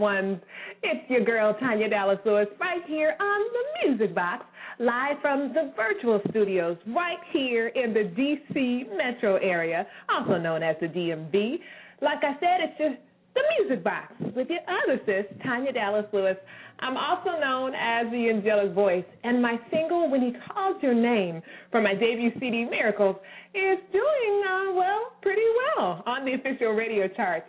Ones. 0.00 0.40
It's 0.82 1.08
your 1.10 1.24
girl, 1.24 1.54
Tanya 1.60 1.88
Dallas 1.88 2.18
Lewis, 2.24 2.48
right 2.58 2.82
here 2.86 3.14
on 3.20 3.40
the 3.52 3.88
Music 3.88 4.14
Box, 4.14 4.44
live 4.78 5.16
from 5.20 5.52
the 5.52 5.72
virtual 5.76 6.20
studios 6.30 6.78
right 6.88 7.18
here 7.32 7.68
in 7.68 7.92
the 7.92 8.04
D.C. 8.16 8.86
metro 8.96 9.36
area, 9.36 9.86
also 10.08 10.38
known 10.38 10.62
as 10.62 10.74
the 10.80 10.88
DMV. 10.88 11.58
Like 12.00 12.24
I 12.24 12.32
said, 12.40 12.60
it's 12.60 12.78
just 12.78 13.00
the 13.34 13.42
Music 13.58 13.84
Box 13.84 14.12
with 14.34 14.48
your 14.48 14.60
other 14.66 15.00
sis, 15.06 15.26
Tanya 15.42 15.72
Dallas 15.72 16.06
Lewis. 16.12 16.36
I'm 16.80 16.96
also 16.96 17.38
known 17.38 17.74
as 17.74 18.10
the 18.10 18.30
Angelic 18.30 18.72
Voice, 18.72 19.04
and 19.22 19.42
my 19.42 19.60
single, 19.70 20.10
When 20.10 20.22
He 20.22 20.32
Calls 20.48 20.82
Your 20.82 20.94
Name, 20.94 21.42
from 21.70 21.84
my 21.84 21.92
debut 21.94 22.32
CD, 22.40 22.64
Miracles, 22.64 23.16
is 23.54 23.78
doing, 23.92 24.42
uh, 24.48 24.72
well, 24.72 25.12
pretty 25.20 25.42
well 25.76 26.02
on 26.06 26.24
the 26.24 26.34
official 26.34 26.72
radio 26.72 27.06
charts. 27.08 27.46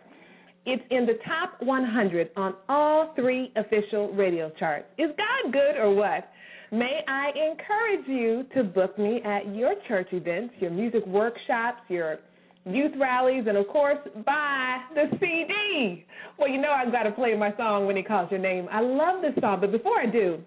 It's 0.65 0.83
in 0.91 1.05
the 1.05 1.17
top 1.25 1.61
100 1.61 2.29
on 2.35 2.55
all 2.69 3.13
three 3.15 3.51
official 3.55 4.13
radio 4.13 4.51
charts. 4.59 4.85
Is 4.97 5.09
God 5.17 5.51
good 5.51 5.75
or 5.77 5.93
what? 5.93 6.29
May 6.71 7.01
I 7.07 7.29
encourage 7.29 8.07
you 8.07 8.45
to 8.55 8.63
book 8.63 8.97
me 8.97 9.21
at 9.25 9.55
your 9.55 9.73
church 9.87 10.09
events, 10.11 10.53
your 10.59 10.71
music 10.71 11.05
workshops, 11.05 11.81
your 11.89 12.19
youth 12.65 12.93
rallies, 12.99 13.45
and 13.47 13.57
of 13.57 13.67
course, 13.67 13.97
buy 14.25 14.77
the 14.93 15.05
CD. 15.19 16.05
Well, 16.37 16.47
you 16.47 16.61
know 16.61 16.71
I've 16.71 16.91
got 16.91 17.03
to 17.03 17.11
play 17.11 17.35
my 17.35 17.55
song 17.57 17.87
when 17.87 17.95
he 17.95 18.03
calls 18.03 18.29
your 18.29 18.39
name. 18.39 18.67
I 18.71 18.81
love 18.81 19.21
this 19.21 19.33
song, 19.41 19.59
but 19.61 19.71
before 19.71 19.99
I 19.99 20.05
do, 20.05 20.39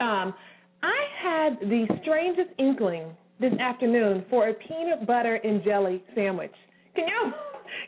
um, 0.00 0.34
I 0.82 1.00
had 1.22 1.60
the 1.60 1.86
strangest 2.02 2.50
inkling 2.58 3.14
this 3.40 3.52
afternoon 3.60 4.24
for 4.30 4.48
a 4.48 4.54
peanut 4.54 5.06
butter 5.06 5.36
and 5.36 5.62
jelly 5.62 6.02
sandwich. 6.14 6.52
Can 6.94 7.08
you 7.08 7.32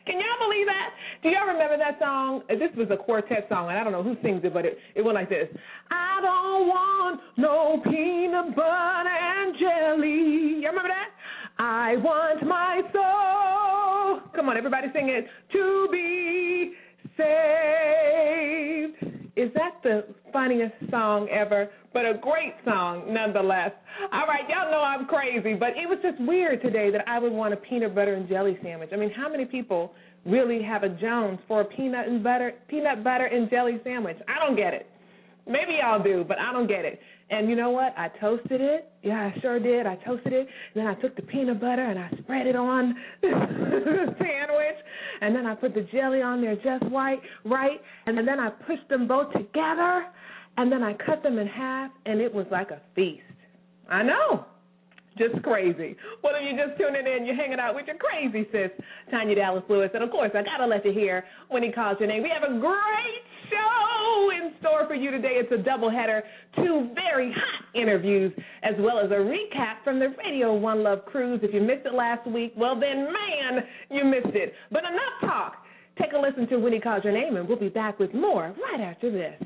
can 0.07 0.15
y'all 0.15 0.47
believe 0.47 0.65
that? 0.65 0.89
Do 1.21 1.29
y'all 1.29 1.47
remember 1.47 1.77
that 1.77 1.99
song? 1.99 2.43
This 2.47 2.71
was 2.77 2.87
a 2.89 2.97
quartet 2.97 3.45
song, 3.49 3.69
and 3.69 3.77
I 3.77 3.83
don't 3.83 3.91
know 3.91 4.03
who 4.03 4.15
sings 4.23 4.41
it, 4.43 4.53
but 4.53 4.65
it, 4.65 4.77
it 4.95 5.03
went 5.03 5.15
like 5.15 5.29
this 5.29 5.47
I 5.91 6.19
don't 6.23 6.67
want 6.67 7.19
no 7.37 7.81
peanut 7.83 8.55
butter 8.55 9.09
and 9.11 9.53
jelly. 9.59 10.63
Y'all 10.63 10.71
remember 10.71 10.89
that? 10.95 11.11
I 11.59 11.97
want 11.97 12.47
my 12.47 12.81
soul. 12.93 14.21
Come 14.33 14.49
on, 14.49 14.57
everybody 14.57 14.87
sing 14.93 15.09
it. 15.09 15.27
To 15.51 15.87
be 15.91 16.73
saved. 17.17 19.06
Is 19.37 19.53
that 19.53 19.75
the 19.83 20.03
funniest 20.33 20.73
song 20.89 21.29
ever? 21.29 21.69
But 21.93 22.05
a 22.05 22.15
great 22.19 22.55
song 22.65 23.13
nonetheless. 23.13 23.71
All 24.11 24.25
right, 24.27 24.49
y'all 24.49 24.71
know 24.71 24.81
I'm 24.81 25.05
crazy, 25.05 25.53
but 25.53 25.69
it 25.69 25.87
was 25.87 25.99
just 26.01 26.19
weird 26.27 26.63
today 26.63 26.89
that 26.89 27.07
I 27.07 27.19
would 27.19 27.31
want 27.31 27.53
a 27.53 27.57
peanut 27.57 27.93
butter 27.93 28.15
and 28.15 28.27
jelly 28.27 28.57
sandwich. 28.63 28.89
I 28.91 28.95
mean, 28.95 29.11
how 29.11 29.29
many 29.29 29.45
people 29.45 29.93
really 30.25 30.63
have 30.63 30.81
a 30.81 30.89
Jones 30.89 31.37
for 31.47 31.61
a 31.61 31.65
peanut 31.65 32.07
and 32.07 32.23
butter 32.23 32.53
peanut 32.67 33.03
butter 33.03 33.25
and 33.25 33.47
jelly 33.47 33.79
sandwich? 33.83 34.17
I 34.27 34.43
don't 34.43 34.55
get 34.55 34.73
it. 34.73 34.87
Maybe 35.45 35.77
y'all 35.81 36.03
do, 36.03 36.25
but 36.27 36.39
I 36.39 36.51
don't 36.51 36.67
get 36.67 36.83
it. 36.83 36.99
And 37.29 37.49
you 37.49 37.55
know 37.55 37.71
what? 37.71 37.93
I 37.97 38.09
toasted 38.21 38.61
it. 38.61 38.89
Yeah, 39.03 39.31
I 39.35 39.39
sure 39.41 39.59
did. 39.59 39.85
I 39.85 39.95
toasted 39.97 40.31
it. 40.31 40.47
And 40.73 40.75
then 40.75 40.87
I 40.87 40.93
took 40.95 41.15
the 41.15 41.23
peanut 41.23 41.59
butter 41.59 41.83
and 41.83 41.99
I 41.99 42.09
spread 42.21 42.47
it 42.47 42.55
on 42.55 42.95
the 43.21 44.15
sandwich. 44.17 44.77
And 45.21 45.35
then 45.35 45.45
I 45.45 45.55
put 45.55 45.73
the 45.73 45.85
jelly 45.91 46.21
on 46.21 46.41
there 46.41 46.55
just 46.55 46.91
right, 46.91 47.19
right. 47.43 47.81
And 48.05 48.17
then 48.17 48.39
I 48.39 48.49
pushed 48.49 48.87
them 48.89 49.07
both 49.07 49.33
together. 49.33 50.07
And 50.57 50.71
then 50.71 50.83
I 50.83 50.93
cut 50.93 51.21
them 51.21 51.37
in 51.37 51.45
half, 51.45 51.91
and 52.07 52.19
it 52.19 52.33
was 52.33 52.47
like 52.51 52.71
a 52.71 52.81
feast. 52.95 53.21
I 53.89 54.01
know. 54.01 54.45
Just 55.17 55.41
crazy. 55.43 55.95
Well, 56.23 56.33
if 56.35 56.41
you're 56.45 56.67
just 56.67 56.79
tuning 56.79 57.05
in, 57.05 57.25
you're 57.25 57.35
hanging 57.35 57.59
out 57.59 57.73
with 57.73 57.85
your 57.87 57.95
crazy 57.97 58.47
sis, 58.51 58.69
Tanya 59.09 59.35
Dallas 59.35 59.63
Lewis. 59.69 59.89
And 59.93 60.03
of 60.03 60.11
course, 60.11 60.31
I 60.33 60.43
got 60.43 60.57
to 60.57 60.67
let 60.67 60.85
you 60.85 60.93
hear 60.93 61.25
when 61.49 61.63
he 61.63 61.71
calls 61.71 61.97
your 61.99 62.07
name. 62.07 62.21
We 62.21 62.29
have 62.29 62.43
a 62.43 62.59
great 62.59 63.23
show 63.49 64.29
in 64.31 64.53
store 64.59 64.87
for 64.87 64.95
you 64.95 65.11
today. 65.11 65.39
It's 65.39 65.51
a 65.51 65.67
doubleheader, 65.67 66.21
two 66.55 66.89
very 66.93 67.31
hot 67.31 67.79
interviews, 67.79 68.31
as 68.63 68.75
well 68.79 68.99
as 68.99 69.11
a 69.11 69.15
recap 69.15 69.83
from 69.83 69.99
the 69.99 70.13
Radio 70.17 70.53
One 70.53 70.83
Love 70.83 71.05
cruise. 71.05 71.39
If 71.43 71.53
you 71.53 71.61
missed 71.61 71.85
it 71.85 71.93
last 71.93 72.27
week, 72.27 72.53
well, 72.57 72.79
then, 72.79 73.05
man, 73.05 73.63
you 73.89 74.03
missed 74.05 74.35
it. 74.35 74.53
But 74.71 74.83
enough 74.83 75.21
talk. 75.21 75.63
Take 75.99 76.13
a 76.13 76.17
listen 76.17 76.47
to 76.49 76.57
When 76.57 76.73
He 76.73 76.79
Calls 76.79 77.03
Your 77.03 77.13
Name, 77.13 77.37
and 77.37 77.47
we'll 77.47 77.59
be 77.59 77.69
back 77.69 77.99
with 77.99 78.13
more 78.13 78.55
right 78.71 78.81
after 78.81 79.11
this. 79.11 79.41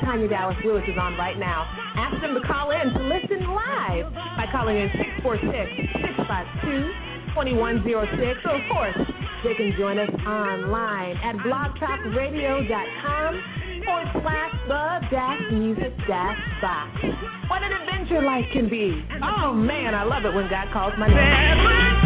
Tanya 0.00 0.28
Dallas 0.28 0.56
Lewis, 0.64 0.82
is 0.88 0.96
on 0.98 1.16
right 1.16 1.38
now. 1.38 1.66
Ask 1.96 2.20
them 2.20 2.34
to 2.34 2.40
call 2.46 2.70
in 2.70 2.92
to 2.92 3.00
listen 3.04 3.46
live 3.48 4.12
by 4.36 4.46
calling 4.52 4.76
in 4.76 4.88
646-652-2106. 7.36 8.44
Or, 8.44 8.54
of 8.54 8.64
course, 8.72 8.98
they 9.44 9.54
can 9.54 9.72
join 9.78 9.98
us 9.98 10.10
online 10.26 11.16
at 11.24 11.36
blogtalkradio.com 11.44 13.30
forward 13.84 14.08
slash 14.22 14.52
the 14.68 15.00
dash 15.10 15.40
music 15.52 15.96
dash 16.06 16.38
box. 16.60 16.90
What 17.48 17.62
an 17.62 17.72
adventure 17.72 18.22
life 18.22 18.44
can 18.52 18.68
be. 18.68 19.04
Oh, 19.22 19.52
man, 19.52 19.94
I 19.94 20.04
love 20.04 20.24
it 20.24 20.34
when 20.34 20.48
God 20.50 20.68
calls 20.72 20.92
my 20.98 21.08
name. 21.08 21.99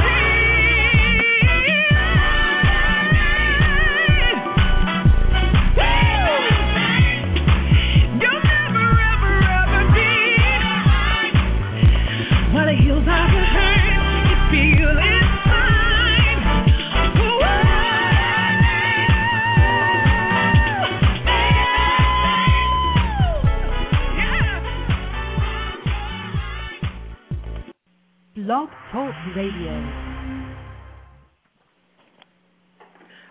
Blog 28.45 28.69
Talk 28.93 29.15
Radio. 29.35 29.73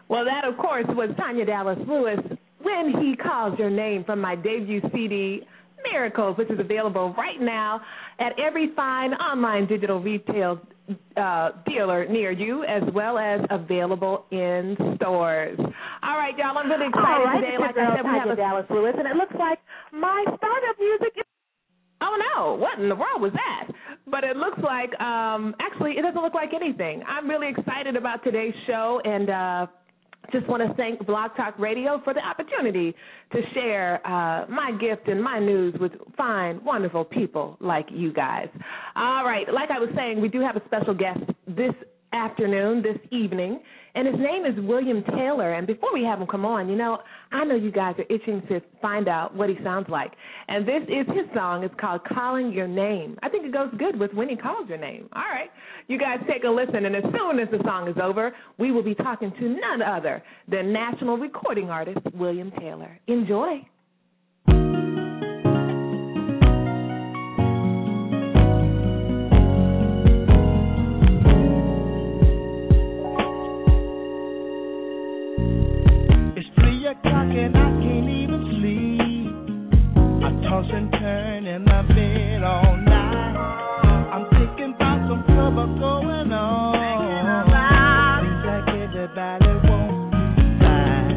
Well, 0.09 0.25
that, 0.25 0.43
of 0.43 0.57
course, 0.57 0.85
was 0.89 1.11
Tanya 1.17 1.45
Dallas 1.45 1.77
Lewis 1.87 2.17
when 2.63 2.93
he 2.99 3.15
calls 3.15 3.57
your 3.59 3.69
name 3.69 4.03
from 4.05 4.19
my 4.19 4.35
debut 4.35 4.81
CD, 4.91 5.41
Miracles, 5.91 6.35
which 6.39 6.49
is 6.49 6.59
available 6.59 7.13
right 7.15 7.39
now 7.39 7.79
at 8.19 8.31
every 8.39 8.73
fine 8.75 9.13
online 9.13 9.67
digital 9.67 10.01
retail 10.01 10.59
uh, 11.15 11.51
dealer 11.67 12.07
near 12.07 12.31
you, 12.31 12.63
as 12.63 12.81
well 12.95 13.19
as 13.19 13.39
available 13.51 14.25
in 14.31 14.75
stores. 14.95 15.59
All 15.59 16.17
right, 16.17 16.33
y'all, 16.39 16.57
I'm 16.57 16.71
really 16.71 16.87
excited 16.87 17.05
All 17.05 17.23
right, 17.25 17.39
today. 17.39 17.57
Like 17.59 17.77
I 17.77 17.97
said, 17.97 18.03
we 18.03 18.17
have 18.17 18.29
a 18.29 18.35
Dallas 18.35 18.65
Lewis, 18.71 18.95
and 18.97 19.07
it 19.07 19.15
looks 19.15 19.35
like 19.37 19.59
my 19.91 20.23
startup 20.25 20.79
music 20.79 21.13
is. 21.17 21.23
Oh 22.01 22.17
no! 22.35 22.55
What 22.55 22.79
in 22.79 22.89
the 22.89 22.95
world 22.95 23.21
was 23.21 23.31
that? 23.31 23.73
But 24.13 24.23
it 24.23 24.37
looks 24.37 24.59
like, 24.61 24.91
um, 25.01 25.55
actually, 25.59 25.93
it 25.97 26.03
doesn't 26.03 26.21
look 26.21 26.35
like 26.35 26.53
anything. 26.53 27.01
I'm 27.07 27.27
really 27.27 27.49
excited 27.49 27.95
about 27.95 28.23
today's 28.23 28.53
show, 28.67 29.01
and 29.03 29.27
uh, 29.27 29.65
just 30.31 30.47
want 30.47 30.61
to 30.61 30.71
thank 30.75 31.03
Blog 31.07 31.31
Talk 31.35 31.57
Radio 31.57 31.99
for 32.03 32.13
the 32.13 32.19
opportunity 32.19 32.93
to 33.31 33.41
share 33.55 34.05
uh, 34.05 34.45
my 34.51 34.69
gift 34.79 35.07
and 35.07 35.19
my 35.19 35.39
news 35.39 35.73
with 35.79 35.93
fine, 36.15 36.63
wonderful 36.63 37.03
people 37.03 37.57
like 37.59 37.87
you 37.89 38.13
guys. 38.13 38.49
All 38.95 39.25
right, 39.25 39.51
like 39.51 39.71
I 39.71 39.79
was 39.79 39.89
saying, 39.95 40.21
we 40.21 40.29
do 40.29 40.41
have 40.41 40.57
a 40.57 40.61
special 40.65 40.93
guest 40.93 41.21
this 41.47 41.73
afternoon, 42.13 42.83
this 42.83 42.99
evening, 43.11 43.61
and 43.95 44.07
his 44.07 44.17
name 44.17 44.45
is 44.45 44.53
William 44.65 45.03
Taylor. 45.15 45.53
And 45.53 45.67
before 45.67 45.93
we 45.93 46.03
have 46.03 46.19
him 46.19 46.27
come 46.27 46.45
on, 46.45 46.67
you 46.69 46.75
know, 46.75 46.99
I 47.31 47.43
know 47.43 47.55
you 47.55 47.71
guys 47.71 47.95
are 47.97 48.13
itching 48.13 48.41
to 48.49 48.61
find 48.81 49.07
out 49.07 49.35
what 49.35 49.49
he 49.49 49.57
sounds 49.63 49.87
like. 49.89 50.13
And 50.47 50.67
this 50.67 50.83
is 50.83 51.07
his 51.07 51.25
song. 51.35 51.63
It's 51.63 51.73
called 51.79 52.01
Calling 52.05 52.51
Your 52.51 52.67
Name. 52.67 53.17
I 53.21 53.29
think 53.29 53.45
it 53.45 53.53
goes 53.53 53.69
good 53.77 53.99
with 53.99 54.13
when 54.13 54.29
he 54.29 54.35
calls 54.35 54.67
your 54.67 54.79
name. 54.79 55.09
All 55.13 55.21
right. 55.21 55.49
You 55.87 55.99
guys 55.99 56.19
take 56.27 56.43
a 56.43 56.49
listen, 56.49 56.85
and 56.85 56.95
as 56.95 57.03
soon 57.03 57.39
as 57.39 57.49
the 57.51 57.59
song 57.65 57.87
is 57.87 57.95
over, 58.01 58.33
we 58.57 58.71
will 58.71 58.83
be 58.83 58.95
talking 58.95 59.31
to 59.39 59.49
none 59.49 59.81
other 59.81 60.23
than 60.47 60.71
national 60.71 61.17
recording 61.17 61.69
artist 61.69 61.99
William 62.13 62.51
Taylor. 62.59 62.99
Enjoy. 63.07 63.61
O'clock 76.93 77.31
and 77.33 77.57
I 77.57 77.69
can't 77.81 78.09
even 78.09 78.41
sleep. 78.53 79.33
I 80.21 80.29
toss 80.45 80.69
and 80.69 80.91
turn 80.91 81.47
in 81.47 81.63
my 81.65 81.81
bed 81.81 82.43
all 82.43 82.77
night. 82.77 83.35
I'm 84.13 84.25
thinking 84.37 84.73
about 84.75 84.99
some 85.09 85.23
trouble 85.33 85.67
going 85.79 86.31
on. 86.31 86.77
Seems 88.21 88.45
like 88.45 88.67
everybody 88.77 89.53
me 89.65 90.59
back. 90.61 91.09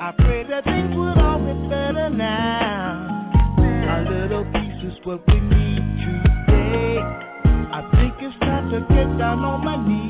I 0.00 0.10
pray 0.18 0.42
that 0.50 0.64
things 0.64 0.92
would 0.96 1.18
all 1.22 1.38
get 1.38 1.60
better 1.70 2.10
now. 2.10 3.30
A 3.62 3.98
little 4.10 4.44
peace 4.52 4.82
is 4.90 4.98
what 5.04 5.22
we 5.28 5.38
need 5.38 5.82
today. 6.02 6.98
I 7.70 7.80
think 7.94 8.14
it's 8.18 8.38
time 8.40 8.70
to 8.74 8.80
get 8.90 9.08
down 9.18 9.44
on 9.44 9.64
my 9.64 9.76
knees 9.86 10.05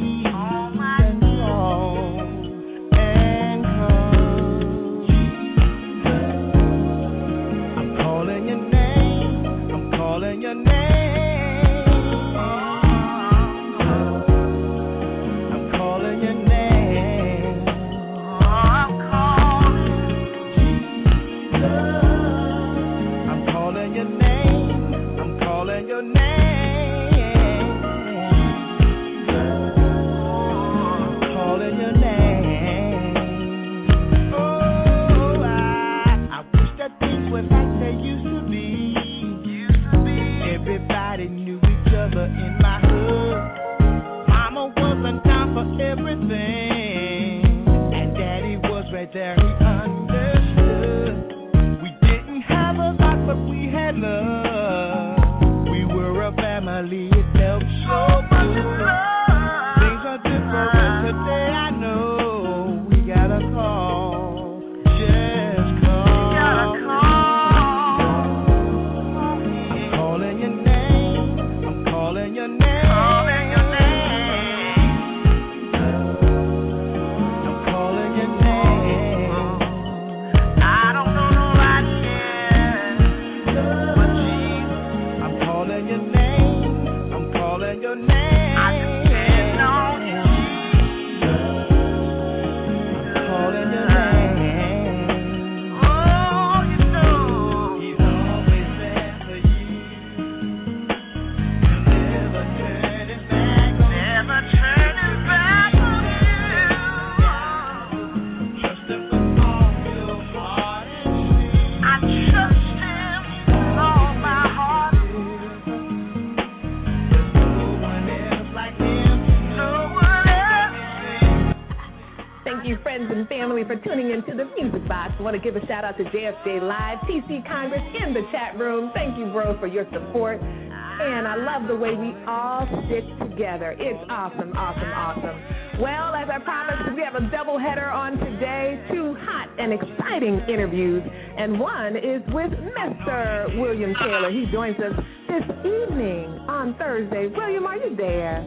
want 125.21 125.35
to 125.35 125.41
give 125.41 125.57
a 125.57 125.67
shout 125.67 125.85
out 125.85 125.97
to 125.99 126.05
JFJ 126.05 126.63
Live, 126.63 126.99
TC 127.09 127.47
Congress 127.47 127.83
in 128.05 128.13
the 128.13 128.23
chat 128.33 128.59
room. 128.59 128.91
Thank 128.95 129.19
you, 129.19 129.27
bro, 129.27 129.59
for 129.59 129.67
your 129.67 129.87
support. 129.93 130.41
And 130.41 131.29
I 131.29 131.37
love 131.37 131.69
the 131.69 131.77
way 131.77 131.95
we 131.95 132.15
all 132.27 132.67
stick 132.87 133.05
together. 133.29 133.77
It's 133.79 134.01
awesome, 134.09 134.53
awesome, 134.57 134.93
awesome. 134.93 135.81
Well, 135.81 136.15
as 136.15 136.29
I 136.33 136.39
promised, 136.41 136.97
we 136.97 137.03
have 137.03 137.15
a 137.17 137.31
double 137.31 137.59
header 137.59 137.89
on 137.89 138.17
today. 138.17 138.83
Two 138.91 139.15
hot 139.21 139.49
and 139.59 139.73
exciting 139.73 140.41
interviews. 140.49 141.03
And 141.05 141.61
one 141.61 141.97
is 141.97 142.23
with 142.33 142.53
Mr. 142.53 143.61
William 143.61 143.93
Taylor. 144.01 144.31
He 144.31 144.47
joins 144.51 144.77
us 144.81 144.97
this 145.29 145.45
evening 145.61 146.25
on 146.49 146.75
Thursday. 146.79 147.29
William, 147.29 147.67
are 147.67 147.77
you 147.77 147.95
there? 147.95 148.41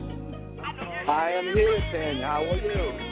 I 1.08 1.32
am 1.32 1.54
here, 1.54 1.80
Tanya. 1.92 2.26
How 2.26 2.44
are 2.46 2.56
you? 2.56 3.09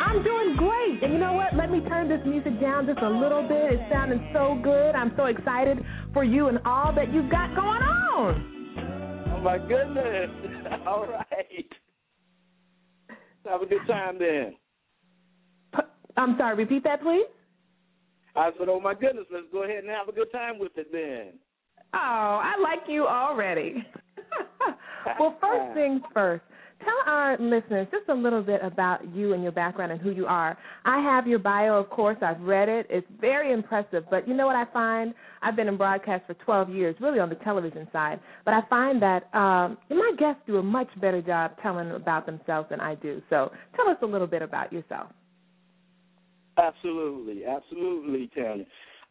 I'm 0.00 0.22
doing 0.22 0.56
great. 0.56 1.02
And 1.02 1.12
you 1.12 1.18
know 1.18 1.32
what? 1.32 1.54
Let 1.56 1.70
me 1.70 1.80
turn 1.88 2.08
this 2.08 2.20
music 2.26 2.60
down 2.60 2.86
just 2.86 3.00
a 3.00 3.08
little 3.08 3.42
bit. 3.42 3.72
It's 3.72 3.92
sounding 3.92 4.28
so 4.32 4.58
good. 4.62 4.94
I'm 4.94 5.12
so 5.16 5.26
excited 5.26 5.78
for 6.12 6.24
you 6.24 6.48
and 6.48 6.58
all 6.64 6.92
that 6.94 7.12
you've 7.12 7.30
got 7.30 7.54
going 7.54 7.82
on 7.82 8.04
Oh, 9.34 9.40
my 9.42 9.58
goodness. 9.58 10.30
All 10.86 11.06
right. 11.06 11.68
Have 13.46 13.60
a 13.60 13.66
good 13.66 13.86
time 13.86 14.18
then. 14.18 14.54
I'm 16.16 16.36
sorry, 16.38 16.56
repeat 16.56 16.84
that, 16.84 17.02
please. 17.02 17.26
I 18.36 18.50
said, 18.58 18.68
oh 18.68 18.80
my 18.80 18.94
goodness, 18.94 19.26
let's 19.32 19.46
go 19.52 19.64
ahead 19.64 19.84
and 19.84 19.90
have 19.90 20.08
a 20.08 20.12
good 20.12 20.30
time 20.32 20.58
with 20.58 20.72
it 20.76 20.90
then. 20.92 21.38
Oh, 21.92 22.40
I 22.42 22.54
like 22.60 22.88
you 22.88 23.06
already. 23.06 23.84
well, 25.18 25.36
first 25.40 25.74
things 25.74 26.00
first. 26.12 26.44
Tell 26.80 26.94
our 27.06 27.38
listeners 27.38 27.86
just 27.90 28.08
a 28.08 28.14
little 28.14 28.42
bit 28.42 28.60
about 28.62 29.08
you 29.14 29.32
and 29.32 29.42
your 29.42 29.52
background 29.52 29.92
and 29.92 30.00
who 30.00 30.10
you 30.10 30.26
are. 30.26 30.58
I 30.84 31.00
have 31.00 31.26
your 31.26 31.38
bio, 31.38 31.78
of 31.78 31.88
course. 31.88 32.16
I've 32.20 32.40
read 32.40 32.68
it. 32.68 32.86
It's 32.90 33.06
very 33.20 33.52
impressive. 33.52 34.04
But 34.10 34.26
you 34.26 34.34
know 34.34 34.46
what 34.46 34.56
I 34.56 34.64
find? 34.72 35.14
I've 35.40 35.56
been 35.56 35.68
in 35.68 35.76
broadcast 35.76 36.26
for 36.26 36.34
12 36.34 36.70
years, 36.70 36.96
really 37.00 37.20
on 37.20 37.28
the 37.28 37.36
television 37.36 37.88
side. 37.92 38.20
But 38.44 38.54
I 38.54 38.60
find 38.68 39.00
that 39.02 39.34
um, 39.34 39.78
my 39.88 40.12
guests 40.18 40.42
do 40.46 40.56
a 40.58 40.62
much 40.62 40.88
better 41.00 41.22
job 41.22 41.52
telling 41.62 41.90
about 41.92 42.26
themselves 42.26 42.68
than 42.70 42.80
I 42.80 42.96
do. 42.96 43.22
So 43.30 43.50
tell 43.76 43.88
us 43.88 43.98
a 44.02 44.06
little 44.06 44.26
bit 44.26 44.42
about 44.42 44.72
yourself. 44.72 45.10
Absolutely, 46.58 47.44
absolutely, 47.44 48.30
Tanya. 48.34 48.64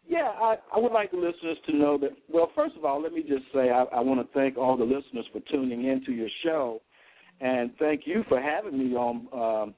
Yeah, 0.08 0.32
I, 0.36 0.56
I 0.76 0.80
would 0.80 0.92
like 0.92 1.12
the 1.12 1.18
listeners 1.18 1.58
to 1.68 1.76
know 1.76 1.98
that. 2.00 2.12
Well, 2.30 2.52
first 2.56 2.76
of 2.76 2.84
all, 2.84 3.02
let 3.02 3.14
me 3.14 3.22
just 3.22 3.46
say 3.54 3.70
I, 3.70 3.84
I 3.84 4.00
want 4.02 4.20
to 4.20 4.34
thank 4.34 4.58
all 4.58 4.76
the 4.76 4.84
listeners 4.84 5.26
for 5.32 5.40
tuning 5.52 5.88
into 5.88 6.12
your 6.12 6.30
show 6.44 6.82
and 7.42 7.72
thank 7.80 8.02
you 8.06 8.24
for 8.30 8.42
having 8.42 8.78
me 8.78 8.96
on 8.96 9.28
um, 9.34 9.74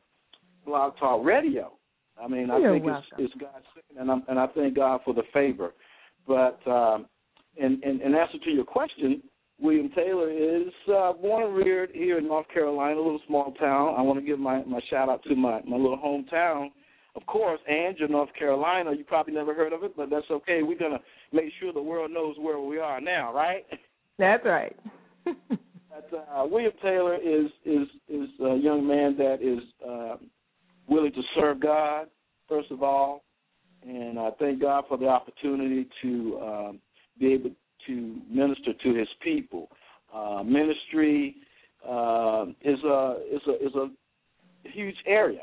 Blog 0.65 0.97
Talk 0.97 1.25
Radio. 1.25 1.73
I 2.21 2.27
mean, 2.27 2.49
I 2.49 2.59
You're 2.59 2.73
think 2.73 2.85
welcome. 2.85 3.03
it's, 3.17 3.33
it's 3.33 3.41
God's 3.41 3.65
and, 3.99 4.09
I'm, 4.09 4.23
and 4.27 4.39
I 4.39 4.47
thank 4.47 4.75
God 4.75 5.01
for 5.03 5.13
the 5.13 5.23
favor. 5.33 5.73
But 6.27 6.59
um, 6.67 7.07
in, 7.57 7.81
in, 7.83 8.01
in 8.01 8.15
answer 8.15 8.37
to 8.43 8.51
your 8.51 8.63
question, 8.63 9.21
William 9.59 9.89
Taylor 9.95 10.29
is 10.29 10.71
uh, 10.93 11.13
born 11.13 11.43
and 11.43 11.55
reared 11.55 11.91
here 11.93 12.17
in 12.17 12.27
North 12.27 12.47
Carolina, 12.53 12.95
a 12.95 13.03
little 13.03 13.21
small 13.27 13.53
town. 13.53 13.95
I 13.97 14.01
want 14.01 14.19
to 14.19 14.25
give 14.25 14.39
my, 14.39 14.63
my 14.63 14.81
shout 14.89 15.09
out 15.09 15.23
to 15.23 15.35
my, 15.35 15.61
my 15.65 15.77
little 15.77 15.97
hometown, 15.97 16.69
of 17.15 17.25
course, 17.25 17.59
Angia, 17.71 18.09
North 18.09 18.29
Carolina. 18.37 18.91
You 18.93 19.05
probably 19.05 19.33
never 19.33 19.53
heard 19.53 19.71
of 19.71 19.83
it, 19.83 19.95
but 19.95 20.09
that's 20.09 20.29
okay. 20.29 20.61
We're 20.61 20.77
going 20.77 20.91
to 20.91 20.99
make 21.31 21.53
sure 21.59 21.71
the 21.71 21.81
world 21.81 22.11
knows 22.11 22.35
where 22.37 22.59
we 22.59 22.79
are 22.79 22.99
now, 22.99 23.33
right? 23.33 23.65
That's 24.19 24.45
right. 24.45 24.75
Uh, 26.13 26.45
William 26.45 26.71
Taylor 26.81 27.15
is 27.15 27.49
is 27.65 27.87
is 28.09 28.29
a 28.41 28.55
young 28.55 28.85
man 28.87 29.17
that 29.17 29.41
is 29.41 29.59
uh, 29.87 30.17
willing 30.87 31.11
to 31.13 31.21
serve 31.35 31.59
God 31.59 32.07
first 32.47 32.71
of 32.71 32.83
all, 32.83 33.23
and 33.83 34.19
I 34.19 34.29
thank 34.39 34.61
God 34.61 34.85
for 34.87 34.97
the 34.97 35.07
opportunity 35.07 35.87
to 36.01 36.39
um, 36.41 36.79
be 37.19 37.33
able 37.33 37.51
to 37.87 38.17
minister 38.29 38.73
to 38.73 38.93
His 38.93 39.07
people. 39.21 39.69
Uh, 40.13 40.43
ministry 40.43 41.35
uh, 41.87 42.45
is 42.61 42.79
a 42.83 43.17
is 43.31 43.41
a 43.47 43.65
is 43.65 43.75
a 43.75 43.89
huge 44.69 44.97
area, 45.05 45.41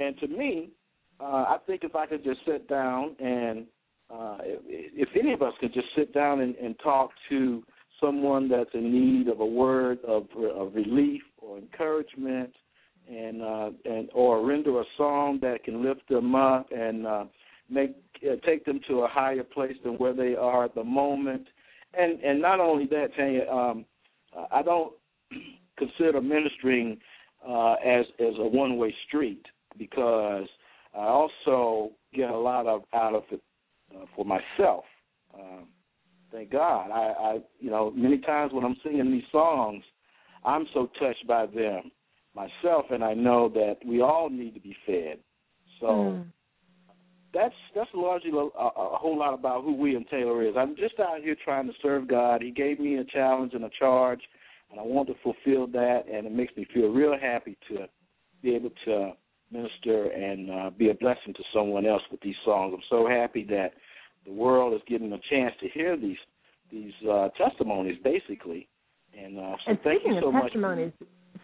and 0.00 0.18
to 0.18 0.28
me, 0.28 0.70
uh, 1.20 1.24
I 1.24 1.58
think 1.66 1.84
if 1.84 1.94
I 1.94 2.06
could 2.06 2.24
just 2.24 2.40
sit 2.46 2.68
down 2.68 3.16
and 3.20 3.66
uh, 4.10 4.38
if, 4.42 5.08
if 5.08 5.08
any 5.18 5.32
of 5.32 5.42
us 5.42 5.54
could 5.60 5.72
just 5.72 5.86
sit 5.96 6.12
down 6.12 6.40
and, 6.40 6.54
and 6.56 6.74
talk 6.82 7.10
to 7.30 7.62
someone 8.02 8.48
that's 8.48 8.70
in 8.74 8.92
need 8.92 9.28
of 9.28 9.40
a 9.40 9.46
word 9.46 9.98
of, 10.06 10.26
of 10.36 10.74
relief 10.74 11.22
or 11.38 11.58
encouragement, 11.58 12.52
and 13.10 13.42
uh, 13.42 13.70
and 13.84 14.08
or 14.14 14.44
render 14.46 14.80
a 14.80 14.84
song 14.96 15.38
that 15.42 15.64
can 15.64 15.84
lift 15.84 16.08
them 16.08 16.34
up 16.34 16.66
and 16.70 17.06
uh, 17.06 17.24
make 17.68 17.96
uh, 18.24 18.36
take 18.46 18.64
them 18.64 18.80
to 18.88 19.00
a 19.00 19.08
higher 19.08 19.42
place 19.42 19.76
than 19.84 19.94
where 19.94 20.14
they 20.14 20.34
are 20.34 20.64
at 20.64 20.74
the 20.74 20.84
moment. 20.84 21.46
And 21.94 22.20
and 22.20 22.40
not 22.40 22.60
only 22.60 22.86
that, 22.86 23.08
Tanya, 23.16 23.46
um, 23.50 23.84
I 24.50 24.62
don't 24.62 24.92
consider 25.78 26.20
ministering 26.20 26.98
uh, 27.46 27.74
as 27.84 28.06
as 28.20 28.34
a 28.38 28.46
one 28.46 28.76
way 28.76 28.94
street 29.06 29.44
because 29.78 30.46
I 30.94 31.04
also 31.06 31.92
get 32.14 32.30
a 32.30 32.38
lot 32.38 32.66
of 32.66 32.82
out 32.94 33.14
of 33.14 33.24
it 33.30 33.42
uh, 33.94 34.04
for 34.14 34.24
myself. 34.24 34.84
Um, 35.34 35.66
thank 36.32 36.50
God. 36.50 36.90
I, 36.90 37.12
I, 37.18 37.38
you 37.60 37.70
know, 37.70 37.92
many 37.94 38.18
times 38.18 38.52
when 38.52 38.64
I'm 38.64 38.76
singing 38.82 39.10
these 39.10 39.22
songs, 39.30 39.84
I'm 40.44 40.66
so 40.74 40.90
touched 40.98 41.26
by 41.26 41.46
them 41.46 41.90
myself, 42.34 42.86
and 42.90 43.04
I 43.04 43.14
know 43.14 43.48
that 43.50 43.76
we 43.86 44.00
all 44.00 44.28
need 44.30 44.54
to 44.54 44.60
be 44.60 44.76
fed. 44.86 45.18
So 45.80 45.86
Mm. 45.86 46.24
that's 47.34 47.54
that's 47.74 47.90
largely 47.94 48.30
a, 48.30 48.34
a 48.36 48.96
whole 48.96 49.18
lot 49.18 49.34
about 49.34 49.64
who 49.64 49.72
William 49.72 50.04
Taylor 50.10 50.42
is. 50.42 50.54
I'm 50.56 50.76
just 50.76 50.98
out 51.00 51.22
here 51.22 51.36
trying 51.44 51.66
to 51.66 51.72
serve 51.82 52.08
God. 52.08 52.42
He 52.42 52.50
gave 52.50 52.78
me 52.78 52.96
a 52.96 53.04
challenge 53.04 53.54
and 53.54 53.64
a 53.64 53.70
charge, 53.78 54.20
and 54.70 54.78
I 54.80 54.82
want 54.82 55.08
to 55.08 55.14
fulfill 55.22 55.66
that, 55.68 56.04
and 56.12 56.26
it 56.26 56.32
makes 56.32 56.56
me 56.56 56.66
feel 56.72 56.88
real 56.88 57.16
happy 57.20 57.56
to 57.68 57.86
be 58.42 58.54
able 58.54 58.70
to 58.86 59.12
minister 59.50 60.06
and 60.06 60.50
uh, 60.50 60.70
be 60.70 60.90
a 60.90 60.94
blessing 60.94 61.34
to 61.34 61.42
someone 61.54 61.86
else 61.86 62.02
with 62.10 62.20
these 62.22 62.36
songs. 62.44 62.72
I'm 62.74 62.82
so 62.88 63.06
happy 63.06 63.44
that 63.50 63.74
the 64.26 64.32
world 64.32 64.74
is 64.74 64.80
getting 64.86 65.12
a 65.12 65.20
chance 65.30 65.54
to 65.60 65.68
hear 65.68 65.96
these 65.96 66.16
these 66.70 66.92
uh, 67.10 67.28
testimonies, 67.36 67.98
basically. 68.02 68.66
And, 69.16 69.38
uh, 69.38 69.56
so 69.64 69.70
and 69.70 69.78
thank 69.84 70.00
speaking 70.00 70.14
you 70.14 70.20
so 70.22 70.28
of 70.28 70.34
much. 70.34 70.44
testimonies, 70.44 70.92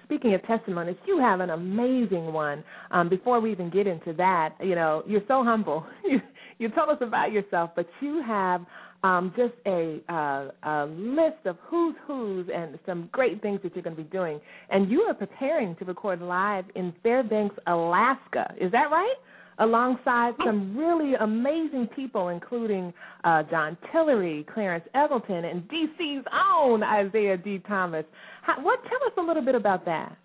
speaking 0.05 0.33
of 0.33 0.43
testimonies, 0.47 0.97
you 1.07 1.19
have 1.19 1.41
an 1.41 1.51
amazing 1.51 2.33
one. 2.33 2.65
Um, 2.91 3.11
before 3.11 3.41
we 3.41 3.53
even 3.53 3.69
get 3.69 3.87
into 3.87 4.15
that, 4.15 4.55
you 4.61 4.75
know, 4.75 5.03
you're 5.07 5.25
so 5.29 5.45
humble. 5.45 5.87
You 6.09 6.21
you 6.59 6.69
told 6.71 6.89
us 6.89 6.99
about 7.01 7.31
yourself, 7.31 7.71
but 7.77 7.87
you 8.01 8.21
have 8.27 8.67
um, 9.05 9.33
just 9.37 9.55
a, 9.65 10.01
uh, 10.09 10.51
a 10.69 10.87
list 10.87 11.47
of 11.47 11.57
who's 11.63 11.95
who's 12.05 12.49
and 12.53 12.79
some 12.85 13.09
great 13.13 13.41
things 13.41 13.61
that 13.63 13.75
you're 13.77 13.83
going 13.85 13.95
to 13.95 14.03
be 14.03 14.09
doing. 14.09 14.41
And 14.71 14.91
you 14.91 15.03
are 15.03 15.15
preparing 15.15 15.77
to 15.77 15.85
record 15.85 16.21
live 16.21 16.65
in 16.75 16.93
Fairbanks, 17.03 17.55
Alaska. 17.69 18.53
Is 18.61 18.73
that 18.73 18.91
right? 18.91 19.15
Alongside 19.61 20.35
some 20.45 20.77
really 20.77 21.15
amazing 21.15 21.88
people, 21.97 22.29
including 22.29 22.93
uh, 23.25 23.43
John 23.50 23.77
Tillery, 23.91 24.47
Clarence 24.55 24.85
Eggleton, 24.95 25.50
and 25.50 25.62
DC's 25.69 26.25
own 26.33 26.83
Isaiah 26.85 27.37
D. 27.37 27.61
Thomas. 27.67 28.05
How, 28.43 28.62
what? 28.62 28.79
Tell 28.85 29.07
us 29.07 29.12
a 29.19 29.21
little 29.21 29.45
bit 29.45 29.57
about 29.57 29.85
that. 29.85 30.17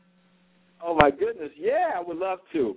Oh 0.85 0.97
my 1.01 1.09
goodness, 1.09 1.49
yeah, 1.57 1.91
I 1.95 2.01
would 2.01 2.17
love 2.17 2.39
to. 2.51 2.75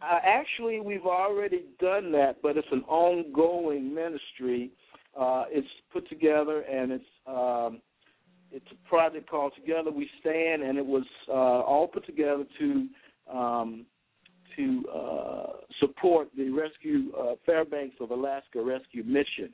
Uh, 0.00 0.18
actually, 0.22 0.80
we've 0.80 1.06
already 1.06 1.64
done 1.80 2.12
that, 2.12 2.36
but 2.42 2.56
it's 2.56 2.68
an 2.70 2.84
ongoing 2.86 3.92
ministry. 3.92 4.70
Uh, 5.18 5.44
it's 5.48 5.66
put 5.92 6.08
together, 6.08 6.60
and 6.60 6.92
it's 6.92 7.04
um, 7.26 7.80
it's 8.52 8.66
a 8.70 8.88
project 8.88 9.28
called 9.28 9.52
Together 9.56 9.90
We 9.90 10.08
Stand, 10.20 10.62
and 10.62 10.78
it 10.78 10.84
was 10.84 11.04
uh, 11.28 11.32
all 11.32 11.88
put 11.88 12.06
together 12.06 12.44
to 12.58 12.88
um, 13.32 13.86
to 14.58 14.84
uh, 14.88 15.46
support 15.80 16.28
the 16.36 16.50
rescue 16.50 17.12
uh, 17.18 17.34
Fairbanks 17.46 17.96
of 18.00 18.10
Alaska 18.10 18.60
Rescue 18.60 19.04
Mission. 19.04 19.52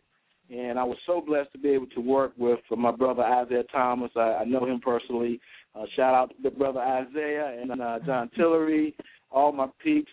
And 0.51 0.79
I 0.79 0.85
was 0.85 0.99
so 1.07 1.23
blessed 1.25 1.53
to 1.53 1.59
be 1.59 1.71
able 1.71 1.87
to 1.95 2.01
work 2.01 2.33
with 2.37 2.59
uh, 2.71 2.77
my 2.77 2.91
brother 2.91 3.23
Isaiah 3.23 3.63
Thomas. 3.73 4.11
I, 4.17 4.41
I 4.41 4.45
know 4.45 4.67
him 4.67 4.81
personally. 4.81 5.41
Uh, 5.75 5.85
shout 5.95 6.15
out 6.15 6.31
to 6.31 6.37
the 6.43 6.51
brother 6.51 6.81
Isaiah 6.81 7.57
and 7.61 7.81
uh, 7.81 7.99
John 8.05 8.31
Tillery, 8.37 8.95
all 9.31 9.53
my 9.53 9.69
peeps, 9.83 10.11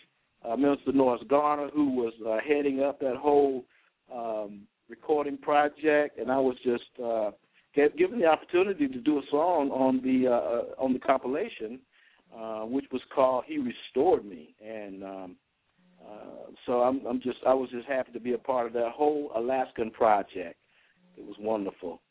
uh, 0.47 0.55
Minister 0.55 0.91
Norris 0.91 1.23
Garner, 1.29 1.69
who 1.73 1.95
was 1.95 2.13
uh, 2.27 2.37
heading 2.47 2.81
up 2.81 2.99
that 2.99 3.15
whole 3.15 3.65
um, 4.13 4.61
recording 4.89 5.37
project, 5.37 6.19
and 6.19 6.31
I 6.31 6.37
was 6.37 6.55
just 6.63 6.83
uh, 7.03 7.31
given 7.75 8.19
the 8.19 8.25
opportunity 8.25 8.87
to 8.87 8.99
do 8.99 9.19
a 9.19 9.21
song 9.31 9.71
on 9.71 10.01
the 10.03 10.27
uh, 10.27 10.31
uh, 10.31 10.83
on 10.83 10.93
the 10.93 10.99
compilation, 10.99 11.79
uh, 12.35 12.61
which 12.61 12.85
was 12.91 13.01
called 13.13 13.45
"He 13.47 13.57
Restored 13.57 14.25
Me," 14.25 14.55
and 14.65 15.03
um, 15.03 15.35
uh, 16.05 16.51
so 16.65 16.81
I'm, 16.81 17.05
I'm 17.05 17.21
just 17.21 17.39
I 17.47 17.53
was 17.53 17.69
just 17.69 17.87
happy 17.87 18.11
to 18.13 18.19
be 18.19 18.33
a 18.33 18.37
part 18.37 18.67
of 18.67 18.73
that 18.73 18.91
whole 18.93 19.31
Alaskan 19.35 19.91
project. 19.91 20.55
It 21.17 21.25
was 21.25 21.35
wonderful. 21.39 22.01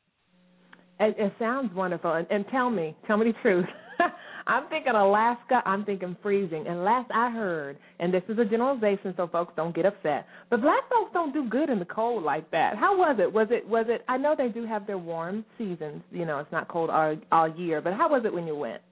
It, 1.01 1.17
it 1.19 1.33
sounds 1.39 1.75
wonderful. 1.75 2.13
And, 2.13 2.27
and 2.31 2.45
tell 2.51 2.71
me, 2.71 2.95
tell 3.07 3.17
me 3.17 3.33
the 3.33 3.39
truth. 3.41 3.67
I'm 4.47 4.69
thinking 4.69 4.93
Alaska. 4.93 5.63
I'm 5.65 5.85
thinking 5.85 6.17
freezing. 6.23 6.67
And 6.67 6.85
last 6.85 7.11
I 7.15 7.31
heard, 7.31 7.79
and 7.99 8.13
this 8.13 8.23
is 8.29 8.39
a 8.39 8.45
generalization, 8.45 9.15
so 9.17 9.27
folks 9.29 9.53
don't 9.57 9.75
get 9.75 9.87
upset, 9.87 10.27
but 10.51 10.61
black 10.61 10.89
folks 10.91 11.11
don't 11.13 11.33
do 11.33 11.49
good 11.49 11.71
in 11.71 11.79
the 11.79 11.85
cold 11.85 12.23
like 12.23 12.51
that. 12.51 12.77
How 12.77 12.97
was 12.97 13.17
it? 13.19 13.33
Was 13.33 13.49
it? 13.51 13.67
Was 13.67 13.87
it? 13.89 14.05
I 14.09 14.17
know 14.17 14.35
they 14.37 14.49
do 14.49 14.67
have 14.67 14.87
their 14.87 14.99
warm 14.99 15.45
seasons. 15.57 16.03
You 16.11 16.25
know, 16.25 16.39
it's 16.39 16.53
not 16.53 16.69
cold 16.69 16.91
all 16.91 17.17
all 17.33 17.55
year. 17.57 17.81
But 17.81 17.95
how 17.95 18.11
was 18.11 18.23
it 18.25 18.33
when 18.33 18.47
you 18.47 18.57
went? 18.57 18.83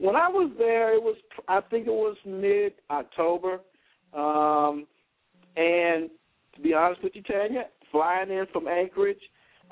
When 0.00 0.16
I 0.16 0.28
was 0.28 0.50
there, 0.58 0.94
it 0.94 1.02
was. 1.02 1.16
I 1.48 1.60
think 1.60 1.86
it 1.86 1.92
was 1.92 2.16
mid 2.24 2.72
October, 2.90 3.60
um, 4.14 4.86
and 5.56 6.08
to 6.54 6.60
be 6.62 6.72
honest 6.72 7.02
with 7.02 7.12
you, 7.14 7.22
Tanya, 7.22 7.64
flying 7.92 8.30
in 8.30 8.46
from 8.52 8.66
Anchorage 8.66 9.20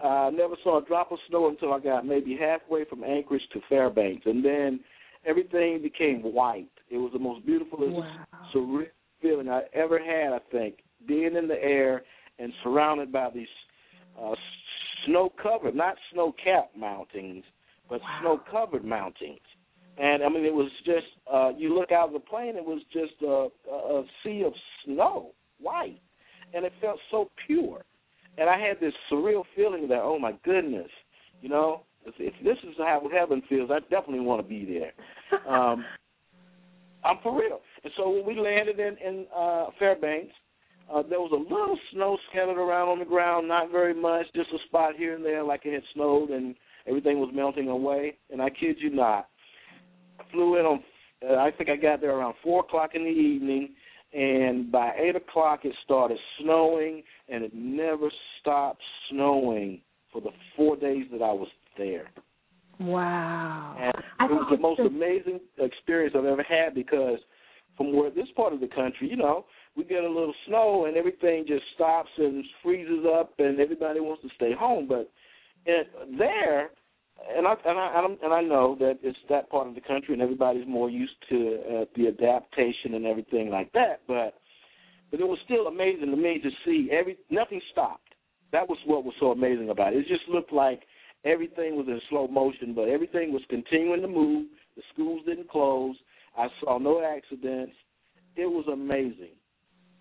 I 0.02 0.28
uh, 0.28 0.30
never 0.30 0.54
saw 0.62 0.78
a 0.78 0.84
drop 0.84 1.10
of 1.10 1.18
snow 1.28 1.48
until 1.48 1.72
I 1.72 1.80
got 1.80 2.06
maybe 2.06 2.36
halfway 2.40 2.84
from 2.84 3.02
Anchorage 3.02 3.42
to 3.52 3.60
Fairbanks, 3.68 4.26
and 4.26 4.44
then 4.44 4.80
everything 5.26 5.82
became 5.82 6.20
white. 6.20 6.70
It 6.88 6.98
was 6.98 7.10
the 7.12 7.18
most 7.18 7.44
beautiful, 7.44 7.78
wow. 7.80 8.24
surreal 8.54 8.86
feeling 9.20 9.48
I 9.48 9.62
ever 9.72 9.98
had. 9.98 10.32
I 10.32 10.38
think 10.52 10.76
being 11.06 11.34
in 11.34 11.48
the 11.48 11.60
air 11.60 12.02
and 12.38 12.52
surrounded 12.62 13.10
by 13.12 13.30
these 13.34 13.48
uh, 14.20 14.34
snow-covered, 15.06 15.74
not 15.74 15.96
snow-capped 16.12 16.76
mountains, 16.76 17.42
but 17.88 18.00
wow. 18.00 18.18
snow-covered 18.20 18.84
mountains. 18.84 19.40
And 20.00 20.22
I 20.22 20.28
mean, 20.28 20.44
it 20.44 20.54
was 20.54 20.70
just 20.84 21.06
uh, 21.32 21.50
you 21.56 21.74
look 21.74 21.92
out 21.92 22.08
of 22.08 22.12
the 22.12 22.20
plane, 22.20 22.56
it 22.56 22.64
was 22.64 22.82
just 22.92 23.20
a, 23.22 23.48
a 23.70 24.04
sea 24.22 24.44
of 24.46 24.52
snow, 24.84 25.32
white, 25.60 26.00
and 26.54 26.64
it 26.64 26.72
felt 26.80 26.98
so 27.10 27.30
pure 27.46 27.84
and 28.38 28.48
I 28.48 28.58
had 28.58 28.78
this 28.80 28.94
surreal 29.10 29.42
feeling 29.56 29.88
that, 29.88 30.00
oh 30.00 30.18
my 30.18 30.32
goodness, 30.44 30.88
you 31.42 31.48
know, 31.48 31.82
if, 32.06 32.14
if 32.18 32.32
this 32.44 32.56
is 32.62 32.76
how 32.78 33.02
heaven 33.12 33.42
feels, 33.48 33.70
I 33.70 33.80
definitely 33.80 34.20
want 34.20 34.42
to 34.42 34.48
be 34.48 34.64
there. 34.64 34.92
Um, 35.48 35.84
I'm 37.04 37.18
for 37.22 37.38
real. 37.38 37.60
And 37.84 37.92
so 37.96 38.10
when 38.10 38.26
we 38.26 38.40
landed 38.40 38.80
in 38.80 38.96
in 39.06 39.26
uh, 39.34 39.66
Fairbanks, 39.78 40.32
uh, 40.92 41.02
there 41.08 41.20
was 41.20 41.30
a 41.32 41.54
little 41.54 41.78
snow 41.92 42.18
scattered 42.30 42.58
around 42.58 42.88
on 42.88 42.98
the 42.98 43.04
ground, 43.04 43.46
not 43.46 43.70
very 43.70 43.94
much, 43.94 44.26
just 44.34 44.48
a 44.50 44.58
spot 44.66 44.94
here 44.96 45.14
and 45.14 45.24
there, 45.24 45.44
like 45.44 45.60
it 45.64 45.74
had 45.74 45.82
snowed, 45.94 46.30
and 46.30 46.54
everything 46.86 47.18
was 47.18 47.30
melting 47.32 47.68
away. 47.68 48.16
And 48.30 48.42
I 48.42 48.48
kid 48.50 48.76
you 48.78 48.90
not, 48.90 49.27
flew 50.32 50.58
in 50.58 50.66
on. 50.66 50.82
Uh, 51.28 51.34
I 51.34 51.50
think 51.50 51.68
I 51.68 51.76
got 51.76 52.00
there 52.00 52.16
around 52.16 52.34
four 52.42 52.60
o'clock 52.60 52.90
in 52.94 53.02
the 53.02 53.08
evening, 53.08 53.70
and 54.12 54.70
by 54.70 54.92
eight 54.98 55.16
o'clock 55.16 55.60
it 55.64 55.74
started 55.84 56.18
snowing, 56.40 57.02
and 57.28 57.44
it 57.44 57.52
never 57.54 58.10
stopped 58.40 58.82
snowing 59.10 59.80
for 60.12 60.20
the 60.20 60.30
four 60.56 60.76
days 60.76 61.06
that 61.12 61.22
I 61.22 61.32
was 61.32 61.48
there. 61.76 62.10
Wow! 62.80 63.76
And 63.80 64.30
it 64.30 64.34
was 64.34 64.46
the 64.50 64.58
most 64.58 64.80
amazing 64.80 65.40
experience 65.58 66.14
I've 66.16 66.24
ever 66.24 66.44
had 66.44 66.74
because 66.74 67.18
from 67.76 67.94
where 67.96 68.10
this 68.10 68.28
part 68.36 68.52
of 68.52 68.60
the 68.60 68.68
country, 68.68 69.08
you 69.08 69.16
know, 69.16 69.46
we 69.76 69.84
get 69.84 70.04
a 70.04 70.08
little 70.08 70.34
snow 70.46 70.86
and 70.86 70.96
everything 70.96 71.44
just 71.46 71.62
stops 71.74 72.10
and 72.18 72.44
freezes 72.62 73.04
up, 73.06 73.32
and 73.38 73.60
everybody 73.60 74.00
wants 74.00 74.22
to 74.22 74.28
stay 74.36 74.52
home. 74.52 74.86
But 74.88 75.10
there, 76.18 76.70
and 77.36 77.46
I 77.46 77.54
and 77.64 77.78
I 77.78 78.04
and 78.22 78.32
I 78.32 78.40
know 78.40 78.76
that 78.78 78.98
it's 79.02 79.18
that 79.28 79.50
part 79.50 79.68
of 79.68 79.74
the 79.74 79.80
country, 79.80 80.14
and 80.14 80.22
everybody's 80.22 80.66
more 80.66 80.90
used 80.90 81.16
to 81.28 81.60
uh, 81.70 81.84
the 81.96 82.08
adaptation 82.08 82.94
and 82.94 83.06
everything 83.06 83.50
like 83.50 83.72
that. 83.72 84.00
But 84.06 84.34
but 85.10 85.20
it 85.20 85.26
was 85.26 85.38
still 85.44 85.66
amazing 85.66 86.10
to 86.10 86.16
me 86.16 86.40
to 86.42 86.50
see 86.64 86.90
every 86.92 87.18
nothing 87.30 87.60
stopped. 87.72 88.14
That 88.52 88.68
was 88.68 88.78
what 88.86 89.04
was 89.04 89.14
so 89.20 89.32
amazing 89.32 89.70
about 89.70 89.94
it. 89.94 89.98
It 89.98 90.08
just 90.08 90.28
looked 90.28 90.52
like 90.52 90.82
everything 91.24 91.76
was 91.76 91.86
in 91.88 92.00
slow 92.08 92.28
motion, 92.28 92.74
but 92.74 92.88
everything 92.88 93.32
was 93.32 93.42
continuing 93.50 94.00
to 94.02 94.08
move. 94.08 94.46
The 94.76 94.82
schools 94.92 95.22
didn't 95.26 95.50
close. 95.50 95.96
I 96.36 96.48
saw 96.60 96.78
no 96.78 97.02
accidents. 97.04 97.72
It 98.36 98.46
was 98.46 98.64
amazing, 98.72 99.34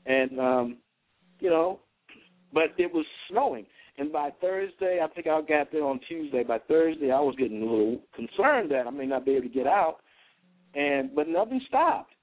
and 0.06 0.40
um, 0.40 0.78
you 1.40 1.50
know, 1.50 1.80
but 2.54 2.74
it 2.78 2.94
was 2.94 3.06
snowing. 3.30 3.66
And 3.98 4.12
by 4.12 4.30
Thursday, 4.40 5.00
I 5.04 5.08
think 5.08 5.28
I 5.28 5.42
got 5.42 5.72
there 5.72 5.84
on 5.84 6.00
Tuesday. 6.08 6.44
By 6.44 6.60
Thursday, 6.60 7.12
I 7.12 7.20
was 7.20 7.36
getting 7.38 7.62
a 7.62 7.66
little 7.66 8.00
concerned 8.16 8.70
that 8.72 8.86
I 8.86 8.90
may 8.92 9.08
not 9.08 9.26
be 9.26 9.32
able 9.32 9.48
to 9.48 9.54
get 9.54 9.66
out, 9.66 9.98
and 10.76 11.16
but 11.16 11.28
nothing 11.28 11.62
stopped. 11.68 12.14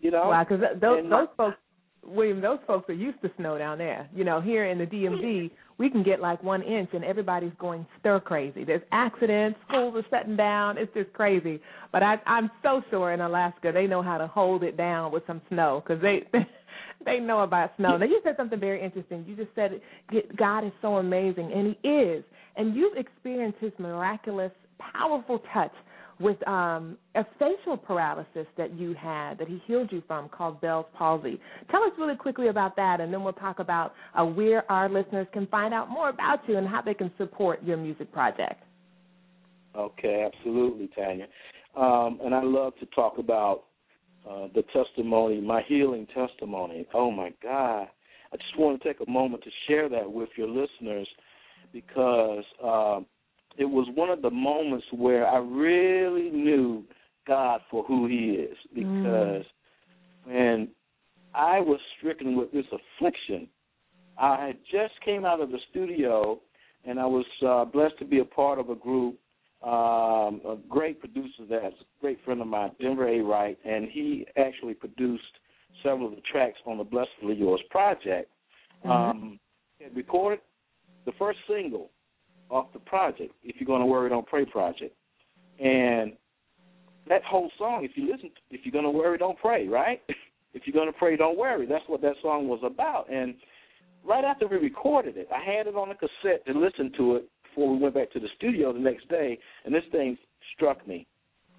You 0.00 0.10
know, 0.10 0.30
wow, 0.30 0.44
because 0.44 0.64
those, 0.80 1.08
those 1.08 1.28
folks 1.36 1.56
William, 2.04 2.40
those 2.40 2.58
folks 2.66 2.88
are 2.88 2.94
used 2.94 3.20
to 3.22 3.30
snow 3.36 3.58
down 3.58 3.78
there. 3.78 4.08
You 4.14 4.24
know, 4.24 4.40
here 4.40 4.66
in 4.66 4.78
the 4.78 4.86
DMV, 4.86 5.50
we 5.78 5.90
can 5.90 6.02
get 6.02 6.20
like 6.20 6.42
one 6.42 6.62
inch 6.62 6.90
and 6.92 7.04
everybody's 7.04 7.52
going 7.58 7.86
stir 8.00 8.20
crazy. 8.20 8.64
There's 8.64 8.82
accidents, 8.90 9.58
schools 9.68 9.94
are 9.96 10.04
shutting 10.10 10.36
down. 10.36 10.78
It's 10.78 10.92
just 10.94 11.12
crazy. 11.12 11.60
But 11.92 12.02
I, 12.02 12.16
I'm 12.26 12.50
so 12.62 12.82
sure 12.90 13.12
in 13.12 13.20
Alaska 13.20 13.70
they 13.72 13.86
know 13.86 14.02
how 14.02 14.18
to 14.18 14.26
hold 14.26 14.64
it 14.64 14.76
down 14.76 15.12
with 15.12 15.22
some 15.26 15.40
snow 15.48 15.82
because 15.86 16.02
they. 16.02 16.22
they 17.04 17.18
know 17.18 17.40
about 17.40 17.72
snow. 17.76 17.96
Now 17.96 18.06
you 18.06 18.20
said 18.24 18.34
something 18.36 18.60
very 18.60 18.82
interesting. 18.82 19.24
You 19.26 19.36
just 19.36 19.54
said 19.54 19.80
God 20.36 20.64
is 20.64 20.72
so 20.80 20.96
amazing, 20.96 21.52
and 21.52 21.76
He 21.82 21.88
is. 21.88 22.24
And 22.56 22.74
you've 22.74 22.96
experienced 22.96 23.58
His 23.60 23.72
miraculous, 23.78 24.52
powerful 24.78 25.42
touch 25.52 25.72
with 26.22 26.46
um, 26.46 26.96
a 27.16 27.24
facial 27.38 27.76
paralysis 27.76 28.46
that 28.56 28.72
you 28.78 28.94
had 28.94 29.38
that 29.38 29.48
he 29.48 29.60
healed 29.66 29.90
you 29.90 30.02
from 30.06 30.28
called 30.28 30.60
Bell's 30.60 30.86
palsy. 30.96 31.40
Tell 31.70 31.82
us 31.82 31.90
really 31.98 32.16
quickly 32.16 32.48
about 32.48 32.76
that, 32.76 33.00
and 33.00 33.12
then 33.12 33.24
we'll 33.24 33.32
talk 33.32 33.58
about 33.58 33.94
uh, 34.14 34.24
where 34.24 34.70
our 34.70 34.88
listeners 34.88 35.26
can 35.32 35.46
find 35.48 35.74
out 35.74 35.90
more 35.90 36.08
about 36.08 36.40
you 36.48 36.58
and 36.58 36.68
how 36.68 36.80
they 36.80 36.94
can 36.94 37.10
support 37.18 37.62
your 37.64 37.76
music 37.76 38.12
project. 38.12 38.62
Okay, 39.76 40.26
absolutely, 40.26 40.88
Tanya. 40.94 41.26
Um, 41.76 42.20
and 42.22 42.34
I 42.34 42.42
love 42.42 42.74
to 42.80 42.86
talk 42.86 43.18
about 43.18 43.64
uh, 44.28 44.48
the 44.54 44.62
testimony, 44.72 45.40
my 45.40 45.62
healing 45.66 46.06
testimony. 46.14 46.86
Oh 46.94 47.10
my 47.10 47.32
God. 47.42 47.88
I 48.32 48.36
just 48.36 48.58
want 48.58 48.80
to 48.80 48.88
take 48.88 49.06
a 49.06 49.10
moment 49.10 49.42
to 49.44 49.50
share 49.68 49.88
that 49.90 50.10
with 50.10 50.30
your 50.36 50.48
listeners 50.48 51.08
because 51.72 52.44
um, 52.62 53.06
it 53.58 53.64
was 53.64 53.86
one 53.94 54.10
of 54.10 54.22
the 54.22 54.30
moments 54.30 54.86
where 54.92 55.26
I 55.26 55.38
really 55.38 56.30
knew 56.30 56.84
God 57.26 57.60
for 57.70 57.84
who 57.84 58.06
He 58.06 58.30
is 58.30 58.56
because 58.74 59.44
mm. 59.44 59.44
when 60.24 60.68
I 61.34 61.60
was 61.60 61.80
stricken 61.98 62.36
with 62.36 62.52
this 62.52 62.66
affliction, 62.66 63.48
I 64.18 64.46
had 64.46 64.56
just 64.70 64.94
came 65.04 65.24
out 65.24 65.40
of 65.40 65.50
the 65.50 65.58
studio 65.70 66.40
and 66.84 66.98
I 66.98 67.06
was 67.06 67.24
uh, 67.46 67.64
blessed 67.64 67.98
to 68.00 68.04
be 68.04 68.20
a 68.20 68.24
part 68.24 68.58
of 68.58 68.70
a 68.70 68.74
group, 68.74 69.18
um, 69.62 70.40
a 70.44 70.56
great 70.68 70.98
producer 71.00 71.44
that's 71.48 71.74
a 71.80 72.00
great 72.00 72.18
friend 72.24 72.40
of 72.40 72.46
mine, 72.46 72.72
Denver 72.80 73.08
A. 73.08 73.20
Wright, 73.20 73.58
and 73.64 73.88
he 73.90 74.26
actually 74.36 74.74
produced 74.74 75.22
several 75.82 76.08
of 76.08 76.16
the 76.16 76.22
tracks 76.30 76.58
on 76.66 76.78
the 76.78 76.84
Blessedly 76.84 77.34
Yours 77.34 77.60
project. 77.70 78.30
Mm-hmm. 78.84 78.90
Um, 78.90 79.40
recorded 79.94 80.40
the 81.06 81.12
first 81.18 81.38
single 81.48 81.90
off 82.50 82.72
the 82.72 82.78
project, 82.80 83.32
If 83.42 83.56
You're 83.58 83.66
Gonna 83.66 83.86
Worry, 83.86 84.08
Don't 84.08 84.26
Pray 84.26 84.44
project. 84.44 84.94
And 85.58 86.12
that 87.08 87.24
whole 87.24 87.50
song, 87.58 87.84
if 87.84 87.92
you 87.96 88.10
listen, 88.10 88.30
to, 88.30 88.40
if 88.50 88.60
you're 88.64 88.72
gonna 88.72 88.90
worry, 88.90 89.18
don't 89.18 89.38
pray, 89.38 89.68
right? 89.68 90.00
if 90.54 90.62
you're 90.66 90.74
gonna 90.74 90.96
pray, 90.96 91.16
don't 91.16 91.38
worry. 91.38 91.66
That's 91.66 91.84
what 91.86 92.02
that 92.02 92.14
song 92.22 92.48
was 92.48 92.60
about. 92.64 93.12
And 93.12 93.34
right 94.04 94.24
after 94.24 94.46
we 94.46 94.56
recorded 94.56 95.16
it, 95.16 95.28
I 95.34 95.42
had 95.42 95.66
it 95.66 95.74
on 95.74 95.90
a 95.90 95.94
cassette 95.94 96.44
to 96.46 96.52
listen 96.52 96.92
to 96.98 97.16
it 97.16 97.28
before 97.54 97.72
we 97.72 97.78
went 97.78 97.94
back 97.94 98.10
to 98.12 98.20
the 98.20 98.28
studio 98.36 98.72
the 98.72 98.78
next 98.78 99.08
day, 99.08 99.38
and 99.64 99.74
this 99.74 99.84
thing 99.92 100.16
struck 100.54 100.86
me. 100.86 101.06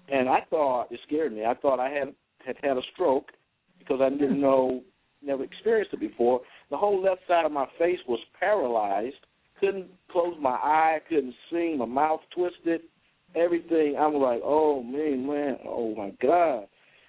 And 0.08 0.28
I 0.28 0.40
thought 0.50 0.90
it 0.90 1.00
scared 1.06 1.32
me. 1.32 1.44
I 1.44 1.54
thought 1.54 1.80
I 1.80 1.88
had 1.88 2.14
had 2.44 2.56
had 2.62 2.76
a 2.76 2.82
stroke 2.92 3.30
because 3.78 4.00
I 4.02 4.10
didn't 4.10 4.40
know, 4.40 4.82
never 5.22 5.44
experienced 5.44 5.94
it 5.94 6.00
before. 6.00 6.40
The 6.70 6.76
whole 6.76 7.02
left 7.02 7.22
side 7.26 7.46
of 7.46 7.52
my 7.52 7.66
face 7.78 7.98
was 8.06 8.20
paralyzed, 8.38 9.16
couldn't 9.60 9.86
close 10.10 10.34
my 10.40 10.50
eye, 10.50 10.98
couldn't 11.08 11.34
sing, 11.50 11.78
my 11.78 11.86
mouth 11.86 12.20
twisted, 12.34 12.82
everything. 13.34 13.96
I'm 13.98 14.14
like, 14.14 14.40
oh 14.44 14.82
man, 14.82 15.26
man, 15.26 15.58
oh 15.66 15.94
my 15.94 16.12
God. 16.20 16.66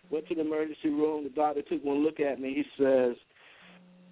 Went 0.09 0.27
to 0.27 0.35
the 0.35 0.41
emergency 0.41 0.89
room. 0.89 1.23
The 1.23 1.31
doctor 1.31 1.63
took 1.63 1.83
one 1.83 2.03
look 2.03 2.19
at 2.19 2.39
me. 2.39 2.53
He 2.53 2.83
says, 2.83 3.15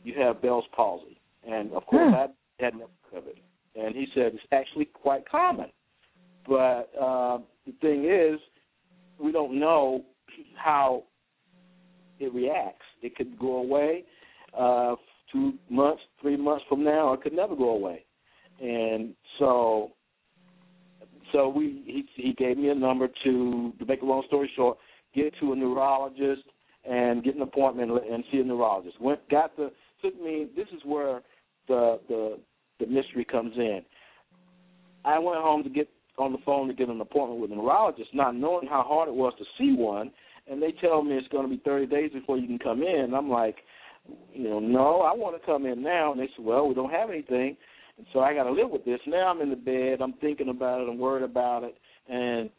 "You 0.03 0.15
have 0.19 0.41
Bell's 0.41 0.65
palsy," 0.75 1.19
and 1.47 1.71
of 1.71 1.86
course 1.86 2.09
hmm. 2.09 2.15
I 2.15 2.63
had 2.63 2.73
never 2.73 2.89
heard 3.12 3.19
of 3.19 3.27
it. 3.27 3.38
And 3.75 3.95
he 3.95 4.07
said 4.13 4.33
it's 4.33 4.43
actually 4.51 4.86
quite 4.86 5.27
common, 5.27 5.69
but 6.47 6.91
uh, 6.99 7.39
the 7.65 7.73
thing 7.81 8.05
is, 8.05 8.39
we 9.19 9.31
don't 9.31 9.59
know 9.59 10.03
how 10.55 11.03
it 12.19 12.33
reacts. 12.33 12.86
It 13.01 13.15
could 13.15 13.38
go 13.39 13.57
away 13.57 14.03
uh, 14.57 14.95
two 15.31 15.53
months, 15.69 16.01
three 16.21 16.38
months 16.38 16.63
from 16.69 16.83
now, 16.83 17.07
or 17.07 17.15
it 17.15 17.21
could 17.21 17.33
never 17.33 17.55
go 17.55 17.69
away 17.69 18.05
and 18.62 19.13
so 19.39 19.91
so 21.31 21.49
we 21.49 21.83
he 21.86 22.21
he 22.21 22.33
gave 22.33 22.57
me 22.57 22.69
a 22.69 22.75
number 22.75 23.07
to 23.23 23.73
to 23.79 23.86
make 23.86 24.01
a 24.01 24.05
long 24.05 24.23
story 24.27 24.49
short, 24.55 24.77
get 25.15 25.33
to 25.39 25.53
a 25.53 25.55
neurologist 25.55 26.43
and 26.89 27.23
get 27.23 27.36
an 27.36 27.41
appointment 27.41 27.91
and 27.91 28.23
see 28.31 28.39
a 28.39 28.43
neurologist. 28.43 28.99
Went 29.01 29.27
got 29.29 29.55
the 29.57 29.71
took 30.01 30.19
me. 30.21 30.47
This 30.55 30.67
is 30.75 30.81
where 30.86 31.21
the 31.67 31.99
the 32.07 32.39
the 32.85 32.93
mystery 32.93 33.25
comes 33.25 33.53
in. 33.55 33.81
I 35.05 35.19
went 35.19 35.41
home 35.41 35.63
to 35.63 35.69
get 35.69 35.89
on 36.17 36.31
the 36.31 36.37
phone 36.45 36.67
to 36.67 36.73
get 36.73 36.89
an 36.89 37.01
appointment 37.01 37.41
with 37.41 37.51
a 37.51 37.55
neurologist, 37.55 38.09
not 38.13 38.35
knowing 38.35 38.67
how 38.67 38.83
hard 38.83 39.09
it 39.09 39.15
was 39.15 39.33
to 39.39 39.45
see 39.57 39.73
one. 39.75 40.11
And 40.49 40.61
they 40.61 40.73
tell 40.73 41.03
me 41.03 41.15
it's 41.15 41.27
going 41.29 41.49
to 41.49 41.55
be 41.55 41.61
30 41.63 41.87
days 41.87 42.11
before 42.11 42.37
you 42.37 42.47
can 42.47 42.59
come 42.59 42.83
in. 42.83 43.13
I'm 43.15 43.29
like, 43.29 43.57
you 44.33 44.49
know, 44.49 44.59
no, 44.59 45.01
I 45.01 45.13
want 45.13 45.39
to 45.39 45.45
come 45.45 45.65
in 45.65 45.81
now. 45.81 46.11
And 46.11 46.19
they 46.19 46.29
said, 46.35 46.45
well, 46.45 46.67
we 46.67 46.75
don't 46.75 46.91
have 46.91 47.09
anything. 47.09 47.55
And 47.97 48.05
so 48.11 48.19
I 48.19 48.33
got 48.33 48.43
to 48.43 48.51
live 48.51 48.69
with 48.69 48.85
this. 48.85 48.99
Now 49.07 49.29
I'm 49.29 49.41
in 49.41 49.49
the 49.49 49.55
bed. 49.55 50.01
I'm 50.01 50.13
thinking 50.13 50.49
about 50.49 50.81
it. 50.81 50.89
I'm 50.89 50.97
worried 50.97 51.23
about 51.23 51.63
it. 51.63 51.77
And 52.09 52.49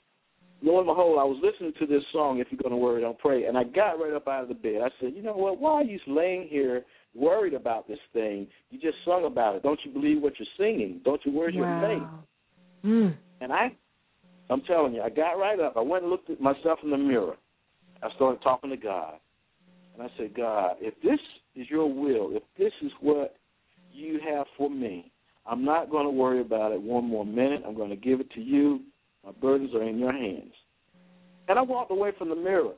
lo 0.63 0.79
and 0.79 0.87
behold, 0.87 1.19
I 1.19 1.25
was 1.25 1.39
listening 1.43 1.73
to 1.79 1.87
this 1.87 2.03
song, 2.13 2.39
If 2.39 2.49
You're 2.51 2.71
to 2.71 2.77
Worry, 2.77 3.03
Don't 3.03 3.19
Pray. 3.19 3.45
And 3.45 3.59
I 3.59 3.65
got 3.65 4.01
right 4.01 4.15
up 4.15 4.29
out 4.29 4.45
of 4.45 4.49
the 4.49 4.55
bed. 4.55 4.81
I 4.83 4.89
said, 5.01 5.13
you 5.15 5.23
know 5.23 5.37
what? 5.37 5.61
Why 5.61 5.75
are 5.75 5.85
you 5.85 5.99
laying 6.07 6.49
here 6.49 6.85
worried 7.15 7.55
about 7.55 7.89
this 7.89 7.99
thing? 8.13 8.47
You 8.71 8.81
just 8.81 8.97
sung 9.05 9.25
about 9.25 9.57
it. 9.57 9.63
Don't 9.63 9.79
you 9.85 9.93
believe 9.93 10.21
what 10.21 10.35
you're 10.39 10.47
singing? 10.59 11.01
Don't 11.05 11.21
you? 11.25 11.33
Where's 11.33 11.55
wow. 11.55 11.81
your 11.81 11.99
faith? 11.99 12.09
Mm. 12.85 13.17
And 13.41 13.53
I, 13.53 13.75
I'm 14.51 14.63
telling 14.63 14.95
you, 14.95 15.03
I 15.03 15.11
got 15.11 15.33
right 15.33 15.59
up. 15.61 15.77
I 15.77 15.81
went 15.81 16.05
and 16.05 16.11
looked 16.11 16.31
at 16.31 16.41
myself 16.41 16.79
in 16.83 16.91
the 16.91 16.99
mirror. 16.99 17.37
I 18.03 18.15
started 18.17 18.43
talking 18.43 18.71
to 18.71 18.77
God. 18.77 19.15
And 19.95 20.03
I 20.03 20.09
said, 20.19 20.35
God, 20.37 20.77
if 20.81 20.95
this 21.03 21.21
is 21.55 21.71
your 21.71 21.87
will, 21.87 22.37
if 22.37 22.43
this 22.59 22.73
is 22.83 22.91
what 23.01 23.37
you 23.93 24.21
have 24.29 24.47
for 24.57 24.69
me, 24.69 25.11
I'm 25.47 25.65
not 25.65 25.91
going 25.91 26.05
to 26.05 26.11
worry 26.11 26.41
about 26.41 26.73
it 26.73 26.81
one 26.81 27.05
more 27.05 27.25
minute. 27.25 27.63
I'm 27.67 27.77
going 27.77 27.91
to 27.91 27.97
give 27.97 28.21
it 28.21 28.31
to 28.33 28.41
you. 28.41 28.81
My 29.25 29.33
burdens 29.33 29.75
are 29.75 29.83
in 29.83 29.99
your 29.99 30.13
hands. 30.13 30.53
And 31.49 31.59
I 31.59 31.63
walked 31.63 31.91
away 31.91 32.11
from 32.19 32.31
the 32.31 32.37
mirror, 32.37 32.73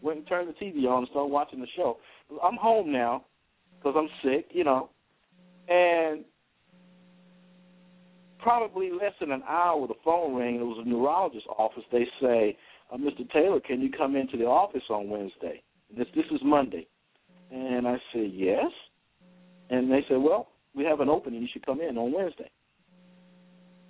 went 0.00 0.18
and 0.18 0.28
turned 0.28 0.48
the 0.48 0.64
TV 0.64 0.86
on 0.86 0.98
and 0.98 1.08
started 1.10 1.32
watching 1.32 1.60
the 1.60 1.66
show. 1.76 1.98
I'm 2.42 2.56
home 2.56 2.92
now 2.92 3.24
because 3.84 3.96
I'm 3.98 4.30
sick, 4.30 4.46
you 4.50 4.64
know. 4.64 4.90
And 5.68 6.24
probably 8.38 8.90
less 8.90 9.12
than 9.20 9.30
an 9.30 9.42
hour, 9.48 9.86
the 9.86 9.94
phone 10.04 10.34
rang. 10.34 10.56
It 10.56 10.62
was 10.62 10.84
a 10.84 10.88
neurologist's 10.88 11.46
office. 11.58 11.84
They 11.92 12.06
say, 12.20 12.56
uh, 12.92 12.96
Mr. 12.96 13.30
Taylor, 13.30 13.60
can 13.60 13.80
you 13.80 13.90
come 13.90 14.16
into 14.16 14.36
the 14.36 14.44
office 14.44 14.82
on 14.90 15.08
Wednesday? 15.08 15.62
This 15.96 16.06
this 16.14 16.24
is 16.30 16.40
Monday. 16.42 16.86
And 17.50 17.86
I 17.86 17.96
said, 18.12 18.30
yes. 18.32 18.70
And 19.70 19.90
they 19.90 20.04
said, 20.08 20.18
well, 20.18 20.48
we 20.74 20.84
have 20.84 21.00
an 21.00 21.08
opening. 21.08 21.42
You 21.42 21.48
should 21.52 21.64
come 21.64 21.80
in 21.80 21.96
on 21.96 22.12
Wednesday. 22.12 22.50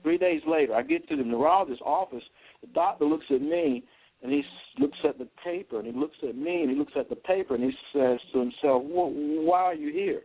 Three 0.02 0.18
days 0.18 0.42
later, 0.46 0.74
I 0.74 0.82
get 0.82 1.08
to 1.08 1.16
the 1.16 1.22
neurologist's 1.22 1.80
office. 1.84 2.22
The 2.60 2.66
doctor 2.74 3.06
looks 3.06 3.24
at 3.30 3.40
me 3.40 3.84
and 4.24 4.32
he 4.32 4.42
looks 4.78 4.98
at 5.06 5.18
the 5.18 5.28
paper 5.44 5.78
and 5.78 5.86
he 5.86 5.92
looks 5.92 6.16
at 6.26 6.36
me 6.36 6.62
and 6.62 6.70
he 6.70 6.76
looks 6.76 6.94
at 6.98 7.08
the 7.08 7.14
paper 7.14 7.54
and 7.54 7.62
he 7.62 7.70
says 7.92 8.18
to 8.32 8.40
himself, 8.40 8.82
well, 8.84 9.12
"Why 9.12 9.60
are 9.60 9.74
you 9.74 9.92
here?" 9.92 10.22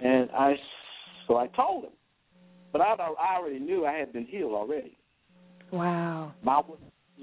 And 0.00 0.28
I, 0.32 0.54
so 1.28 1.36
I 1.36 1.46
told 1.48 1.84
him, 1.84 1.92
but 2.72 2.80
I, 2.80 2.94
I 2.94 3.36
already 3.36 3.60
knew 3.60 3.86
I 3.86 3.92
had 3.92 4.12
been 4.12 4.26
healed 4.26 4.54
already. 4.54 4.96
Wow. 5.70 6.32
My 6.42 6.62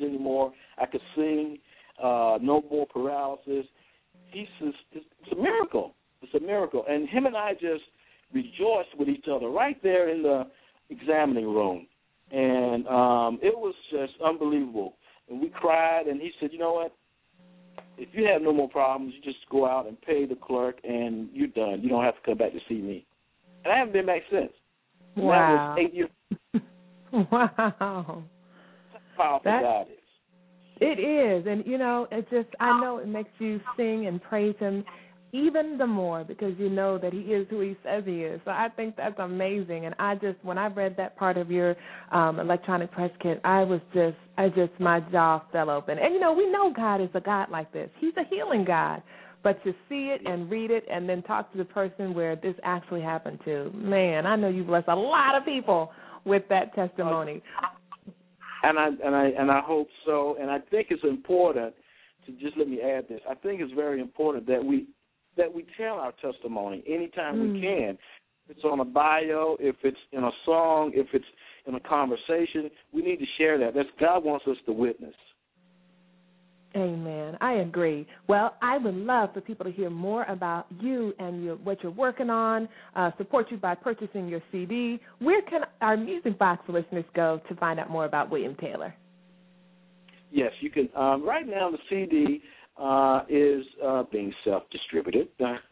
anymore. 0.02 0.54
I 0.78 0.86
could 0.86 1.02
sing. 1.16 1.58
Uh, 2.02 2.38
no 2.42 2.64
more 2.72 2.88
paralysis. 2.88 3.66
He 4.28 4.48
says 4.60 4.74
it's 4.94 5.32
a 5.32 5.36
miracle. 5.36 5.94
It's 6.22 6.34
a 6.34 6.40
miracle. 6.40 6.86
And 6.88 7.10
him 7.10 7.26
and 7.26 7.36
I 7.36 7.54
just 7.54 7.84
rejoiced 8.34 8.98
with 8.98 9.10
each 9.10 9.26
other 9.32 9.50
right 9.50 9.82
there 9.84 10.10
in 10.10 10.24
the 10.24 10.48
examining 10.90 11.46
room, 11.46 11.88
and 12.32 12.88
um, 12.88 13.40
it 13.42 13.56
was 13.56 13.76
just 13.92 14.14
unbelievable. 14.26 14.96
And 15.32 15.40
we 15.40 15.50
cried, 15.50 16.08
and 16.08 16.20
he 16.22 16.32
said, 16.40 16.52
"You 16.52 16.60
know 16.60 16.74
what? 16.74 16.94
If 17.98 18.10
you 18.12 18.26
have 18.26 18.42
no 18.42 18.52
more 18.52 18.68
problems, 18.70 19.14
you 19.16 19.22
just 19.22 19.48
go 19.50 19.66
out 19.66 19.88
and 19.88 20.00
pay 20.02 20.26
the 20.26 20.36
clerk, 20.36 20.78
and 20.84 21.30
you're 21.32 21.48
done. 21.48 21.82
You 21.82 21.90
don't 21.90 22.04
have 22.04 22.16
to 22.16 22.22
come 22.26 22.38
back 22.38 22.52
to 22.52 22.60
see 22.68 22.82
me." 22.82 23.06
And 23.64 23.72
I 23.74 23.78
haven't 23.78 23.94
been 23.94 24.06
back 24.06 24.24
since. 24.30 24.52
And 25.16 25.26
Wow. 25.26 25.76
That 25.76 25.82
was 25.82 25.88
eight 25.88 25.94
years. 25.94 26.10
wow. 27.32 28.24
Powerful 29.16 29.52
That- 29.52 29.62
God 29.62 29.88
is. 29.90 29.98
It 30.84 31.00
is, 31.00 31.46
and 31.46 31.64
you 31.66 31.78
know, 31.78 32.08
it 32.12 32.28
just 32.32 32.50
I 32.60 32.82
know 32.82 32.98
it 32.98 33.08
makes 33.08 33.30
you 33.38 33.62
sing 33.78 34.08
and 34.08 34.20
praise 34.22 34.56
him 34.58 34.84
even 35.34 35.78
the 35.78 35.88
more 35.88 36.24
because 36.24 36.54
you 36.58 36.70
know 36.70 36.98
that 36.98 37.14
he 37.14 37.20
is 37.20 37.48
who 37.50 37.62
he 37.62 37.78
says 37.84 38.04
he 38.06 38.24
is. 38.24 38.42
So 38.46 38.52
I 38.52 38.68
think 38.76 38.96
that's 38.98 39.18
amazing. 39.20 39.86
And 39.86 39.96
I 40.00 40.16
just 40.16 40.38
when 40.44 40.58
I 40.58 40.68
read 40.68 40.96
that 40.98 41.18
part 41.18 41.38
of 41.38 41.50
your 41.50 41.76
um 42.12 42.40
electronic 42.40 42.92
press 42.92 43.12
kit, 43.22 43.40
I 43.44 43.64
was 43.64 43.82
just 43.94 44.18
I 44.38 44.50
just 44.50 44.72
my 44.80 45.00
jaw 45.12 45.44
fell 45.52 45.70
open. 45.70 45.98
And 45.98 46.14
you 46.14 46.20
know, 46.20 46.34
we 46.34 46.50
know 46.52 46.74
God 46.76 47.02
is 47.02 47.10
a 47.14 47.22
God 47.22 47.50
like 47.50 47.72
this. 47.72 47.90
He's 48.00 48.14
a 48.18 48.24
healing 48.30 48.66
God. 48.66 49.02
But 49.44 49.64
to 49.64 49.72
see 49.90 50.14
it 50.16 50.22
and 50.26 50.52
read 50.52 50.70
it 50.70 50.86
and 50.92 51.10
then 51.10 51.24
talk 51.24 51.52
to 51.54 51.58
the 51.58 51.66
person 51.66 52.14
where 52.14 52.36
this 52.36 52.54
actually 52.64 53.02
happened 53.02 53.40
to, 53.46 53.72
man, 53.74 54.28
I 54.28 54.36
know 54.36 54.50
you 54.50 54.64
bless 54.64 54.84
a 54.88 54.96
lot 54.96 55.36
of 55.36 55.44
people 55.46 55.92
with 56.26 56.44
that 56.50 56.76
testimony. 56.76 57.42
and 58.64 58.78
I 58.78 58.88
and 59.04 59.16
I 59.16 59.26
and 59.38 59.50
I 59.50 59.62
hope 59.62 59.88
so. 60.06 60.38
And 60.40 60.52
I 60.52 60.60
think 60.60 60.88
it's 60.92 61.04
important 61.04 61.74
to 62.26 62.32
just 62.34 62.58
let 62.58 62.68
me 62.68 62.82
add 62.82 63.08
this. 63.10 63.20
I 63.30 63.34
think 63.36 63.62
it's 63.62 63.74
very 63.74 64.00
important 64.00 64.46
that 64.48 64.64
we 64.64 64.86
that 65.38 65.54
we 65.54 65.66
tell 65.78 65.96
our 65.96 66.14
testimony 66.22 66.84
anytime 66.88 67.36
Mm. 67.36 67.54
we 67.54 67.62
can. 67.62 67.98
If 68.50 68.58
it's 68.58 68.66
on 68.66 68.80
a 68.80 68.86
bio, 68.86 69.56
if 69.60 69.76
it's 69.84 69.98
in 70.12 70.24
a 70.24 70.32
song, 70.46 70.92
if 70.94 71.14
it's 71.14 71.26
in 71.68 71.76
a 71.76 71.80
conversation, 71.80 72.70
we 72.92 73.02
need 73.02 73.18
to 73.18 73.26
share 73.38 73.58
that. 73.60 73.74
That's 73.74 73.90
God 74.00 74.24
wants 74.24 74.46
us 74.48 74.58
to 74.66 74.74
witness. 74.74 75.16
Amen. 76.76 77.38
I 77.42 77.54
agree. 77.56 78.08
Well, 78.28 78.56
I 78.62 78.78
would 78.78 78.96
love 78.96 79.34
for 79.34 79.42
people 79.42 79.66
to 79.66 79.72
hear 79.72 79.90
more 79.90 80.24
about 80.24 80.68
you 80.80 81.14
and 81.20 81.44
your, 81.44 81.56
what 81.58 81.84
you're 81.84 81.92
working 81.92 82.30
on, 82.30 82.70
uh, 82.96 83.12
support 83.18 83.52
you 83.52 83.58
by 83.58 83.76
purchasing 83.76 84.30
your 84.30 84.42
CD. 84.52 85.00
Where 85.20 85.42
can 85.42 85.62
our 85.82 85.98
Music 85.98 86.40
Box 86.40 86.64
listeners 86.70 87.04
go 87.14 87.42
to 87.50 87.56
find 87.56 87.80
out 87.80 87.90
more 87.90 88.06
about 88.06 88.30
William 88.30 88.56
Taylor? 88.56 88.96
Yes, 90.32 90.54
you 90.62 90.70
can. 90.70 90.88
Um, 90.96 91.28
right 91.28 91.46
now, 91.46 91.70
the 91.72 91.78
CD 91.90 92.42
uh, 92.78 93.24
is 93.30 93.64
uh, 93.86 94.04
being 94.12 94.34
self-distributed, 94.44 95.28
but 95.40 95.62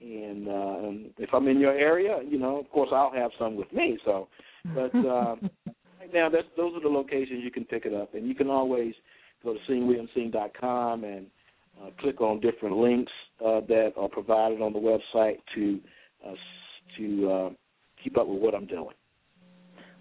And 0.00 0.48
uh, 0.48 0.92
if 1.18 1.28
I'm 1.32 1.46
in 1.46 1.60
your 1.60 1.72
area, 1.72 2.18
you 2.28 2.38
know, 2.38 2.58
of 2.58 2.68
course, 2.70 2.90
I'll 2.92 3.12
have 3.12 3.30
some 3.38 3.54
with 3.54 3.72
me. 3.72 3.96
So, 4.04 4.26
but 4.74 4.92
uh, 4.96 5.36
right 6.00 6.12
now, 6.12 6.28
that's 6.28 6.48
those 6.56 6.74
are 6.74 6.80
the 6.80 6.88
locations 6.88 7.44
you 7.44 7.52
can 7.52 7.64
pick 7.64 7.86
it 7.86 7.94
up, 7.94 8.14
and 8.14 8.26
you 8.26 8.34
can 8.34 8.48
always 8.48 8.94
go 9.44 9.54
to 9.54 9.60
singwilliamsing.com 9.70 11.04
and 11.04 11.26
uh, 11.80 11.90
click 12.00 12.20
on 12.20 12.40
different 12.40 12.76
links 12.76 13.12
uh, 13.44 13.60
that 13.68 13.92
are 13.96 14.08
provided 14.08 14.60
on 14.60 14.72
the 14.72 14.78
website 14.78 15.38
to 15.54 15.80
uh, 16.26 16.34
to 16.98 17.30
uh, 17.30 17.50
keep 18.02 18.18
up 18.18 18.26
with 18.26 18.40
what 18.40 18.54
I'm 18.54 18.66
doing. 18.66 18.94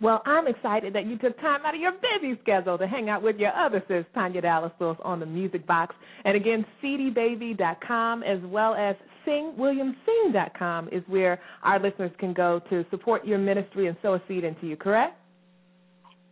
Well, 0.01 0.23
I'm 0.25 0.47
excited 0.47 0.93
that 0.95 1.05
you 1.05 1.17
took 1.19 1.39
time 1.39 1.61
out 1.63 1.75
of 1.75 1.79
your 1.79 1.91
busy 1.91 2.39
schedule 2.41 2.77
to 2.79 2.87
hang 2.87 3.09
out 3.09 3.21
with 3.21 3.37
your 3.37 3.53
other 3.55 3.83
sis, 3.87 4.03
Tanya 4.15 4.41
Dallas 4.41 4.71
Lewis, 4.79 4.97
on 5.03 5.19
the 5.19 5.27
Music 5.27 5.65
Box. 5.67 5.95
And 6.25 6.35
again, 6.35 6.65
cdbaby.com 6.83 8.23
as 8.23 8.39
well 8.45 8.73
as 8.73 8.95
singwilliamsing.com 9.27 10.89
is 10.91 11.03
where 11.07 11.39
our 11.61 11.79
listeners 11.79 12.11
can 12.17 12.33
go 12.33 12.59
to 12.71 12.83
support 12.89 13.25
your 13.25 13.37
ministry 13.37 13.87
and 13.87 13.97
sow 14.01 14.15
a 14.15 14.21
seed 14.27 14.43
into 14.43 14.65
you, 14.65 14.75
correct? 14.75 15.15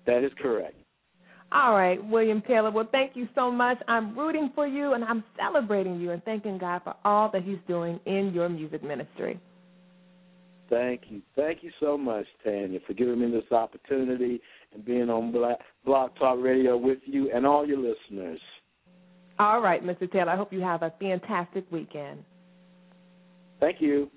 That 0.07 0.23
is 0.23 0.31
correct. 0.41 0.78
All 1.51 1.73
right, 1.73 2.03
William 2.05 2.43
Taylor. 2.47 2.69
Well, 2.69 2.87
thank 2.91 3.15
you 3.15 3.27
so 3.33 3.51
much. 3.51 3.77
I'm 3.87 4.17
rooting 4.17 4.51
for 4.53 4.67
you 4.67 4.93
and 4.93 5.03
I'm 5.03 5.23
celebrating 5.37 5.99
you 5.99 6.11
and 6.11 6.23
thanking 6.23 6.59
God 6.59 6.81
for 6.83 6.95
all 7.03 7.31
that 7.31 7.43
He's 7.43 7.57
doing 7.67 7.99
in 8.05 8.31
your 8.33 8.49
music 8.49 8.83
ministry. 8.83 9.39
Thank 10.69 11.01
you. 11.09 11.21
Thank 11.35 11.63
you 11.63 11.71
so 11.79 11.97
much, 11.97 12.25
Tanya, 12.43 12.79
for 12.85 12.93
giving 12.93 13.19
me 13.19 13.31
this 13.31 13.51
opportunity 13.51 14.39
and 14.73 14.85
being 14.85 15.09
on 15.09 15.31
Black, 15.31 15.57
Blog 15.83 16.11
Talk 16.19 16.37
Radio 16.39 16.77
with 16.77 16.99
you 17.05 17.31
and 17.33 17.45
all 17.45 17.67
your 17.67 17.79
listeners. 17.79 18.39
All 19.39 19.61
right, 19.61 19.83
Mr. 19.83 20.11
Taylor. 20.11 20.29
I 20.29 20.35
hope 20.35 20.53
you 20.53 20.61
have 20.61 20.83
a 20.83 20.93
fantastic 20.99 21.65
weekend. 21.71 22.23
Thank 23.59 23.81
you. 23.81 24.11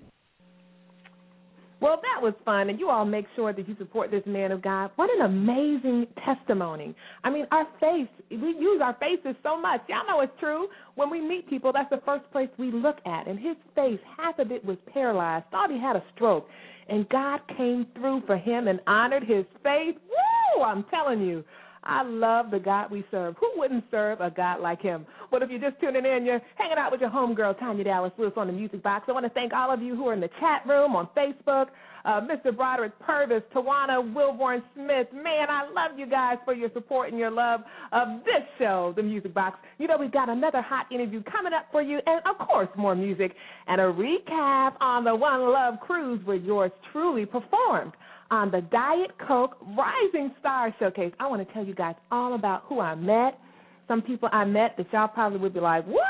Well, 1.83 1.99
that 2.01 2.23
was 2.23 2.33
fun, 2.45 2.69
and 2.69 2.79
you 2.79 2.89
all 2.89 3.03
make 3.03 3.25
sure 3.35 3.51
that 3.51 3.67
you 3.67 3.75
support 3.77 4.09
this 4.09 4.23
man 4.25 4.53
of 4.53 4.61
God. 4.61 4.91
What 4.95 5.09
an 5.19 5.25
amazing 5.25 6.07
testimony. 6.23 6.95
I 7.25 7.29
mean, 7.29 7.45
our 7.51 7.67
face, 7.77 8.07
we 8.31 8.55
use 8.57 8.81
our 8.81 8.95
faces 9.01 9.35
so 9.43 9.59
much. 9.59 9.81
Y'all 9.89 10.07
know 10.07 10.21
it's 10.21 10.31
true. 10.39 10.69
When 10.95 11.09
we 11.09 11.19
meet 11.19 11.49
people, 11.49 11.73
that's 11.73 11.89
the 11.89 11.99
first 12.05 12.23
place 12.31 12.47
we 12.57 12.71
look 12.71 12.99
at. 13.05 13.27
And 13.27 13.37
his 13.37 13.57
face, 13.75 13.99
half 14.17 14.39
of 14.39 14.49
it 14.49 14.63
was 14.63 14.77
paralyzed, 14.93 15.43
thought 15.51 15.69
he 15.69 15.77
had 15.77 15.97
a 15.97 16.03
stroke. 16.15 16.47
And 16.87 17.07
God 17.09 17.41
came 17.57 17.85
through 17.95 18.21
for 18.25 18.37
him 18.37 18.69
and 18.69 18.79
honored 18.87 19.23
his 19.23 19.43
faith. 19.61 19.95
Woo! 20.07 20.63
I'm 20.63 20.85
telling 20.85 21.19
you. 21.19 21.43
I 21.85 22.03
love 22.03 22.51
the 22.51 22.59
God 22.59 22.91
we 22.91 23.03
serve. 23.11 23.35
Who 23.39 23.51
wouldn't 23.57 23.83
serve 23.91 24.21
a 24.21 24.29
God 24.29 24.61
like 24.61 24.81
him? 24.81 25.05
But 25.31 25.41
if 25.41 25.49
you're 25.49 25.59
just 25.59 25.79
tuning 25.81 26.05
in, 26.05 26.25
you're 26.25 26.41
hanging 26.55 26.77
out 26.77 26.91
with 26.91 27.01
your 27.01 27.09
homegirl, 27.09 27.59
Tanya 27.59 27.83
Dallas 27.83 28.11
Lewis, 28.17 28.33
on 28.37 28.47
the 28.47 28.53
Music 28.53 28.81
Box. 28.81 29.05
I 29.07 29.11
want 29.11 29.25
to 29.25 29.31
thank 29.31 29.53
all 29.53 29.71
of 29.73 29.81
you 29.81 29.95
who 29.95 30.07
are 30.07 30.13
in 30.13 30.21
the 30.21 30.29
chat 30.39 30.63
room, 30.67 30.95
on 30.95 31.09
Facebook, 31.15 31.67
uh, 32.05 32.21
Mr. 32.21 32.55
Broderick 32.55 32.97
Purvis, 32.99 33.43
Tawana 33.53 34.13
Wilborn 34.13 34.61
Smith. 34.75 35.07
Man, 35.13 35.49
I 35.49 35.69
love 35.71 35.97
you 35.97 36.05
guys 36.05 36.37
for 36.45 36.53
your 36.53 36.69
support 36.73 37.09
and 37.09 37.17
your 37.17 37.31
love 37.31 37.61
of 37.91 38.23
this 38.25 38.43
show, 38.59 38.93
The 38.95 39.03
Music 39.03 39.33
Box. 39.33 39.57
You 39.77 39.87
know, 39.87 39.97
we've 39.97 40.11
got 40.11 40.29
another 40.29 40.61
hot 40.61 40.91
interview 40.91 41.23
coming 41.23 41.53
up 41.53 41.67
for 41.71 41.81
you, 41.81 41.99
and 42.05 42.21
of 42.25 42.45
course, 42.45 42.69
more 42.77 42.95
music 42.95 43.33
and 43.67 43.79
a 43.79 43.85
recap 43.85 44.73
on 44.81 45.03
the 45.03 45.15
One 45.15 45.41
Love 45.51 45.75
Cruise 45.79 46.21
where 46.25 46.37
yours 46.37 46.71
truly 46.91 47.25
performed 47.25 47.93
on 48.31 48.51
the 48.51 48.61
Diet 48.61 49.11
Coke 49.27 49.57
Rising 49.77 50.33
Star 50.39 50.73
Showcase. 50.79 51.13
I 51.19 51.27
want 51.27 51.47
to 51.47 51.53
tell 51.53 51.65
you 51.65 51.75
guys 51.75 51.95
all 52.11 52.35
about 52.35 52.63
who 52.65 52.79
I 52.79 52.95
met. 52.95 53.39
Some 53.87 54.01
people 54.01 54.29
I 54.31 54.45
met 54.45 54.75
that 54.77 54.87
y'all 54.91 55.07
probably 55.07 55.39
would 55.39 55.53
be 55.53 55.59
like, 55.59 55.85
what? 55.85 56.03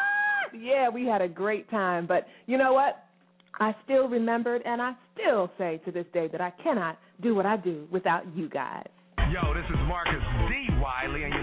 Yeah, 0.57 0.89
we 0.89 1.05
had 1.05 1.21
a 1.21 1.27
great 1.27 1.69
time. 1.69 2.05
But 2.05 2.27
you 2.45 2.57
know 2.57 2.73
what? 2.73 3.05
I 3.59 3.75
still 3.83 4.07
remembered, 4.07 4.61
and 4.65 4.81
I 4.81 4.93
still 5.13 5.51
say 5.57 5.79
to 5.85 5.91
this 5.91 6.05
day 6.13 6.27
that 6.31 6.41
I 6.41 6.51
cannot 6.63 6.97
do 7.21 7.35
what 7.35 7.45
I 7.45 7.57
do 7.57 7.87
without 7.91 8.23
you 8.35 8.49
guys. 8.49 8.87
Yo, 9.31 9.53
this 9.53 9.65
is 9.69 9.77
Marcus 9.87 10.21
D. 10.49 10.67
Wiley, 10.81 11.23
and 11.23 11.33
you're 11.33 11.42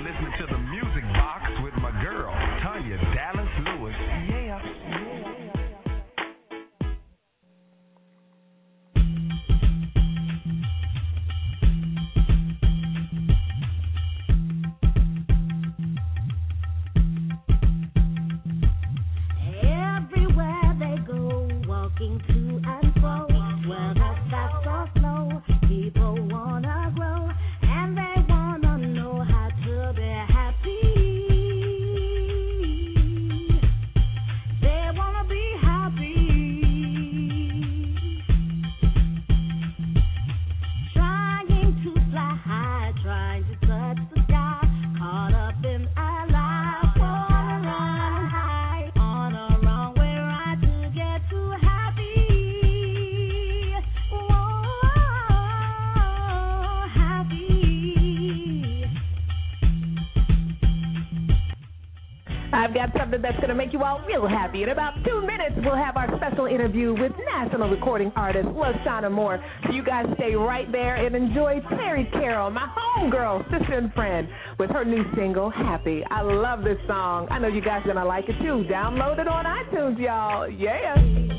something 63.11 63.23
that's 63.23 63.37
going 63.39 63.49
to 63.49 63.55
make 63.55 63.73
you 63.73 63.83
all 63.83 64.01
real 64.07 64.29
happy. 64.29 64.63
In 64.63 64.69
about 64.69 64.95
two 65.05 65.21
minutes, 65.23 65.57
we'll 65.65 65.75
have 65.75 65.97
our 65.97 66.07
special 66.17 66.47
interview 66.47 66.93
with 66.93 67.13
national 67.35 67.69
recording 67.69 68.13
artist 68.15 68.47
LaShawna 68.47 69.11
Moore. 69.11 69.43
So 69.67 69.73
you 69.73 69.85
guys 69.85 70.07
stay 70.15 70.35
right 70.35 70.71
there 70.71 70.95
and 70.95 71.17
enjoy 71.17 71.61
Terry 71.71 72.09
Carroll, 72.13 72.51
my 72.51 72.69
homegirl, 72.69 73.43
sister 73.51 73.79
and 73.79 73.93
friend, 73.95 74.29
with 74.59 74.71
her 74.71 74.85
new 74.85 75.03
single, 75.17 75.51
Happy. 75.51 76.03
I 76.11 76.23
love 76.23 76.63
this 76.63 76.79
song. 76.87 77.27
I 77.31 77.39
know 77.39 77.49
you 77.49 77.61
guys 77.61 77.81
are 77.81 77.93
going 77.93 77.97
to 77.97 78.05
like 78.05 78.29
it 78.29 78.39
too. 78.41 78.65
Download 78.71 79.19
it 79.19 79.27
on 79.27 79.45
iTunes, 79.45 79.99
y'all. 79.99 80.49
Yeah. 80.49 81.30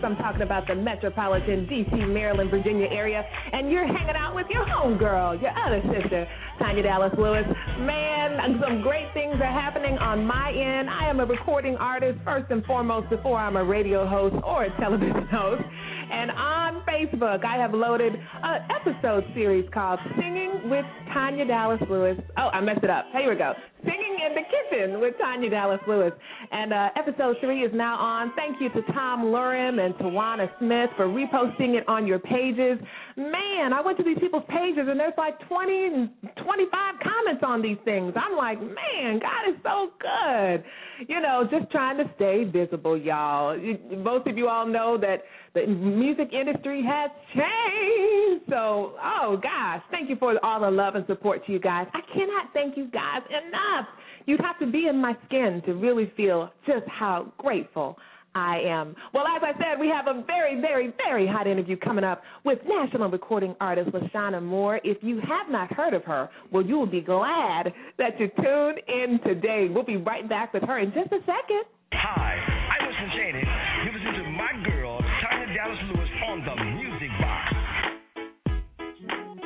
Course, 0.00 0.12
I'm 0.12 0.16
talking 0.16 0.42
about 0.42 0.66
the 0.66 0.74
metropolitan 0.74 1.66
D.C., 1.68 1.96
Maryland, 2.06 2.50
Virginia 2.50 2.86
area. 2.90 3.22
And 3.52 3.70
you're 3.70 3.86
hanging 3.86 4.16
out 4.16 4.34
with 4.34 4.46
your 4.50 4.64
homegirl, 4.64 5.40
your 5.40 5.52
other 5.58 5.82
sister, 5.92 6.26
Tanya 6.58 6.82
Dallas 6.82 7.12
Lewis. 7.16 7.44
Man, 7.78 8.58
some 8.60 8.82
great 8.82 9.06
things 9.14 9.34
are 9.34 9.52
happening 9.52 9.96
on 9.98 10.26
my 10.26 10.50
end. 10.50 10.90
I 10.90 11.08
am 11.08 11.20
a 11.20 11.26
recording 11.26 11.76
artist, 11.76 12.18
first 12.24 12.50
and 12.50 12.64
foremost, 12.64 13.08
before 13.10 13.38
I'm 13.38 13.56
a 13.56 13.64
radio 13.64 14.06
host 14.06 14.36
or 14.44 14.64
a 14.64 14.80
television 14.80 15.28
host. 15.30 15.62
And 15.62 16.30
on 16.30 16.82
Facebook, 16.86 17.44
I 17.44 17.56
have 17.56 17.72
loaded 17.72 18.14
an 18.14 18.68
episode 18.70 19.24
series 19.34 19.68
called 19.72 19.98
Singing 20.16 20.70
with 20.70 20.84
Tanya 21.12 21.46
Dallas 21.46 21.80
Lewis. 21.88 22.18
Oh, 22.36 22.48
I 22.52 22.60
messed 22.60 22.84
it 22.84 22.90
up. 22.90 23.06
Here 23.12 23.30
we 23.30 23.36
go. 23.36 23.52
Singing 23.84 24.03
in 24.24 24.34
the 24.34 24.42
kitchen 24.42 25.00
with 25.00 25.14
Tanya 25.20 25.50
Dallas 25.50 25.80
Lewis. 25.86 26.12
And 26.50 26.72
uh, 26.72 26.88
episode 26.96 27.36
three 27.40 27.62
is 27.62 27.72
now 27.74 27.96
on. 27.96 28.32
Thank 28.36 28.60
you 28.60 28.68
to 28.70 28.92
Tom 28.92 29.24
Lurim 29.24 29.84
and 29.84 29.94
Tawana 29.96 30.48
Smith 30.58 30.90
for 30.96 31.06
reposting 31.06 31.76
it 31.76 31.88
on 31.88 32.06
your 32.06 32.18
pages. 32.18 32.78
Man, 33.16 33.72
I 33.72 33.80
went 33.84 33.98
to 33.98 34.04
these 34.04 34.18
people's 34.18 34.44
pages 34.48 34.86
and 34.88 34.98
there's 34.98 35.14
like 35.16 35.38
20 35.48 35.86
and 35.86 36.10
25 36.42 36.94
comments 37.02 37.42
on 37.44 37.62
these 37.62 37.78
things. 37.84 38.14
I'm 38.16 38.36
like, 38.36 38.60
man, 38.60 39.20
God 39.20 39.50
is 39.50 39.56
so 39.62 39.90
good. 40.00 40.64
You 41.08 41.20
know, 41.20 41.46
just 41.50 41.70
trying 41.70 41.98
to 41.98 42.10
stay 42.16 42.44
visible, 42.44 42.96
y'all. 42.96 43.58
Most 43.96 44.26
of 44.26 44.38
you 44.38 44.48
all 44.48 44.66
know 44.66 44.98
that 45.00 45.22
the 45.54 45.66
music 45.66 46.32
industry 46.32 46.82
has 46.86 47.10
changed. 47.32 48.44
So, 48.50 48.94
oh 49.02 49.38
gosh, 49.40 49.82
thank 49.90 50.10
you 50.10 50.16
for 50.16 50.34
all 50.44 50.60
the 50.60 50.70
love 50.70 50.96
and 50.96 51.06
support 51.06 51.46
to 51.46 51.52
you 51.52 51.60
guys. 51.60 51.86
I 51.94 52.00
cannot 52.12 52.52
thank 52.52 52.76
you 52.76 52.86
guys 52.86 53.22
enough. 53.30 53.86
You'd 54.26 54.40
have 54.40 54.58
to 54.60 54.66
be 54.66 54.86
in 54.88 55.00
my 55.00 55.16
skin 55.26 55.62
to 55.66 55.74
really 55.74 56.12
feel 56.16 56.50
just 56.66 56.86
how 56.88 57.32
grateful 57.38 57.96
I 58.34 58.58
am. 58.66 58.96
Well, 59.12 59.24
as 59.26 59.42
I 59.44 59.52
said, 59.58 59.78
we 59.78 59.88
have 59.88 60.08
a 60.08 60.24
very, 60.26 60.60
very, 60.60 60.92
very 61.06 61.26
hot 61.26 61.46
interview 61.46 61.76
coming 61.76 62.04
up 62.04 62.22
with 62.44 62.58
national 62.66 63.08
recording 63.10 63.54
artist 63.60 63.90
LaShawna 63.90 64.42
Moore. 64.42 64.80
If 64.82 64.98
you 65.02 65.20
have 65.20 65.50
not 65.50 65.72
heard 65.72 65.94
of 65.94 66.04
her, 66.04 66.28
well, 66.50 66.64
you 66.64 66.76
will 66.76 66.86
be 66.86 67.00
glad 67.00 67.72
that 67.98 68.18
you 68.18 68.28
tuned 68.42 68.80
in 68.88 69.20
today. 69.24 69.68
We'll 69.72 69.84
be 69.84 69.98
right 69.98 70.28
back 70.28 70.52
with 70.52 70.64
her 70.64 70.80
in 70.80 70.92
just 70.92 71.12
a 71.12 71.20
second. 71.20 71.64
Hi, 71.92 72.34
I'm 72.34 72.86
Winston 72.86 73.10
Chaney. 73.16 73.44
You 73.84 73.90
listen 73.92 74.24
to 74.24 74.30
my 74.30 74.52
girl, 74.64 74.83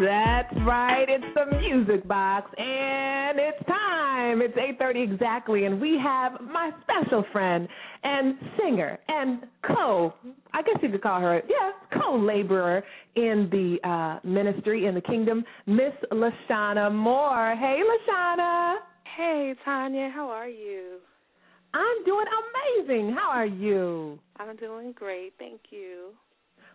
That's 0.01 0.55
right. 0.65 1.07
It's 1.09 1.25
the 1.35 1.57
Music 1.59 2.07
Box, 2.07 2.49
and 2.57 3.39
it's 3.41 3.67
time. 3.67 4.41
It's 4.41 4.57
8:30 4.57 5.03
exactly, 5.03 5.65
and 5.65 5.81
we 5.81 5.99
have 5.99 6.41
my 6.41 6.71
special 6.83 7.25
friend 7.33 7.67
and 8.05 8.39
singer 8.57 8.99
and 9.09 9.47
co, 9.67 10.15
I 10.53 10.63
guess 10.63 10.77
you 10.83 10.91
could 10.91 11.03
call 11.03 11.21
her, 11.21 11.43
yeah, 11.49 11.73
co-laborer 12.01 12.85
in 13.17 13.49
the 13.51 13.89
uh, 13.89 14.21
ministry 14.23 14.87
in 14.87 14.95
the 14.95 15.01
kingdom, 15.01 15.45
Miss 15.67 15.93
LaShawna 16.13 16.95
Moore. 16.95 17.57
Hey, 17.57 17.81
LaShawna. 17.83 18.77
Hey, 19.17 19.55
Tanya, 19.65 20.11
how 20.15 20.29
are 20.29 20.49
you? 20.49 20.99
I'm 21.75 22.05
doing 22.05 22.27
amazing. 22.87 23.17
How 23.19 23.31
are 23.31 23.47
you? 23.47 24.19
I'm 24.37 24.55
doing 24.57 24.93
great, 24.93 25.33
thank 25.41 25.61
you. 25.71 26.13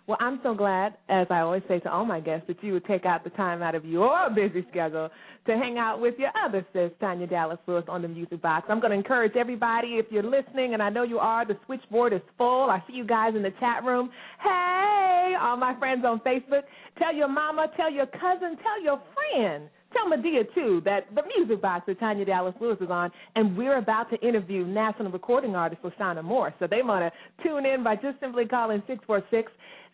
Well, 0.05 0.17
I'm 0.19 0.41
so 0.43 0.53
glad, 0.53 0.95
as 1.07 1.27
I 1.29 1.39
always 1.39 1.63
say 1.69 1.79
to 1.79 1.91
all 1.91 2.03
my 2.03 2.19
guests, 2.19 2.45
that 2.47 2.61
you 2.61 2.73
would 2.73 2.85
take 2.85 3.05
out 3.05 3.23
the 3.23 3.29
time 3.31 3.61
out 3.61 3.73
of 3.73 3.85
your 3.85 4.29
busy 4.35 4.65
schedule 4.69 5.09
to 5.45 5.51
hang 5.57 5.77
out 5.77 6.01
with 6.01 6.15
your 6.17 6.31
other 6.43 6.65
sis, 6.73 6.91
Tanya 6.99 7.25
Dallas 7.25 7.59
Lewis, 7.67 7.85
on 7.87 8.01
the 8.01 8.09
Music 8.09 8.41
Box. 8.41 8.65
I'm 8.69 8.81
going 8.81 8.91
to 8.91 8.97
encourage 8.97 9.37
everybody, 9.37 9.95
if 9.95 10.07
you're 10.09 10.23
listening, 10.23 10.73
and 10.73 10.83
I 10.83 10.89
know 10.89 11.03
you 11.03 11.19
are, 11.19 11.45
the 11.45 11.57
switchboard 11.65 12.11
is 12.11 12.21
full. 12.37 12.69
I 12.69 12.83
see 12.85 12.93
you 12.93 13.05
guys 13.05 13.33
in 13.35 13.43
the 13.43 13.53
chat 13.61 13.85
room. 13.85 14.09
Hey, 14.41 15.35
all 15.39 15.55
my 15.55 15.73
friends 15.79 16.03
on 16.05 16.19
Facebook, 16.19 16.63
tell 16.99 17.15
your 17.15 17.29
mama, 17.29 17.67
tell 17.77 17.91
your 17.91 18.07
cousin, 18.07 18.57
tell 18.61 18.83
your 18.83 19.01
friend. 19.13 19.69
Tell 19.93 20.09
Madea 20.09 20.43
too 20.55 20.81
that 20.85 21.05
the 21.13 21.21
music 21.37 21.61
box 21.61 21.85
that 21.85 21.99
Tanya 21.99 22.25
Dallas 22.25 22.55
Lewis 22.59 22.77
is 22.81 22.89
on, 22.89 23.11
and 23.35 23.55
we're 23.55 23.77
about 23.77 24.09
to 24.09 24.19
interview 24.27 24.65
national 24.65 25.11
recording 25.11 25.55
artist 25.55 25.83
LaShawna 25.83 26.23
Moore. 26.23 26.51
So 26.59 26.65
they 26.67 26.81
want 26.81 27.13
to 27.13 27.43
tune 27.43 27.65
in 27.65 27.83
by 27.83 27.95
just 27.95 28.19
simply 28.19 28.45
calling 28.45 28.81
six 28.87 29.03
four 29.05 29.21
six 29.29 29.51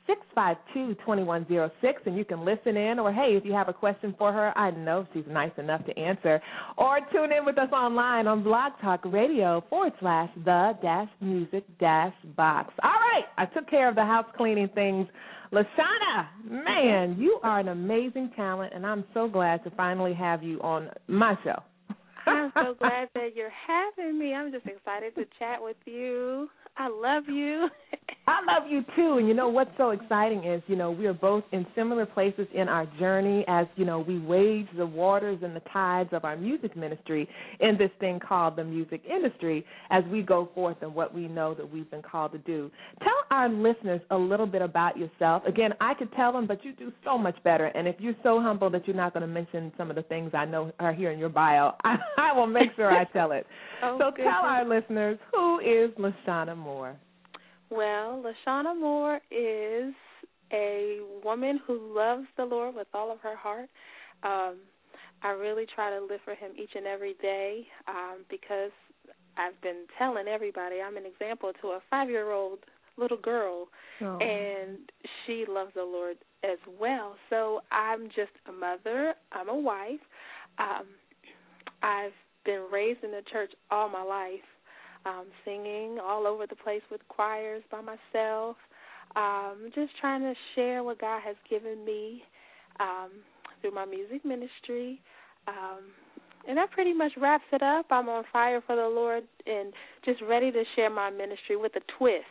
six 0.09 0.19
five 0.33 0.57
two 0.73 0.95
twenty 1.05 1.23
one 1.23 1.47
zero 1.47 1.69
six, 1.79 2.01
and 2.05 2.17
you 2.17 2.25
can 2.25 2.43
listen 2.43 2.75
in. 2.75 2.97
Or 2.97 3.13
hey, 3.13 3.37
if 3.37 3.45
you 3.45 3.53
have 3.53 3.69
a 3.69 3.73
question 3.73 4.15
for 4.17 4.33
her, 4.33 4.57
I 4.57 4.71
know 4.71 5.05
she's 5.13 5.23
nice 5.29 5.51
enough 5.57 5.85
to 5.85 5.97
answer. 5.97 6.41
Or 6.77 6.99
tune 7.13 7.31
in 7.31 7.45
with 7.45 7.59
us 7.59 7.71
online 7.71 8.25
on 8.25 8.43
Blog 8.43 8.73
Talk 8.81 9.01
Radio 9.05 9.63
forward 9.69 9.93
slash 9.99 10.29
the 10.43 10.73
dash 10.81 11.09
music 11.21 11.63
dash 11.79 12.13
box. 12.35 12.73
All 12.83 12.89
right, 12.89 13.25
I 13.37 13.45
took 13.45 13.69
care 13.69 13.87
of 13.87 13.95
the 13.95 14.03
house 14.03 14.25
cleaning 14.35 14.69
things. 14.73 15.07
LaShawna, 15.53 16.27
man, 16.47 17.15
you 17.19 17.39
are 17.43 17.59
an 17.59 17.69
amazing 17.69 18.31
talent, 18.35 18.73
and 18.75 18.85
I'm 18.85 19.03
so 19.13 19.27
glad 19.27 19.63
to 19.63 19.71
finally 19.71 20.13
have 20.13 20.43
you 20.43 20.59
on 20.61 20.89
my 21.07 21.35
show. 21.43 21.61
I'm 22.27 22.51
so 22.53 22.75
glad 22.77 23.09
that 23.15 23.35
you're 23.35 23.49
having 23.67 24.19
me. 24.19 24.33
I'm 24.33 24.51
just 24.51 24.65
excited 24.67 25.15
to 25.15 25.25
chat 25.39 25.57
with 25.59 25.77
you. 25.85 26.49
I 26.79 26.87
love 26.87 27.23
you. 27.27 27.67
I 28.29 28.41
love 28.45 28.69
you 28.69 28.83
too. 28.95 29.17
And 29.17 29.27
you 29.27 29.33
know 29.33 29.49
what's 29.49 29.71
so 29.75 29.89
exciting 29.89 30.43
is, 30.45 30.61
you 30.67 30.75
know, 30.75 30.91
we 30.91 31.07
are 31.07 31.13
both 31.13 31.43
in 31.51 31.65
similar 31.75 32.05
places 32.05 32.47
in 32.53 32.69
our 32.69 32.85
journey 32.99 33.43
as, 33.47 33.65
you 33.75 33.85
know, 33.85 33.99
we 33.99 34.19
wage 34.19 34.67
the 34.77 34.85
waters 34.85 35.39
and 35.43 35.55
the 35.55 35.61
tides 35.73 36.11
of 36.13 36.23
our 36.23 36.37
music 36.37 36.77
ministry 36.77 37.27
in 37.59 37.75
this 37.77 37.89
thing 37.99 38.19
called 38.19 38.55
the 38.55 38.63
music 38.63 39.01
industry 39.11 39.65
as 39.89 40.03
we 40.11 40.21
go 40.21 40.47
forth 40.53 40.77
and 40.81 40.93
what 40.93 41.13
we 41.13 41.27
know 41.27 41.55
that 41.55 41.69
we've 41.69 41.89
been 41.89 42.03
called 42.03 42.31
to 42.33 42.37
do. 42.37 42.69
Tell 42.99 43.09
our 43.31 43.49
listeners 43.49 44.01
a 44.11 44.17
little 44.17 44.45
bit 44.45 44.61
about 44.61 44.95
yourself. 44.95 45.43
Again, 45.45 45.71
I 45.81 45.95
could 45.95 46.13
tell 46.13 46.31
them, 46.31 46.45
but 46.45 46.63
you 46.63 46.73
do 46.73 46.93
so 47.03 47.17
much 47.17 47.35
better. 47.43 47.65
And 47.65 47.87
if 47.87 47.95
you're 47.97 48.15
so 48.21 48.39
humble 48.39 48.69
that 48.69 48.87
you're 48.87 48.95
not 48.95 49.13
going 49.13 49.21
to 49.21 49.27
mention 49.27 49.71
some 49.75 49.89
of 49.89 49.95
the 49.95 50.03
things 50.03 50.31
I 50.35 50.45
know 50.45 50.71
are 50.79 50.93
here 50.93 51.11
in 51.11 51.17
your 51.17 51.29
bio, 51.29 51.73
I, 51.83 51.97
I 52.17 52.33
will 52.33 52.47
make 52.47 52.69
sure 52.75 52.91
I 52.91 53.05
tell 53.05 53.31
it. 53.31 53.45
Oh, 53.81 53.97
so 53.97 54.11
goodness. 54.11 54.27
tell 54.29 54.43
our 54.43 54.67
listeners, 54.67 55.17
who 55.33 55.59
is 55.59 55.89
LaShawna 55.97 56.57
Moore? 56.57 56.68
Well, 57.69 58.23
LaShawna 58.23 58.79
Moore 58.79 59.19
is 59.31 59.93
a 60.51 60.99
woman 61.23 61.59
who 61.65 61.93
loves 61.95 62.25
the 62.37 62.45
Lord 62.45 62.75
with 62.75 62.87
all 62.93 63.11
of 63.11 63.19
her 63.19 63.35
heart. 63.35 63.69
Um, 64.23 64.57
I 65.21 65.29
really 65.29 65.65
try 65.75 65.89
to 65.91 66.01
live 66.01 66.21
for 66.25 66.33
Him 66.33 66.51
each 66.57 66.71
and 66.75 66.87
every 66.87 67.15
day 67.21 67.67
um, 67.87 68.25
because 68.29 68.71
I've 69.37 69.59
been 69.61 69.85
telling 69.97 70.27
everybody 70.27 70.77
I'm 70.81 70.97
an 70.97 71.05
example 71.05 71.51
to 71.61 71.67
a 71.69 71.79
five 71.89 72.09
year 72.09 72.31
old 72.31 72.59
little 72.97 73.17
girl, 73.17 73.67
Oh. 74.01 74.17
and 74.17 74.77
she 75.25 75.45
loves 75.47 75.71
the 75.75 75.83
Lord 75.83 76.17
as 76.43 76.57
well. 76.79 77.15
So 77.29 77.61
I'm 77.71 78.07
just 78.07 78.31
a 78.47 78.51
mother, 78.51 79.13
I'm 79.31 79.49
a 79.49 79.55
wife. 79.55 79.99
Um, 80.57 80.85
I've 81.83 82.13
been 82.45 82.65
raised 82.71 83.03
in 83.03 83.11
the 83.11 83.21
church 83.31 83.51
all 83.71 83.89
my 83.89 84.03
life 84.03 84.39
um, 85.05 85.25
singing 85.45 85.97
all 86.03 86.27
over 86.27 86.45
the 86.47 86.55
place 86.55 86.81
with 86.91 87.01
choirs 87.07 87.63
by 87.71 87.81
myself, 87.81 88.55
um, 89.15 89.69
just 89.73 89.91
trying 89.99 90.21
to 90.21 90.33
share 90.55 90.83
what 90.83 90.99
God 90.99 91.21
has 91.25 91.35
given 91.49 91.83
me 91.85 92.23
um, 92.79 93.09
through 93.61 93.73
my 93.73 93.85
music 93.85 94.23
ministry. 94.25 95.01
Um, 95.47 95.85
and 96.47 96.57
that 96.57 96.71
pretty 96.71 96.93
much 96.93 97.11
wraps 97.19 97.43
it 97.51 97.61
up. 97.61 97.87
I'm 97.91 98.07
on 98.09 98.23
fire 98.31 98.61
for 98.65 98.75
the 98.75 98.87
Lord 98.87 99.23
and 99.45 99.73
just 100.05 100.21
ready 100.21 100.51
to 100.51 100.63
share 100.75 100.89
my 100.89 101.09
ministry 101.09 101.55
with 101.55 101.75
a 101.75 101.81
twist. 101.97 102.25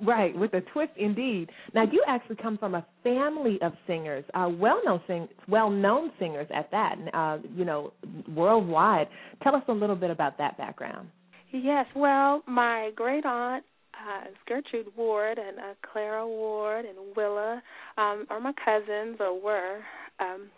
Right, 0.00 0.36
with 0.36 0.54
a 0.54 0.60
twist 0.60 0.92
indeed. 0.96 1.50
Now 1.74 1.82
you 1.90 2.04
actually 2.06 2.36
come 2.36 2.56
from 2.56 2.76
a 2.76 2.86
family 3.02 3.58
of 3.62 3.72
singers, 3.86 4.24
uh, 4.32 4.48
well-known 4.48 5.00
sing, 5.08 5.28
well-known 5.48 6.12
singers 6.20 6.46
at 6.54 6.70
that. 6.70 6.94
Uh, 7.12 7.38
you 7.56 7.64
know, 7.64 7.92
worldwide. 8.32 9.08
Tell 9.42 9.56
us 9.56 9.64
a 9.66 9.72
little 9.72 9.96
bit 9.96 10.10
about 10.10 10.38
that 10.38 10.56
background. 10.56 11.08
Yes, 11.52 11.86
well, 11.94 12.42
my 12.46 12.90
great 12.94 13.24
aunt 13.24 13.64
uh, 13.94 14.24
Gertrude 14.46 14.86
Ward 14.96 15.38
and 15.38 15.58
uh, 15.58 15.74
Clara 15.92 16.26
Ward 16.26 16.84
and 16.84 16.96
Willa 17.16 17.62
um, 17.96 18.26
are 18.30 18.38
my 18.40 18.52
cousins 18.64 19.16
or 19.18 19.40
were, 19.40 19.80
um, 20.20 20.48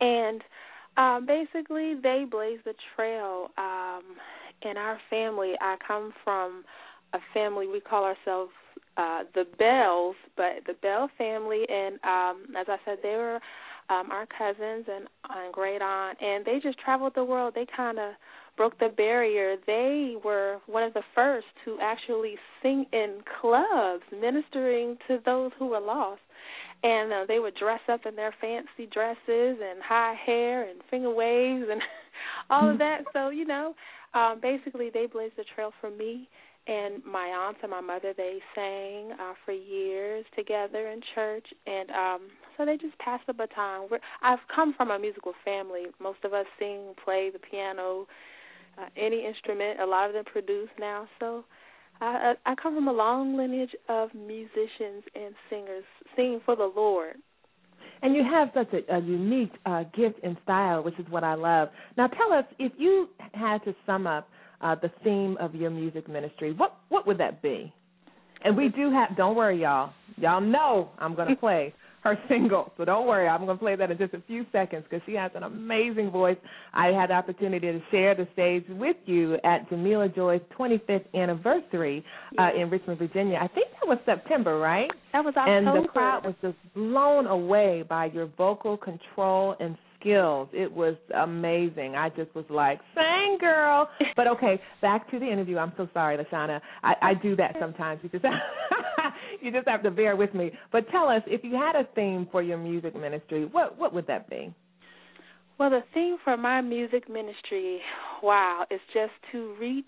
and 0.00 0.42
um, 0.96 1.26
basically 1.26 1.94
they 2.02 2.24
blazed 2.30 2.64
the 2.64 2.74
trail. 2.96 3.48
Um, 3.56 4.02
in 4.62 4.76
our 4.76 4.98
family, 5.08 5.54
I 5.60 5.76
come 5.86 6.12
from 6.24 6.64
a 7.14 7.18
family 7.32 7.66
we 7.68 7.80
call 7.80 8.04
ourselves 8.04 8.50
uh, 8.96 9.22
the 9.34 9.44
Bells, 9.58 10.16
but 10.36 10.64
the 10.66 10.74
Bell 10.82 11.08
family, 11.16 11.64
and 11.68 11.94
um, 12.02 12.56
as 12.58 12.66
I 12.68 12.76
said, 12.84 12.98
they 13.02 13.14
were 13.16 13.38
um, 13.88 14.10
our 14.10 14.26
cousins 14.26 14.86
and, 14.92 15.06
and 15.30 15.52
great 15.52 15.80
aunt, 15.80 16.18
and 16.20 16.44
they 16.44 16.58
just 16.60 16.78
traveled 16.80 17.12
the 17.14 17.24
world. 17.24 17.54
They 17.54 17.66
kind 17.74 17.98
of 17.98 18.12
broke 18.58 18.78
the 18.78 18.90
barrier. 18.94 19.56
They 19.66 20.16
were 20.22 20.58
one 20.66 20.82
of 20.82 20.92
the 20.92 21.04
first 21.14 21.46
to 21.64 21.78
actually 21.80 22.34
sing 22.60 22.84
in 22.92 23.20
clubs, 23.40 24.02
ministering 24.12 24.98
to 25.06 25.20
those 25.24 25.52
who 25.58 25.68
were 25.68 25.80
lost. 25.80 26.20
And 26.82 27.12
uh, 27.12 27.24
they 27.26 27.38
would 27.38 27.54
dress 27.54 27.80
up 27.90 28.00
in 28.06 28.16
their 28.16 28.34
fancy 28.40 28.90
dresses 28.92 29.16
and 29.28 29.80
high 29.82 30.14
hair 30.26 30.68
and 30.68 30.80
finger 30.90 31.10
waves 31.10 31.66
and 31.70 31.80
all 32.50 32.70
of 32.70 32.78
that. 32.78 33.04
So 33.12 33.30
you 33.30 33.46
know, 33.46 33.74
um, 34.14 34.40
basically 34.42 34.90
they 34.92 35.06
blazed 35.06 35.34
the 35.36 35.44
trail 35.54 35.72
for 35.80 35.90
me. 35.90 36.28
And 36.66 37.02
my 37.02 37.28
aunts 37.28 37.60
and 37.62 37.70
my 37.70 37.80
mother, 37.80 38.12
they 38.14 38.40
sang 38.54 39.12
uh, 39.12 39.32
for 39.46 39.52
years 39.52 40.26
together 40.36 40.88
in 40.88 41.00
church, 41.14 41.46
and 41.66 41.88
um, 41.90 42.20
so 42.58 42.66
they 42.66 42.76
just 42.76 42.98
passed 42.98 43.26
the 43.26 43.32
baton. 43.32 43.88
We're, 43.90 44.00
I've 44.20 44.40
come 44.54 44.74
from 44.76 44.90
a 44.90 44.98
musical 44.98 45.32
family. 45.46 45.84
Most 45.98 46.18
of 46.24 46.34
us 46.34 46.44
sing, 46.58 46.92
play 47.02 47.30
the 47.32 47.38
piano, 47.38 48.06
uh, 48.80 48.86
any 48.96 49.26
instrument. 49.26 49.80
A 49.80 49.86
lot 49.86 50.08
of 50.08 50.14
them 50.14 50.24
produce 50.24 50.68
now. 50.78 51.06
So 51.20 51.44
I, 52.00 52.34
I 52.46 52.52
I 52.52 52.54
come 52.54 52.74
from 52.74 52.88
a 52.88 52.92
long 52.92 53.36
lineage 53.36 53.74
of 53.88 54.14
musicians 54.14 55.02
and 55.14 55.34
singers 55.50 55.84
singing 56.16 56.40
for 56.44 56.56
the 56.56 56.70
Lord. 56.74 57.16
and 58.02 58.14
you 58.14 58.22
have 58.22 58.50
such 58.54 58.72
a, 58.72 58.96
a 58.96 59.00
unique 59.00 59.52
uh, 59.66 59.84
gift 59.96 60.18
and 60.22 60.36
style, 60.44 60.82
which 60.82 60.98
is 60.98 61.06
what 61.10 61.24
I 61.24 61.34
love. 61.34 61.68
Now, 61.96 62.06
tell 62.06 62.32
us 62.32 62.44
if 62.58 62.72
you 62.78 63.08
had 63.34 63.58
to 63.64 63.74
sum 63.86 64.06
up 64.06 64.28
uh, 64.60 64.74
the 64.80 64.90
theme 65.04 65.36
of 65.40 65.54
your 65.54 65.70
music 65.70 66.08
ministry, 66.08 66.52
what 66.52 66.76
what 66.88 67.06
would 67.06 67.18
that 67.18 67.42
be? 67.42 67.72
And 68.44 68.56
we 68.56 68.68
do 68.68 68.90
have. 68.92 69.16
Don't 69.16 69.36
worry, 69.36 69.62
y'all. 69.62 69.92
Y'all 70.16 70.40
know 70.40 70.90
I'm 70.98 71.14
going 71.14 71.28
to 71.34 71.36
play 71.36 71.74
her 72.02 72.18
single, 72.28 72.72
so 72.76 72.84
don't 72.84 73.06
worry. 73.06 73.28
I'm 73.28 73.44
going 73.44 73.56
to 73.56 73.62
play 73.62 73.76
that 73.76 73.90
in 73.90 73.98
just 73.98 74.14
a 74.14 74.22
few 74.26 74.44
seconds 74.52 74.84
because 74.88 75.02
she 75.06 75.14
has 75.14 75.30
an 75.34 75.42
amazing 75.42 76.10
voice. 76.10 76.36
I 76.72 76.88
had 76.88 77.10
the 77.10 77.14
opportunity 77.14 77.66
to 77.66 77.80
share 77.90 78.14
the 78.14 78.28
stage 78.32 78.64
with 78.68 78.96
you 79.06 79.36
at 79.44 79.68
Jamila 79.68 80.08
Joy's 80.08 80.40
25th 80.58 81.04
anniversary 81.14 82.04
uh, 82.38 82.50
in 82.58 82.70
Richmond, 82.70 82.98
Virginia. 82.98 83.38
I 83.40 83.48
think 83.48 83.68
that 83.80 83.88
was 83.88 83.98
September, 84.04 84.58
right? 84.58 84.90
That 85.12 85.24
was 85.24 85.34
October. 85.36 85.56
And 85.56 85.84
the 85.84 85.88
crowd 85.88 86.24
was 86.24 86.34
just 86.42 86.56
blown 86.74 87.26
away 87.26 87.84
by 87.88 88.06
your 88.06 88.26
vocal 88.36 88.76
control 88.76 89.56
and 89.60 89.76
skills. 90.00 90.48
It 90.52 90.72
was 90.72 90.94
amazing. 91.16 91.94
I 91.96 92.08
just 92.10 92.34
was 92.34 92.44
like, 92.48 92.80
"Sang 92.94 93.38
girl!" 93.38 93.88
But 94.16 94.26
okay, 94.28 94.60
back 94.82 95.10
to 95.10 95.18
the 95.18 95.26
interview. 95.30 95.58
I'm 95.58 95.72
so 95.76 95.88
sorry, 95.94 96.16
LaShawna. 96.16 96.60
I, 96.82 96.94
I 97.02 97.14
do 97.14 97.36
that 97.36 97.56
sometimes. 97.60 98.00
Just 98.02 98.14
you 99.42 99.50
just 99.50 99.68
have 99.68 99.82
to 99.82 99.90
bear 99.90 100.16
with 100.16 100.34
me. 100.34 100.52
But 100.72 100.88
tell 100.90 101.08
us, 101.08 101.22
if 101.26 101.42
you 101.44 101.52
had 101.52 101.76
a 101.76 101.88
theme 101.94 102.28
for 102.30 102.42
your 102.42 102.58
music 102.58 102.94
ministry, 102.94 103.44
what 103.44 103.78
what 103.78 103.94
would 103.94 104.06
that 104.06 104.28
be? 104.28 104.52
Well, 105.58 105.70
the 105.70 105.82
theme 105.92 106.18
for 106.22 106.36
my 106.36 106.60
music 106.60 107.08
ministry, 107.08 107.80
wow, 108.22 108.64
is 108.70 108.80
just 108.94 109.12
to 109.32 109.56
reach 109.60 109.84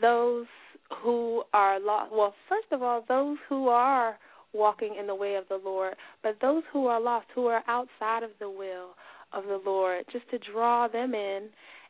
those 0.00 0.46
who 1.02 1.42
are 1.52 1.80
lost. 1.80 2.12
Well, 2.12 2.34
first 2.48 2.68
of 2.70 2.82
all, 2.82 3.04
those 3.08 3.38
who 3.48 3.68
are 3.68 4.16
walking 4.52 4.96
in 5.00 5.06
the 5.06 5.14
way 5.14 5.34
of 5.34 5.44
the 5.48 5.60
Lord, 5.64 5.94
but 6.22 6.36
those 6.40 6.62
who 6.72 6.86
are 6.86 7.00
lost, 7.00 7.26
who 7.34 7.46
are 7.46 7.62
outside 7.66 8.22
of 8.22 8.30
the 8.38 8.50
will 8.50 8.90
of 9.32 9.44
the 9.44 9.60
Lord, 9.64 10.04
just 10.12 10.28
to 10.30 10.38
draw 10.38 10.86
them 10.86 11.14
in. 11.14 11.48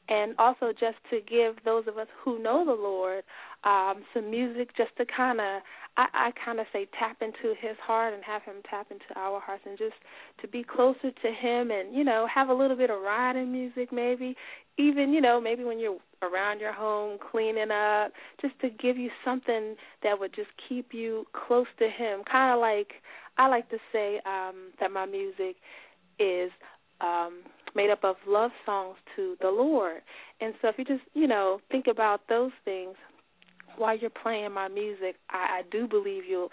And 0.08 0.34
also 0.38 0.72
just 0.72 0.96
to 1.10 1.20
give 1.20 1.64
those 1.64 1.84
of 1.86 1.96
us 1.96 2.08
who 2.22 2.42
know 2.42 2.64
the 2.64 2.72
Lord 2.72 3.22
um, 3.64 4.02
some 4.12 4.30
music 4.30 4.76
just 4.76 4.90
to 4.96 5.06
kind 5.06 5.40
of, 5.40 5.62
I, 5.96 6.06
I 6.12 6.30
kind 6.44 6.58
of 6.58 6.66
say, 6.72 6.88
tap 6.98 7.22
into 7.22 7.54
his 7.60 7.76
heart 7.80 8.12
and 8.12 8.22
have 8.24 8.42
him 8.42 8.56
tap 8.68 8.88
into 8.90 9.04
our 9.14 9.40
hearts 9.40 9.62
and 9.64 9.78
just 9.78 9.94
to 10.40 10.48
be 10.48 10.64
closer 10.64 11.12
to 11.12 11.30
him 11.30 11.70
and, 11.70 11.94
you 11.94 12.02
know, 12.02 12.26
have 12.32 12.48
a 12.48 12.54
little 12.54 12.76
bit 12.76 12.90
of 12.90 13.00
riding 13.00 13.52
music 13.52 13.92
maybe. 13.92 14.34
Even, 14.78 15.12
you 15.12 15.20
know, 15.20 15.40
maybe 15.40 15.64
when 15.64 15.78
you're 15.78 15.98
around 16.22 16.58
your 16.58 16.72
home 16.72 17.18
cleaning 17.30 17.70
up, 17.70 18.12
just 18.40 18.58
to 18.60 18.70
give 18.70 18.96
you 18.96 19.10
something 19.24 19.76
that 20.02 20.18
would 20.18 20.34
just 20.34 20.48
keep 20.68 20.92
you 20.92 21.26
close 21.46 21.66
to 21.78 21.88
him. 21.88 22.22
Kind 22.30 22.54
of 22.54 22.60
like, 22.60 22.94
I 23.38 23.48
like 23.48 23.68
to 23.70 23.78
say 23.92 24.20
um, 24.26 24.72
that 24.80 24.90
my 24.90 25.06
music 25.06 25.56
is 26.18 26.50
um, 27.00 27.42
made 27.74 27.90
up 27.90 28.04
of 28.04 28.16
love 28.26 28.50
songs 28.64 28.96
to 29.16 29.36
the 29.40 29.48
Lord. 29.48 30.02
And 30.40 30.54
so 30.60 30.68
if 30.68 30.76
you 30.78 30.84
just, 30.84 31.02
you 31.14 31.26
know, 31.26 31.60
think 31.70 31.86
about 31.90 32.22
those 32.28 32.52
things 32.64 32.96
while 33.76 33.96
you're 33.96 34.10
playing 34.10 34.52
my 34.52 34.68
music, 34.68 35.16
I, 35.30 35.60
I 35.60 35.62
do 35.70 35.86
believe 35.86 36.24
you'll 36.28 36.50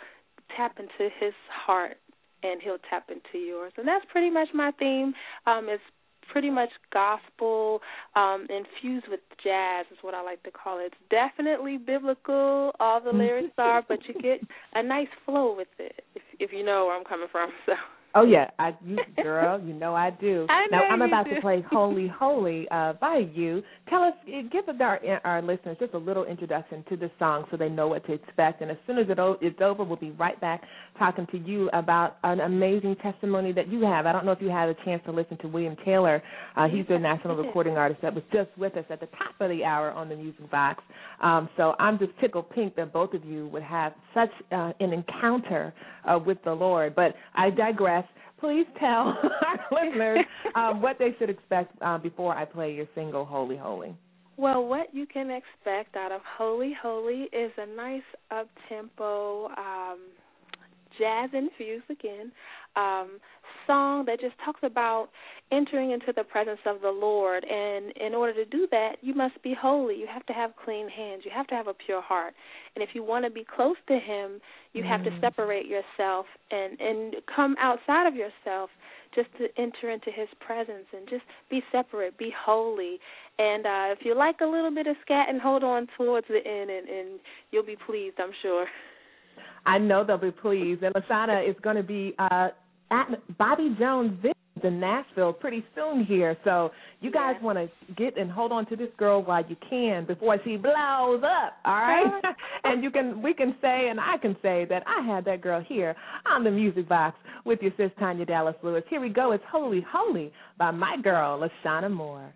tap 0.55 0.78
into 0.80 1.13
his 1.20 1.34
heart 1.49 1.97
and 2.43 2.61
he'll 2.61 2.78
tap 2.89 3.09
into 3.09 3.43
yours. 3.45 3.74
And 3.78 3.88
that's 3.88 4.05
pretty 4.11 4.30
much 4.30 4.49
my 4.53 4.72
theme. 4.80 5.13
Um, 5.45 5.67
it's 5.70 5.84
pretty 6.32 6.49
much 6.49 6.70
gospel 6.93 7.82
um, 8.15 8.47
infused 8.49 9.07
with 9.09 9.20
jazz 9.43 9.86
is 9.91 9.97
what 10.01 10.13
I 10.13 10.22
like 10.22 10.43
to 10.43 10.51
call 10.51 10.80
it. 10.80 10.93
It's 10.93 10.95
definitely 11.09 11.78
biblical. 11.78 12.72
All 12.80 13.01
the 13.01 13.11
lyrics 13.11 13.53
are, 13.57 13.84
but 13.88 13.99
you 14.07 14.13
get 14.22 14.39
a 14.74 14.84
nice 14.84 15.07
flow 15.26 15.55
with 15.55 15.67
it. 15.80 16.03
If 16.15 16.22
if 16.39 16.53
you 16.53 16.63
know 16.63 16.86
where 16.86 16.97
I'm 16.97 17.05
coming 17.05 17.28
from. 17.32 17.49
So. 17.65 17.74
Oh 18.16 18.24
yeah, 18.24 18.49
I 18.57 18.76
you 18.84 18.97
girl, 19.22 19.62
you 19.62 19.74
know 19.74 19.93
I 19.93 20.10
do. 20.10 20.47
I 20.49 20.66
now 20.72 20.82
I'm 20.84 21.01
about 21.03 21.26
do. 21.26 21.36
to 21.36 21.41
play 21.41 21.64
"Holy 21.70 22.07
Holy" 22.07 22.68
uh, 22.72 22.93
by 22.93 23.22
you. 23.34 23.62
Tell 23.88 24.03
us, 24.03 24.14
eh, 24.28 24.41
give 24.51 24.64
our 24.82 24.99
our 25.24 25.41
listeners 25.41 25.78
just 25.80 25.93
a 25.93 25.97
little 25.97 26.26
introduction 26.26 26.84
to 26.89 26.97
the 26.97 27.12
song 27.20 27.45
so 27.51 27.57
they 27.57 27.70
know 27.70 27.88
what 27.88 28.05
to 28.07 28.14
expect. 28.14 28.62
And 28.62 28.72
as 28.72 28.78
soon 28.88 28.97
as 28.97 29.10
it 29.10 29.20
o- 29.20 29.38
it's 29.41 29.62
over, 29.62 29.84
we'll 29.84 29.97
be 29.97 30.12
right 30.12 30.39
back 30.41 30.62
talking 30.97 31.28
to 31.32 31.38
you 31.38 31.70
about 31.74 32.18
an 32.24 32.39
amazing 32.41 32.95
testimony 33.01 33.51
that 33.53 33.68
you 33.70 33.82
have. 33.82 34.05
I 34.05 34.12
don't 34.12 34.26
know 34.26 34.32
if 34.32 34.41
you 34.41 34.49
had 34.49 34.70
a 34.70 34.76
chance 34.86 35.01
to 35.05 35.12
listen 35.12 35.38
to 35.39 35.47
William 35.47 35.76
Taylor. 35.86 36.22
Uh, 36.55 36.68
he's 36.68 36.86
the 36.88 36.97
national 36.97 37.36
recording 37.43 37.78
artist 37.78 38.01
that 38.01 38.14
was 38.14 38.24
just 38.34 38.49
with 38.57 38.76
us 38.76 38.86
at 38.89 38.99
the 38.99 39.07
top 39.07 39.39
of 39.39 39.49
the 39.49 39.64
hour 39.64 39.91
on 39.91 40.10
the 40.10 40.16
Music 40.16 40.49
Box. 40.49 40.84
Um, 41.22 41.47
so 41.57 41.76
I'm 41.80 41.99
just 41.99 42.12
tickled 42.20 42.49
pink 42.49 42.76
that 42.76 42.91
both 42.91 43.14
of 43.14 43.24
you 43.24 43.47
would 43.49 43.64
have 43.64 43.93
such 44.14 44.32
uh, 44.51 44.72
an 44.80 44.93
encounter 44.93 45.74
uh, 46.05 46.18
with 46.18 46.38
the 46.43 46.53
Lord. 46.53 46.95
But 46.95 47.16
I 47.36 47.49
digress. 47.49 47.99
Please 48.39 48.65
tell 48.79 49.17
our 49.45 49.83
listeners 49.85 50.25
um, 50.55 50.81
what 50.81 50.97
they 50.99 51.15
should 51.19 51.29
expect 51.29 51.73
uh, 51.81 51.97
before 51.97 52.35
I 52.35 52.45
play 52.45 52.73
your 52.73 52.87
single, 52.95 53.25
Holy 53.25 53.57
Holy. 53.57 53.95
Well, 54.37 54.65
what 54.65 54.93
you 54.93 55.05
can 55.05 55.29
expect 55.29 55.97
out 55.97 56.13
of 56.13 56.21
Holy 56.37 56.73
Holy 56.81 57.27
is 57.33 57.51
a 57.57 57.65
nice 57.75 58.01
up 58.31 58.47
tempo, 58.69 59.47
um, 59.57 59.99
jazz 60.97 61.29
infused 61.33 61.89
again, 61.89 62.31
um, 62.76 63.20
song 63.70 64.05
that 64.05 64.20
just 64.20 64.34
talks 64.43 64.61
about 64.63 65.09
entering 65.51 65.91
into 65.91 66.11
the 66.15 66.24
presence 66.24 66.59
of 66.65 66.82
the 66.82 66.89
Lord. 66.89 67.43
And 67.43 67.91
in 67.97 68.15
order 68.15 68.34
to 68.34 68.45
do 68.45 68.67
that, 68.72 68.97
you 69.01 69.13
must 69.13 69.41
be 69.43 69.55
holy. 69.59 69.95
You 69.95 70.07
have 70.11 70.26
to 70.26 70.34
have 70.34 70.51
clean 70.63 70.89
hands. 70.89 71.24
You 71.24 71.32
have 71.34 71.47
to 71.47 71.55
have 71.55 71.67
a 71.67 71.74
pure 71.74 72.01
heart. 72.01 72.34
And 72.76 72.84
if 72.84 72.89
you 72.93 73.03
want 73.03 73.26
to 73.26 73.32
be 73.32 73.45
close 73.45 73.76
to 73.88 73.99
Him, 73.99 74.41
you 74.74 74.84
have 74.84 75.03
to 75.03 75.11
separate 75.22 75.65
yourself 75.67 76.26
and 76.51 76.80
and 76.80 77.15
come 77.36 77.55
outside 77.59 78.07
of 78.07 78.15
yourself 78.15 78.70
just 79.15 79.30
to 79.38 79.47
enter 79.57 79.89
into 79.89 80.11
His 80.11 80.28
presence 80.39 80.86
and 80.95 81.07
just 81.09 81.24
be 81.49 81.61
separate, 81.72 82.17
be 82.17 82.32
holy. 82.45 82.99
And 83.39 83.65
uh, 83.65 83.93
if 83.93 83.99
you 84.03 84.15
like 84.15 84.41
a 84.41 84.45
little 84.45 84.74
bit 84.74 84.88
of 84.88 84.95
scat, 85.01 85.30
and 85.30 85.41
hold 85.41 85.63
on 85.63 85.88
towards 85.97 86.28
the 86.28 86.38
end, 86.45 86.70
and, 86.70 86.88
and 86.89 87.20
you'll 87.51 87.65
be 87.65 87.78
pleased, 87.86 88.17
I'm 88.20 88.34
sure. 88.41 88.65
I 89.70 89.78
know 89.78 90.03
they'll 90.03 90.17
be 90.17 90.32
pleased. 90.32 90.82
And 90.82 90.95
LaShawna 90.95 91.47
is 91.47 91.55
going 91.61 91.76
to 91.76 91.84
be 91.84 92.15
uh, 92.17 92.49
at 92.89 93.38
Bobby 93.38 93.76
Jones 93.80 94.15
Visions 94.15 94.36
in 94.63 94.80
Nashville 94.80 95.32
pretty 95.32 95.63
soon 95.76 96.03
here. 96.03 96.36
So 96.43 96.72
you 97.01 97.11
guys 97.11 97.36
want 97.41 97.59
to 97.59 97.93
get 97.93 98.17
and 98.17 98.32
hold 98.32 98.51
on 98.51 98.65
to 98.67 98.76
this 98.76 98.89
girl 98.97 99.24
while 99.24 99.45
you 99.47 99.55
can 99.70 100.05
before 100.05 100.38
she 100.43 100.57
blows 100.57 101.22
up. 101.24 101.53
All 101.65 101.76
right, 101.76 102.22
and 102.63 102.84
you 102.84 102.89
can 102.89 103.22
we 103.22 103.34
can 103.34 103.55
say 103.61 103.89
and 103.89 103.99
I 103.99 104.17
can 104.17 104.36
say 104.41 104.65
that 104.70 104.84
I 104.88 105.05
had 105.05 105.24
that 105.26 105.41
girl 105.41 105.63
here 105.65 105.95
on 106.26 106.43
the 106.43 106.51
music 106.51 106.89
box 106.89 107.15
with 107.45 107.59
your 107.61 107.72
sis 107.78 107.91
Tanya 107.99 108.26
Dallas 108.26 108.55
Lewis. 108.63 108.84
Here 108.89 108.99
we 108.99 109.09
go. 109.09 109.32
It's 109.34 109.43
Holy 109.49 109.86
Holy 109.89 110.34
by 110.57 110.72
my 110.72 110.97
girl 111.01 111.47
LaShawna 111.65 111.91
Moore. 111.91 112.34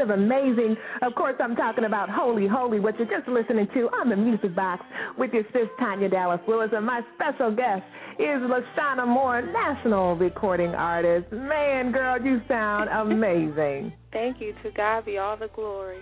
Of 0.00 0.10
amazing. 0.10 0.76
Of 1.02 1.14
course, 1.16 1.34
I'm 1.40 1.56
talking 1.56 1.84
about 1.84 2.08
Holy 2.08 2.46
Holy, 2.46 2.78
what 2.78 2.96
you're 2.98 3.08
just 3.08 3.28
listening 3.28 3.66
to 3.74 3.88
on 4.00 4.08
the 4.08 4.16
Music 4.16 4.54
Box 4.54 4.84
with 5.18 5.32
your 5.32 5.42
sis 5.52 5.68
Tanya 5.80 6.08
Dallas 6.08 6.40
Lewis, 6.46 6.70
and 6.72 6.86
my 6.86 7.00
special 7.16 7.50
guest 7.50 7.82
is 8.18 8.40
LaShawna 8.42 9.08
Moore, 9.08 9.42
national 9.42 10.14
recording 10.14 10.70
artist. 10.70 11.32
Man, 11.32 11.90
girl, 11.90 12.22
you 12.22 12.40
sound 12.46 12.88
amazing. 13.12 13.92
Thank 14.12 14.40
you. 14.40 14.54
To 14.62 14.70
God 14.70 15.04
be 15.04 15.18
all 15.18 15.36
the 15.36 15.48
glory. 15.48 16.00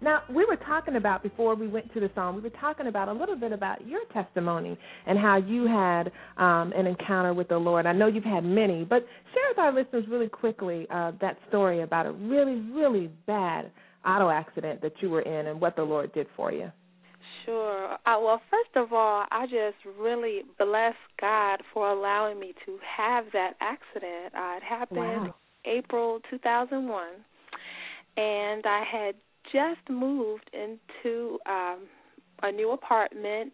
Now, 0.00 0.22
we 0.28 0.44
were 0.44 0.56
talking 0.56 0.96
about 0.96 1.22
before 1.22 1.56
we 1.56 1.66
went 1.66 1.92
to 1.94 2.00
the 2.00 2.10
song, 2.14 2.36
we 2.36 2.40
were 2.40 2.50
talking 2.50 2.86
about 2.86 3.08
a 3.08 3.12
little 3.12 3.34
bit 3.34 3.52
about 3.52 3.86
your 3.86 4.00
testimony 4.12 4.78
and 5.06 5.18
how 5.18 5.36
you 5.36 5.66
had 5.66 6.12
um, 6.36 6.72
an 6.76 6.86
encounter 6.86 7.34
with 7.34 7.48
the 7.48 7.58
Lord. 7.58 7.84
I 7.84 7.92
know 7.92 8.06
you've 8.06 8.22
had 8.22 8.44
many, 8.44 8.84
but 8.84 9.04
share 9.34 9.44
with 9.48 9.58
our 9.58 9.72
listeners 9.72 10.04
really 10.08 10.28
quickly 10.28 10.86
uh, 10.90 11.12
that 11.20 11.36
story 11.48 11.82
about 11.82 12.06
a 12.06 12.12
really, 12.12 12.60
really 12.72 13.10
bad 13.26 13.70
auto 14.06 14.30
accident 14.30 14.80
that 14.82 14.92
you 15.00 15.10
were 15.10 15.22
in 15.22 15.48
and 15.48 15.60
what 15.60 15.74
the 15.74 15.82
Lord 15.82 16.12
did 16.12 16.28
for 16.36 16.52
you. 16.52 16.70
Sure. 17.44 17.94
Uh, 17.94 18.20
well, 18.20 18.40
first 18.50 18.76
of 18.76 18.92
all, 18.92 19.24
I 19.30 19.46
just 19.46 19.96
really 19.98 20.42
bless 20.58 20.94
God 21.20 21.60
for 21.72 21.90
allowing 21.90 22.38
me 22.38 22.52
to 22.66 22.78
have 22.96 23.24
that 23.32 23.54
accident. 23.60 24.34
Uh, 24.36 24.56
it 24.58 24.62
happened 24.62 24.98
Wow. 24.98 25.34
April 25.64 26.20
2001, 26.30 27.08
and 28.16 28.64
I 28.66 28.84
had 28.90 29.14
just 29.52 29.88
moved 29.88 30.50
into 30.52 31.38
um, 31.46 31.86
a 32.42 32.52
new 32.52 32.72
apartment 32.72 33.52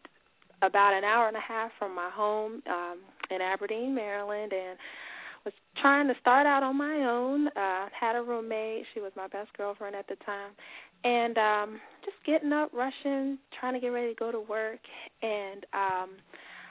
about 0.63 0.95
an 0.95 1.05
hour 1.05 1.29
and 1.29 1.37
a 1.37 1.41
half 1.41 1.71
from 1.79 1.95
my 1.95 2.11
home 2.13 2.63
um, 2.69 2.99
in 3.31 3.41
Aberdeen, 3.41 3.95
Maryland, 3.95 4.53
and 4.53 4.79
was 5.45 5.55
trying 5.81 6.09
to 6.09 6.15
start 6.21 6.47
out 6.47 6.63
on 6.63 6.77
my 6.77 7.05
own. 7.09 7.49
Uh, 7.49 7.89
had 7.99 8.17
a 8.17 8.23
roommate; 8.23 8.85
she 8.95 9.01
was 9.01 9.13
my 9.17 9.29
best 9.29 9.53
girlfriend 9.57 9.95
at 9.95 10.07
the 10.09 10.17
time, 10.25 10.53
and 11.05 11.37
um, 11.39 11.81
just 12.05 12.17
getting 12.27 12.53
up, 12.53 12.71
rushing, 12.73 13.39
trying 13.59 13.75
to 13.75 13.81
get 13.81 13.89
ready 13.89 14.15
to 14.15 14.19
go 14.19 14.33
to 14.33 14.41
work, 14.41 14.81
and 15.23 15.65
um, 15.75 16.11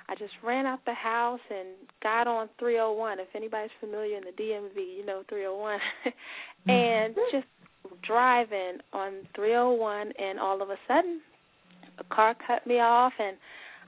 I 0.10 0.16
just 0.18 0.34
ran 0.44 0.66
out 0.66 0.80
the 0.86 0.94
house 0.94 1.40
and 1.50 1.70
got 2.02 2.28
on 2.28 2.50
301. 2.60 3.20
If 3.20 3.28
anybody's 3.36 3.72
familiar 3.80 4.18
in 4.18 4.24
the 4.24 4.32
DMV, 4.32 4.98
you 4.98 5.06
know 5.06 5.24
301, 5.30 5.80
and 6.68 7.16
just 7.32 7.48
driving 8.08 8.80
on 8.92 9.28
301, 9.36 10.12
and 10.18 10.40
all 10.40 10.62
of 10.62 10.70
a 10.70 10.78
sudden, 10.88 11.22
a 12.00 12.04
car 12.16 12.36
cut 12.46 12.66
me 12.66 12.80
off, 12.80 13.14
and 13.20 13.38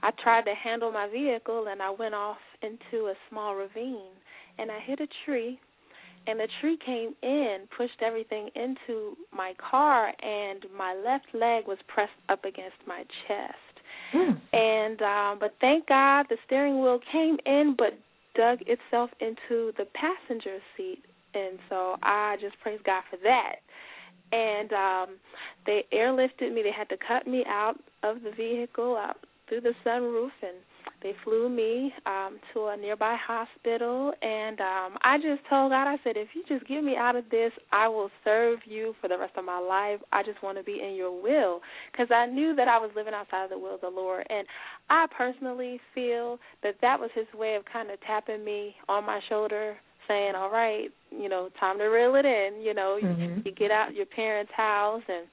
I 0.02 0.10
tried 0.22 0.44
to 0.44 0.54
handle 0.54 0.92
my 0.92 1.08
vehicle, 1.08 1.66
and 1.70 1.82
I 1.82 1.90
went 1.90 2.14
off 2.14 2.38
into 2.62 3.06
a 3.06 3.14
small 3.30 3.54
ravine, 3.54 4.12
and 4.58 4.70
I 4.70 4.78
hit 4.80 5.00
a 5.00 5.08
tree, 5.24 5.58
and 6.26 6.40
the 6.40 6.48
tree 6.60 6.78
came 6.84 7.14
in, 7.22 7.68
pushed 7.76 8.02
everything 8.02 8.50
into 8.54 9.16
my 9.32 9.54
car, 9.70 10.12
and 10.22 10.64
my 10.76 10.94
left 10.94 11.26
leg 11.34 11.66
was 11.66 11.78
pressed 11.88 12.12
up 12.28 12.44
against 12.44 12.76
my 12.86 13.04
chest. 13.26 13.76
And 14.52 15.02
um 15.02 15.38
but 15.40 15.54
thank 15.60 15.88
God 15.88 16.26
the 16.28 16.36
steering 16.46 16.80
wheel 16.80 17.00
came 17.12 17.36
in 17.44 17.74
but 17.76 17.98
dug 18.34 18.58
itself 18.66 19.10
into 19.20 19.72
the 19.76 19.86
passenger 19.94 20.58
seat 20.76 21.02
and 21.34 21.58
so 21.68 21.96
I 22.02 22.36
just 22.40 22.58
praise 22.62 22.80
God 22.84 23.02
for 23.10 23.18
that. 23.24 23.56
And 24.32 24.72
um 24.72 25.16
they 25.66 25.84
airlifted 25.92 26.54
me, 26.54 26.62
they 26.62 26.72
had 26.76 26.88
to 26.90 26.96
cut 26.96 27.26
me 27.26 27.44
out 27.46 27.76
of 28.02 28.22
the 28.22 28.30
vehicle 28.30 28.96
out 28.96 29.18
through 29.48 29.60
the 29.60 29.72
sunroof 29.84 30.30
and 30.42 30.56
they 31.02 31.12
flew 31.24 31.48
me 31.48 31.92
um 32.06 32.38
to 32.52 32.66
a 32.66 32.76
nearby 32.76 33.16
hospital. 33.24 34.12
And 34.22 34.60
um 34.60 34.98
I 35.02 35.18
just 35.18 35.48
told 35.48 35.70
God 35.70 35.86
I 35.86 35.96
said 36.02 36.16
if 36.16 36.28
you 36.34 36.42
just 36.48 36.66
get 36.66 36.82
me 36.82 36.96
out 36.96 37.16
of 37.16 37.28
this 37.30 37.52
I 37.72 37.88
will 37.88 38.10
serve 38.24 38.60
you 38.64 38.94
for 39.00 39.08
the 39.08 39.18
rest 39.18 39.34
of 39.36 39.44
my 39.44 39.58
life. 39.58 40.00
I 40.12 40.22
just 40.22 40.42
want 40.42 40.58
to 40.58 40.64
be 40.64 40.80
in 40.82 40.94
your 40.94 41.12
will. 41.20 41.60
Cuz 41.96 42.08
I 42.10 42.26
knew 42.26 42.54
that 42.56 42.68
I 42.68 42.78
was 42.78 42.90
living 42.96 43.14
outside 43.14 43.44
of 43.44 43.50
the 43.50 43.58
will 43.58 43.74
of 43.76 43.80
the 43.80 43.90
Lord. 43.90 44.26
And 44.30 44.46
I 44.90 45.06
personally 45.16 45.80
feel 45.94 46.38
that 46.62 46.76
that 46.80 46.98
was 46.98 47.10
his 47.14 47.32
way 47.34 47.54
of 47.54 47.64
kind 47.64 47.90
of 47.90 48.00
tapping 48.00 48.44
me 48.44 48.76
on 48.88 49.04
my 49.04 49.20
shoulder 49.28 49.76
saying, 50.08 50.34
"All 50.34 50.50
right, 50.50 50.90
you 51.10 51.28
know, 51.28 51.48
time 51.58 51.78
to 51.78 51.84
reel 51.84 52.14
it 52.16 52.24
in, 52.24 52.60
you 52.60 52.74
know, 52.74 52.96
you, 52.96 53.08
Mhm. 53.08 53.44
you 53.44 53.52
get 53.52 53.70
out 53.70 53.94
your 53.94 54.06
parents' 54.06 54.52
house 54.52 55.02
and 55.08 55.26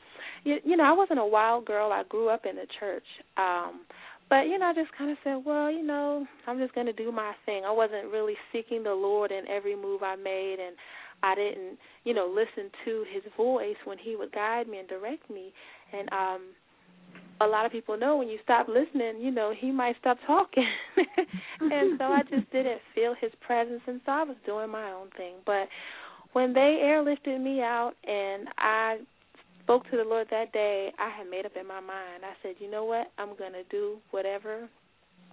you, 0.43 0.59
you 0.63 0.75
know, 0.75 0.83
I 0.83 0.91
wasn't 0.91 1.19
a 1.19 1.25
wild 1.25 1.65
girl. 1.65 1.91
I 1.91 2.03
grew 2.03 2.29
up 2.29 2.45
in 2.45 2.55
the 2.55 2.67
church. 2.79 3.05
Um 3.37 3.85
but 4.29 4.47
you 4.47 4.57
know, 4.57 4.67
I 4.67 4.73
just 4.73 4.91
kind 4.97 5.11
of 5.11 5.17
said, 5.23 5.45
well, 5.45 5.69
you 5.69 5.83
know, 5.83 6.25
I'm 6.47 6.57
just 6.57 6.73
going 6.73 6.87
to 6.87 6.93
do 6.93 7.11
my 7.11 7.33
thing. 7.45 7.65
I 7.65 7.71
wasn't 7.71 8.11
really 8.11 8.33
seeking 8.51 8.81
the 8.81 8.93
Lord 8.93 9.31
in 9.31 9.47
every 9.47 9.75
move 9.75 10.01
I 10.01 10.15
made, 10.15 10.57
and 10.59 10.75
I 11.21 11.35
didn't, 11.35 11.77
you 12.03 12.15
know, 12.15 12.25
listen 12.33 12.71
to 12.85 13.03
His 13.13 13.21
voice 13.37 13.75
when 13.85 13.99
He 13.99 14.15
would 14.15 14.31
guide 14.31 14.67
me 14.67 14.79
and 14.79 14.87
direct 14.87 15.29
me. 15.29 15.53
And 15.91 16.11
um, 16.11 16.41
a 17.41 17.47
lot 17.47 17.65
of 17.65 17.71
people 17.71 17.97
know 17.97 18.17
when 18.17 18.29
you 18.29 18.37
stop 18.43 18.67
listening, 18.67 19.21
you 19.21 19.31
know, 19.31 19.53
He 19.57 19.71
might 19.71 19.95
stop 19.99 20.17
talking. 20.25 20.67
and 21.59 21.97
so 21.97 22.05
I 22.05 22.21
just 22.29 22.51
didn't 22.51 22.79
feel 22.95 23.15
His 23.19 23.31
presence, 23.45 23.81
and 23.87 24.01
so 24.05 24.11
I 24.11 24.23
was 24.23 24.37
doing 24.45 24.69
my 24.69 24.91
own 24.91 25.09
thing. 25.17 25.35
But 25.45 25.67
when 26.33 26.53
they 26.53 26.81
airlifted 26.83 27.41
me 27.41 27.61
out, 27.61 27.93
and 28.07 28.47
I 28.57 28.97
spoke 29.63 29.89
to 29.91 29.97
the 29.97 30.03
Lord 30.03 30.27
that 30.31 30.51
day, 30.51 30.91
I 30.99 31.09
had 31.09 31.29
made 31.29 31.45
up 31.45 31.53
in 31.59 31.67
my 31.67 31.79
mind. 31.79 32.23
I 32.23 32.33
said, 32.41 32.55
you 32.59 32.69
know 32.69 32.85
what? 32.85 33.11
I'm 33.17 33.37
going 33.37 33.53
to 33.53 33.63
do 33.69 33.97
whatever 34.11 34.69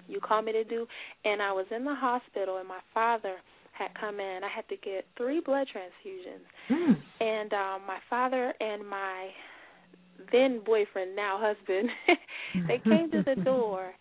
you 0.08 0.20
call 0.20 0.42
me 0.42 0.52
to 0.52 0.64
do. 0.64 0.86
And 1.24 1.40
I 1.42 1.52
was 1.52 1.66
in 1.74 1.84
the 1.84 1.94
hospital, 1.94 2.58
and 2.58 2.68
my 2.68 2.80
father 2.92 3.36
had 3.72 3.88
come 3.98 4.20
in. 4.20 4.40
I 4.44 4.48
had 4.54 4.68
to 4.68 4.76
get 4.76 5.06
three 5.16 5.40
blood 5.40 5.66
transfusions. 5.74 6.44
And 7.20 7.52
um 7.52 7.82
my 7.86 7.98
father 8.08 8.52
and 8.60 8.86
my 8.86 9.28
then 10.32 10.60
boyfriend, 10.64 11.16
now 11.16 11.38
husband, 11.40 11.88
they 12.68 12.78
came 12.78 13.10
to 13.10 13.22
the 13.22 13.40
door. 13.42 13.92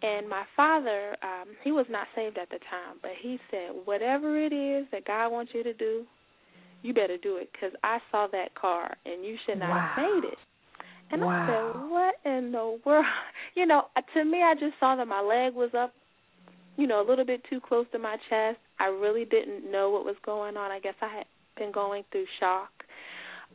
And 0.00 0.28
my 0.28 0.44
father, 0.54 1.16
um, 1.22 1.48
he 1.64 1.72
was 1.72 1.86
not 1.90 2.06
saved 2.14 2.38
at 2.38 2.48
the 2.50 2.58
time, 2.70 2.98
but 3.02 3.10
he 3.20 3.36
said, 3.50 3.70
"Whatever 3.84 4.38
it 4.38 4.52
is 4.52 4.86
that 4.92 5.04
God 5.04 5.30
wants 5.30 5.50
you 5.52 5.64
to 5.64 5.74
do, 5.74 6.06
you 6.82 6.94
better 6.94 7.16
do 7.18 7.36
it 7.36 7.50
because 7.52 7.74
I 7.82 7.98
saw 8.10 8.26
that 8.32 8.54
car 8.54 8.96
and 9.04 9.24
you 9.24 9.36
should 9.46 9.58
not 9.58 9.96
have 9.96 10.04
made 10.04 10.28
it. 10.28 10.38
And 11.10 11.24
I 11.24 11.46
said, 11.46 11.90
what 11.90 12.14
in 12.24 12.52
the 12.52 12.78
world? 12.84 13.04
You 13.54 13.66
know, 13.66 13.86
uh, 13.96 14.02
to 14.14 14.24
me, 14.24 14.40
I 14.40 14.54
just 14.54 14.78
saw 14.78 14.94
that 14.94 15.08
my 15.08 15.20
leg 15.20 15.52
was 15.52 15.70
up, 15.76 15.92
you 16.76 16.86
know, 16.86 17.04
a 17.04 17.06
little 17.08 17.24
bit 17.24 17.42
too 17.50 17.60
close 17.60 17.86
to 17.90 17.98
my 17.98 18.16
chest. 18.30 18.58
I 18.78 18.84
really 18.84 19.24
didn't 19.24 19.68
know 19.68 19.90
what 19.90 20.04
was 20.04 20.14
going 20.24 20.56
on. 20.56 20.70
I 20.70 20.78
guess 20.78 20.94
I 21.02 21.08
had 21.08 21.26
been 21.56 21.72
going 21.72 22.04
through 22.12 22.26
shock. 22.38 22.70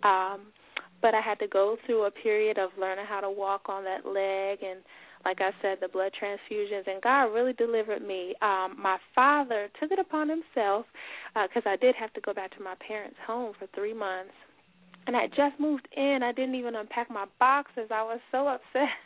Um, 0.04 0.48
but 1.04 1.14
I 1.14 1.22
had 1.22 1.38
to 1.39 1.47
go 1.47 1.78
through 1.86 2.06
a 2.06 2.12
period 2.12 2.58
of 2.58 2.72
learning 2.80 3.06
how 3.08 3.20
to 3.20 3.30
walk 3.30 3.70
on 3.70 3.84
that 3.84 4.08
leg 4.08 4.60
and 4.64 4.80
like 5.26 5.39
I 5.39 5.51
said, 5.62 5.78
the 5.80 5.88
blood 5.88 6.12
transfusions, 6.22 6.86
and 6.86 7.01
God 7.01 7.34
really 7.34 7.54
delivered 7.54 8.06
me. 8.06 8.36
Um, 8.41 8.76
my 8.78 8.97
father 9.16 9.70
took 9.80 9.91
it 9.91 9.99
upon 9.99 10.28
himself 10.28 10.86
because 11.34 11.64
I 11.66 11.78
did 11.78 11.95
have 11.95 12.12
to 12.14 12.22
go 12.22 12.34
back 12.34 12.56
to 12.58 12.64
my 12.64 12.76
parents' 12.86 13.16
home 13.26 13.54
for 13.58 13.68
three 13.74 13.93
months, 13.93 14.34
and 15.08 15.16
I 15.16 15.28
just 15.28 15.60
moved 15.60 15.88
in. 15.95 16.20
I 16.24 16.34
didn't 16.34 16.56
even 16.56 16.76
unpack 16.76 17.10
my 17.10 17.26
boxes. 17.39 17.89
I 17.89 18.04
was 18.04 18.20
so 18.32 18.47
upset. 18.47 18.89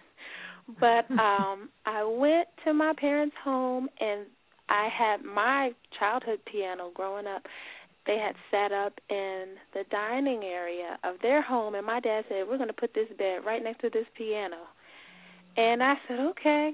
But 0.82 1.10
um 1.18 1.70
I 1.86 2.04
went 2.04 2.50
to 2.66 2.74
my 2.74 2.92
parents' 3.00 3.38
home 3.42 3.88
and 4.02 4.26
I 4.68 4.90
had 4.90 5.24
my 5.24 5.72
childhood 5.98 6.40
piano 6.52 6.92
growing 6.94 7.26
up. 7.26 7.44
They 8.08 8.18
had 8.18 8.36
set 8.50 8.72
up 8.72 8.94
in 9.10 9.56
the 9.74 9.84
dining 9.92 10.44
area 10.44 10.98
of 11.04 11.16
their 11.22 11.42
home 11.42 11.76
and 11.76 11.86
my 11.86 12.00
dad 12.00 12.24
said, 12.30 12.46
We're 12.50 12.58
gonna 12.58 12.72
put 12.72 12.94
this 12.94 13.10
bed 13.18 13.40
right 13.46 13.62
next 13.62 13.82
to 13.82 13.90
this 13.90 14.06
piano. 14.18 14.58
And 15.58 15.84
I 15.84 15.96
said, 16.08 16.20
Okay. 16.32 16.72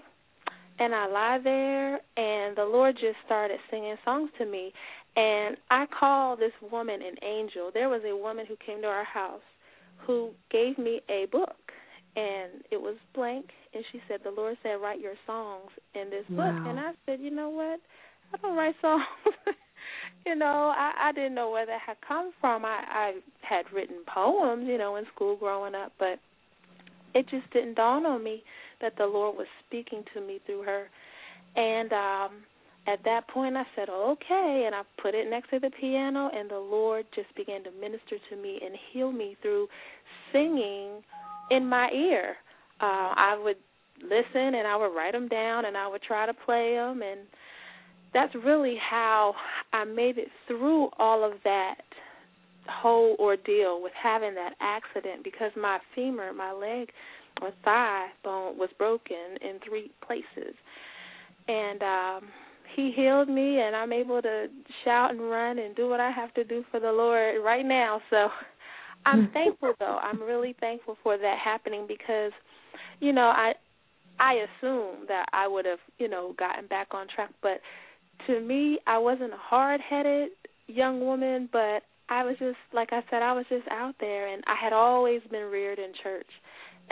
And 0.79 0.93
I 0.93 1.07
lie 1.07 1.39
there 1.43 1.95
and 2.17 2.55
the 2.55 2.65
Lord 2.65 2.95
just 2.95 3.17
started 3.25 3.59
singing 3.71 3.95
songs 4.05 4.29
to 4.37 4.45
me. 4.45 4.71
And 5.15 5.57
I 5.71 5.85
call 5.99 6.35
this 6.35 6.51
woman 6.71 7.01
an 7.01 7.15
angel. 7.23 7.71
There 7.73 7.89
was 7.89 8.01
a 8.05 8.15
woman 8.15 8.45
who 8.47 8.55
came 8.63 8.81
to 8.81 8.87
our 8.87 9.03
house 9.03 9.41
who 10.05 10.31
gave 10.51 10.77
me 10.77 11.01
a 11.09 11.25
book 11.31 11.71
and 12.15 12.63
it 12.71 12.79
was 12.79 12.95
blank. 13.15 13.47
And 13.73 13.83
she 13.91 14.01
said 14.07 14.19
the 14.23 14.29
lord 14.29 14.55
said 14.61 14.73
write 14.73 14.99
your 14.99 15.15
songs 15.25 15.71
in 15.95 16.11
this 16.11 16.25
book. 16.29 16.37
Wow. 16.37 16.69
and 16.69 16.79
i 16.79 16.91
said 17.07 17.19
you 17.21 17.31
know 17.31 17.49
what? 17.49 17.79
I 18.33 18.37
don't 18.37 18.55
write 18.55 18.75
songs 18.81 19.03
you 20.25 20.35
know 20.35 20.73
i 20.75 21.09
i 21.09 21.11
didn't 21.11 21.35
know 21.35 21.49
where 21.49 21.65
that 21.65 21.79
had 21.85 21.97
come 22.07 22.31
from 22.39 22.65
i 22.65 22.81
i 22.89 23.13
had 23.41 23.65
written 23.73 23.97
poems 24.13 24.65
you 24.67 24.77
know 24.77 24.95
in 24.95 25.05
school 25.13 25.35
growing 25.35 25.75
up 25.75 25.91
but 25.99 26.19
it 27.13 27.27
just 27.29 27.49
didn't 27.51 27.75
dawn 27.75 28.05
on 28.05 28.23
me 28.23 28.43
that 28.81 28.93
the 28.97 29.05
lord 29.05 29.35
was 29.35 29.47
speaking 29.67 30.03
to 30.13 30.21
me 30.21 30.39
through 30.45 30.63
her 30.63 30.87
and 31.55 31.91
um 31.93 32.43
at 32.87 32.99
that 33.05 33.27
point 33.29 33.55
I 33.55 33.63
said, 33.75 33.89
okay, 33.89 34.63
and 34.65 34.75
I 34.75 34.81
put 35.01 35.15
it 35.15 35.29
next 35.29 35.49
to 35.51 35.59
the 35.59 35.71
piano, 35.79 36.29
and 36.33 36.49
the 36.49 36.59
Lord 36.59 37.05
just 37.15 37.33
began 37.35 37.63
to 37.63 37.71
minister 37.71 38.17
to 38.29 38.35
me 38.35 38.59
and 38.63 38.75
heal 38.91 39.11
me 39.11 39.37
through 39.41 39.67
singing 40.31 41.01
in 41.49 41.65
my 41.67 41.89
ear. 41.91 42.35
Uh, 42.81 43.13
I 43.15 43.39
would 43.41 43.55
listen 44.01 44.55
and 44.55 44.67
I 44.67 44.75
would 44.75 44.93
write 44.93 45.13
them 45.13 45.29
down 45.29 45.65
and 45.65 45.77
I 45.77 45.87
would 45.87 46.01
try 46.01 46.25
to 46.25 46.33
play 46.33 46.75
them, 46.75 47.01
and 47.01 47.21
that's 48.13 48.33
really 48.35 48.75
how 48.77 49.33
I 49.71 49.83
made 49.85 50.17
it 50.17 50.27
through 50.47 50.89
all 50.99 51.23
of 51.23 51.33
that 51.43 51.75
whole 52.67 53.15
ordeal 53.19 53.81
with 53.81 53.91
having 54.01 54.35
that 54.35 54.53
accident 54.61 55.23
because 55.23 55.51
my 55.57 55.79
femur, 55.93 56.31
my 56.33 56.51
leg 56.51 56.89
or 57.41 57.51
thigh 57.65 58.07
bone 58.23 58.57
was 58.57 58.69
broken 58.77 59.37
in 59.41 59.59
three 59.67 59.91
places. 60.05 60.55
And 61.47 61.81
um 61.83 62.29
he 62.75 62.91
healed 62.95 63.29
me 63.29 63.59
and 63.59 63.75
I'm 63.75 63.93
able 63.93 64.21
to 64.21 64.47
shout 64.83 65.11
and 65.11 65.21
run 65.21 65.59
and 65.59 65.75
do 65.75 65.87
what 65.87 65.99
I 65.99 66.09
have 66.09 66.33
to 66.33 66.43
do 66.43 66.63
for 66.71 66.79
the 66.79 66.91
Lord 66.91 67.43
right 67.43 67.65
now. 67.65 68.01
So 68.09 68.29
I'm 69.05 69.29
thankful 69.33 69.73
though. 69.79 69.99
I'm 70.01 70.21
really 70.21 70.55
thankful 70.59 70.97
for 71.03 71.17
that 71.17 71.37
happening 71.43 71.85
because 71.87 72.31
you 72.99 73.11
know, 73.11 73.27
I 73.35 73.53
I 74.19 74.45
assume 74.45 75.05
that 75.07 75.25
I 75.33 75.47
would 75.47 75.65
have, 75.65 75.79
you 75.97 76.07
know, 76.07 76.33
gotten 76.37 76.67
back 76.67 76.89
on 76.91 77.07
track, 77.13 77.31
but 77.41 77.59
to 78.27 78.39
me, 78.39 78.79
I 78.87 78.97
wasn't 78.99 79.33
a 79.33 79.37
hard-headed 79.37 80.29
young 80.67 81.01
woman, 81.01 81.49
but 81.51 81.83
I 82.09 82.23
was 82.23 82.35
just 82.39 82.57
like 82.73 82.89
I 82.91 83.01
said, 83.09 83.21
I 83.21 83.33
was 83.33 83.45
just 83.49 83.67
out 83.69 83.95
there 83.99 84.27
and 84.27 84.43
I 84.45 84.55
had 84.61 84.73
always 84.73 85.21
been 85.31 85.49
reared 85.49 85.79
in 85.79 85.91
church. 86.03 86.27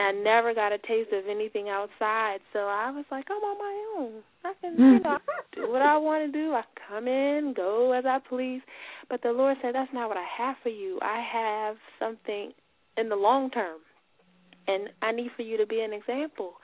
I 0.00 0.10
never 0.12 0.54
got 0.54 0.72
a 0.72 0.78
taste 0.78 1.12
of 1.12 1.24
anything 1.28 1.68
outside, 1.68 2.38
so 2.52 2.60
I 2.60 2.90
was 2.90 3.04
like, 3.10 3.26
I'm 3.30 3.36
on 3.36 3.58
my 3.58 3.94
own. 3.98 4.22
I 4.42 4.52
can, 4.60 4.76
you 4.78 5.00
know, 5.00 5.18
do 5.54 5.70
what 5.70 5.82
I 5.82 5.96
want 5.98 6.32
to 6.32 6.32
do. 6.32 6.52
I 6.52 6.62
come 6.88 7.06
in, 7.06 7.52
go 7.54 7.92
as 7.92 8.04
I 8.06 8.18
please. 8.26 8.62
But 9.10 9.22
the 9.22 9.32
Lord 9.32 9.58
said, 9.60 9.74
that's 9.74 9.92
not 9.92 10.08
what 10.08 10.16
I 10.16 10.24
have 10.38 10.56
for 10.62 10.70
you. 10.70 10.98
I 11.02 11.22
have 11.32 11.76
something 11.98 12.52
in 12.96 13.10
the 13.10 13.16
long 13.16 13.50
term, 13.50 13.80
and 14.66 14.88
I 15.02 15.12
need 15.12 15.30
for 15.36 15.42
you 15.42 15.58
to 15.58 15.66
be 15.66 15.80
an 15.80 15.92
example. 15.92 16.54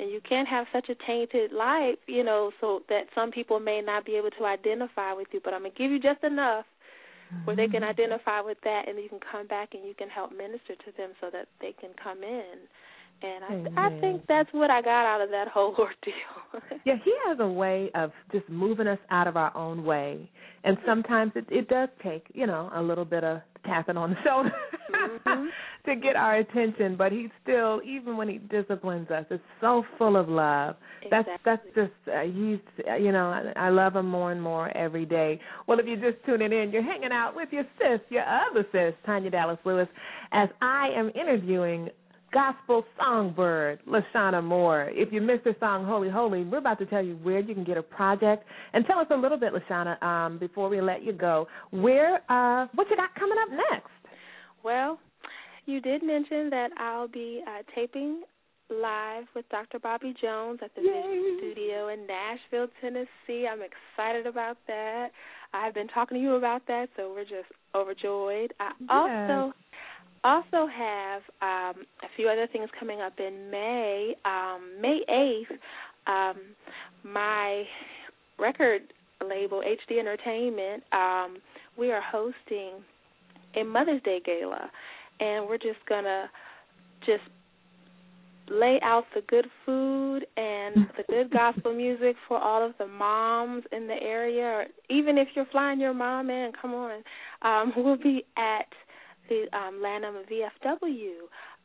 And 0.00 0.10
you 0.10 0.20
can't 0.26 0.48
have 0.48 0.66
such 0.72 0.88
a 0.88 0.94
tainted 1.06 1.52
life, 1.52 1.98
you 2.06 2.24
know, 2.24 2.52
so 2.58 2.80
that 2.88 3.02
some 3.14 3.30
people 3.30 3.60
may 3.60 3.82
not 3.84 4.06
be 4.06 4.16
able 4.16 4.30
to 4.30 4.44
identify 4.46 5.12
with 5.12 5.28
you. 5.30 5.40
But 5.44 5.52
I'm 5.52 5.60
gonna 5.60 5.74
give 5.76 5.90
you 5.90 6.00
just 6.00 6.24
enough 6.24 6.64
where 7.44 7.54
they 7.54 7.66
can 7.68 7.84
identify 7.84 8.40
with 8.40 8.56
that, 8.64 8.88
and 8.88 8.98
you 8.98 9.10
can 9.10 9.20
come 9.30 9.46
back 9.46 9.74
and 9.74 9.84
you 9.86 9.94
can 9.94 10.08
help 10.08 10.32
minister 10.32 10.74
to 10.74 10.92
them 10.96 11.10
so 11.20 11.28
that 11.30 11.48
they 11.60 11.74
can 11.78 11.90
come 12.02 12.22
in. 12.22 12.54
And 13.22 13.44
I, 13.44 13.52
I 13.76 14.00
think 14.00 14.22
that's 14.26 14.48
what 14.52 14.70
I 14.70 14.80
got 14.80 15.04
out 15.04 15.20
of 15.20 15.28
that 15.30 15.48
whole 15.48 15.74
ordeal. 15.78 16.72
Yeah, 16.86 16.94
he 17.04 17.12
has 17.26 17.36
a 17.40 17.46
way 17.46 17.90
of 17.94 18.12
just 18.32 18.48
moving 18.48 18.86
us 18.86 18.98
out 19.10 19.26
of 19.26 19.36
our 19.36 19.54
own 19.54 19.84
way, 19.84 20.30
and 20.64 20.78
sometimes 20.86 21.32
it, 21.34 21.44
it 21.50 21.68
does 21.68 21.90
take, 22.02 22.24
you 22.32 22.46
know, 22.46 22.70
a 22.74 22.80
little 22.80 23.04
bit 23.04 23.22
of 23.22 23.42
tapping 23.66 23.98
on 23.98 24.10
the 24.10 24.16
shoulder 24.24 24.52
Mhm. 24.90 25.48
to 25.86 25.96
get 25.96 26.16
our 26.16 26.36
attention. 26.36 26.96
But 26.96 27.12
he 27.12 27.28
still, 27.42 27.80
even 27.84 28.16
when 28.16 28.28
he 28.28 28.38
disciplines 28.38 29.10
us, 29.10 29.24
it's 29.30 29.42
so 29.60 29.84
full 29.98 30.16
of 30.16 30.28
love. 30.28 30.76
That's 31.10 31.28
that's 31.44 31.62
just 31.74 31.92
uh, 32.06 32.22
he's, 32.22 32.58
uh, 32.88 32.96
you 32.96 33.12
know, 33.12 33.28
I, 33.28 33.66
I 33.66 33.68
love 33.70 33.96
him 33.96 34.06
more 34.06 34.32
and 34.32 34.42
more 34.42 34.76
every 34.76 35.06
day. 35.06 35.40
Well, 35.66 35.78
if 35.78 35.86
you're 35.86 36.12
just 36.12 36.24
tuning 36.26 36.52
in, 36.52 36.70
you're 36.70 36.82
hanging 36.82 37.12
out 37.12 37.34
with 37.34 37.48
your 37.52 37.64
sis, 37.78 38.00
your 38.10 38.24
other 38.24 38.66
sis, 38.72 38.94
Tanya 39.06 39.30
Dallas 39.30 39.58
Lewis, 39.64 39.88
as 40.32 40.48
I 40.60 40.88
am 40.94 41.10
interviewing 41.10 41.88
gospel 42.32 42.84
songbird 42.98 43.80
LaShawna 43.86 44.42
Moore. 44.42 44.90
If 44.92 45.12
you 45.12 45.20
missed 45.20 45.44
her 45.44 45.56
song 45.58 45.84
Holy 45.84 46.08
Holy, 46.08 46.44
we're 46.44 46.58
about 46.58 46.78
to 46.78 46.86
tell 46.86 47.04
you 47.04 47.16
where 47.22 47.40
you 47.40 47.54
can 47.54 47.64
get 47.64 47.76
a 47.76 47.82
project. 47.82 48.44
And 48.72 48.84
tell 48.86 48.98
us 48.98 49.06
a 49.10 49.16
little 49.16 49.38
bit, 49.38 49.52
LaShawna, 49.52 50.02
um, 50.02 50.38
before 50.38 50.68
we 50.68 50.80
let 50.80 51.02
you 51.02 51.12
go. 51.12 51.48
Where 51.70 52.16
uh 52.30 52.68
what 52.74 52.88
you 52.90 52.96
got 52.96 53.14
coming 53.14 53.36
up 53.42 53.50
next? 53.50 53.90
Well, 54.62 54.98
you 55.66 55.80
did 55.80 56.02
mention 56.02 56.50
that 56.50 56.70
I'll 56.78 57.08
be 57.08 57.42
uh, 57.46 57.62
taping 57.74 58.22
live 58.70 59.24
with 59.34 59.48
Dr. 59.50 59.78
Bobby 59.78 60.14
Jones 60.20 60.60
at 60.62 60.70
the 60.74 60.82
Vision 60.82 61.38
Studio 61.38 61.88
in 61.88 62.06
Nashville, 62.06 62.68
Tennessee. 62.80 63.46
I'm 63.50 63.60
excited 63.62 64.26
about 64.26 64.56
that. 64.68 65.08
I've 65.52 65.74
been 65.74 65.88
talking 65.88 66.18
to 66.18 66.22
you 66.22 66.34
about 66.34 66.62
that, 66.68 66.88
so 66.96 67.12
we're 67.12 67.24
just 67.24 67.50
overjoyed. 67.74 68.52
I 68.60 68.70
also 68.88 69.52
also 70.22 70.66
have 70.66 71.22
um, 71.40 71.82
a 72.02 72.08
few 72.14 72.28
other 72.28 72.46
things 72.52 72.68
coming 72.78 73.00
up 73.00 73.14
in 73.18 73.50
May. 73.50 74.14
Um, 74.24 74.70
May 74.80 75.00
8th, 75.08 75.56
um, 76.06 76.36
my 77.02 77.64
record 78.38 78.82
label, 79.26 79.62
HD 79.62 79.98
Entertainment, 79.98 80.82
um, 80.92 81.38
we 81.78 81.90
are 81.90 82.02
hosting 82.02 82.82
a 83.56 83.64
Mother's 83.64 84.02
Day 84.02 84.20
gala, 84.24 84.70
and 85.20 85.46
we're 85.46 85.58
just 85.58 85.78
gonna 85.88 86.30
just 87.06 87.22
lay 88.50 88.80
out 88.82 89.04
the 89.14 89.22
good 89.28 89.46
food 89.64 90.26
and 90.36 90.88
the 90.96 91.04
good 91.08 91.30
gospel 91.30 91.72
music 91.74 92.16
for 92.26 92.38
all 92.38 92.64
of 92.64 92.72
the 92.78 92.86
moms 92.86 93.64
in 93.72 93.86
the 93.86 94.02
area. 94.02 94.44
Or 94.44 94.64
even 94.90 95.16
if 95.16 95.28
you're 95.34 95.46
flying 95.46 95.80
your 95.80 95.94
mom 95.94 96.30
in, 96.30 96.52
come 96.60 96.74
on. 96.74 97.02
Um, 97.42 97.72
we'll 97.76 97.96
be 97.96 98.24
at 98.36 98.66
the 99.28 99.46
um, 99.56 99.80
Lanham 99.80 100.16
VFW, 100.30 101.12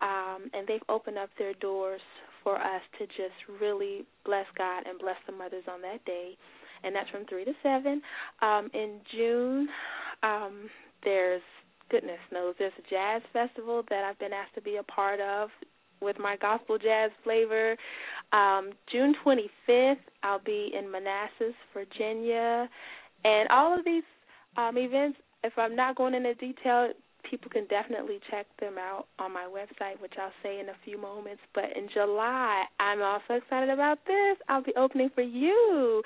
um, 0.01 0.49
and 0.53 0.67
they've 0.67 0.83
opened 0.87 1.17
up 1.17 1.29
their 1.39 1.53
doors 1.55 2.01
for 2.43 2.57
us 2.57 2.81
to 2.99 3.07
just 3.07 3.59
really 3.59 4.05
bless 4.23 4.45
God 4.55 4.83
and 4.87 4.99
bless 4.99 5.15
the 5.25 5.33
mothers 5.33 5.63
on 5.67 5.81
that 5.81 6.05
day. 6.05 6.37
And 6.83 6.95
that's 6.95 7.09
from 7.09 7.25
3 7.25 7.45
to 7.45 7.53
7. 7.63 8.01
Um, 8.43 8.69
in 8.75 8.99
June, 9.11 9.67
um, 10.21 10.69
there's 11.03 11.41
goodness 11.89 12.19
knows 12.31 12.55
there's 12.57 12.73
a 12.77 12.89
jazz 12.89 13.21
festival 13.33 13.83
that 13.89 14.03
I've 14.03 14.19
been 14.19 14.33
asked 14.33 14.55
to 14.55 14.61
be 14.61 14.77
a 14.77 14.83
part 14.83 15.19
of 15.19 15.49
with 16.01 16.17
my 16.19 16.37
gospel 16.37 16.77
jazz 16.77 17.11
flavor. 17.23 17.75
Um, 18.33 18.71
June 18.91 19.15
25th, 19.25 19.95
I'll 20.23 20.39
be 20.39 20.71
in 20.77 20.91
Manassas, 20.91 21.55
Virginia, 21.73 22.69
and 23.23 23.49
all 23.49 23.77
of 23.77 23.85
these 23.85 24.03
um, 24.57 24.77
events. 24.77 25.17
If 25.43 25.53
I'm 25.57 25.75
not 25.75 25.95
going 25.95 26.13
into 26.13 26.33
detail, 26.35 26.89
people 27.29 27.49
can 27.49 27.65
definitely 27.67 28.19
check 28.29 28.45
them 28.59 28.77
out 28.77 29.07
on 29.19 29.33
my 29.33 29.45
website, 29.45 30.01
which 30.01 30.13
I'll 30.21 30.31
say 30.43 30.59
in 30.59 30.69
a 30.69 30.75
few 30.83 30.99
moments. 30.99 31.41
But 31.53 31.65
in 31.75 31.87
July, 31.93 32.65
I'm 32.79 33.01
also 33.01 33.33
excited 33.33 33.69
about 33.69 33.99
this. 34.05 34.37
I'll 34.49 34.63
be 34.63 34.73
opening 34.77 35.09
for 35.13 35.21
you 35.21 36.01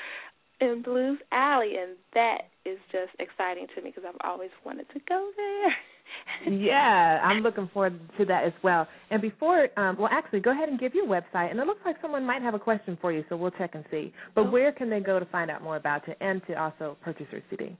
in 0.61 0.81
Blues 0.83 1.19
Alley, 1.31 1.73
and 1.81 1.95
that 2.13 2.49
is 2.65 2.77
just 2.91 3.11
exciting 3.19 3.65
to 3.75 3.81
me 3.81 3.91
because 3.93 4.03
I've 4.07 4.19
always 4.29 4.49
wanted 4.65 4.85
to 4.93 4.99
go 5.07 5.29
there. 5.37 5.75
yeah, 6.53 7.19
I'm 7.23 7.41
looking 7.43 7.69
forward 7.73 7.99
to 8.17 8.25
that 8.25 8.43
as 8.45 8.53
well. 8.63 8.87
And 9.11 9.21
before, 9.21 9.67
um, 9.77 9.95
well, 9.97 10.09
actually, 10.11 10.39
go 10.41 10.51
ahead 10.51 10.67
and 10.69 10.79
give 10.79 10.93
your 10.95 11.05
website. 11.07 11.51
And 11.51 11.59
it 11.59 11.67
looks 11.67 11.81
like 11.85 11.97
someone 12.01 12.25
might 12.25 12.41
have 12.41 12.53
a 12.55 12.59
question 12.59 12.97
for 12.99 13.11
you, 13.11 13.23
so 13.29 13.37
we'll 13.37 13.51
check 13.51 13.75
and 13.75 13.85
see. 13.91 14.11
But 14.35 14.47
Oh. 14.47 14.51
where 14.51 14.71
can 14.71 14.89
they 14.89 14.99
go 14.99 15.19
to 15.19 15.25
find 15.25 15.51
out 15.51 15.61
more 15.61 15.75
about 15.77 16.07
you 16.07 16.15
and 16.19 16.41
to 16.47 16.53
also 16.55 16.97
purchase 17.01 17.27
your 17.31 17.41
CD? 17.49 17.77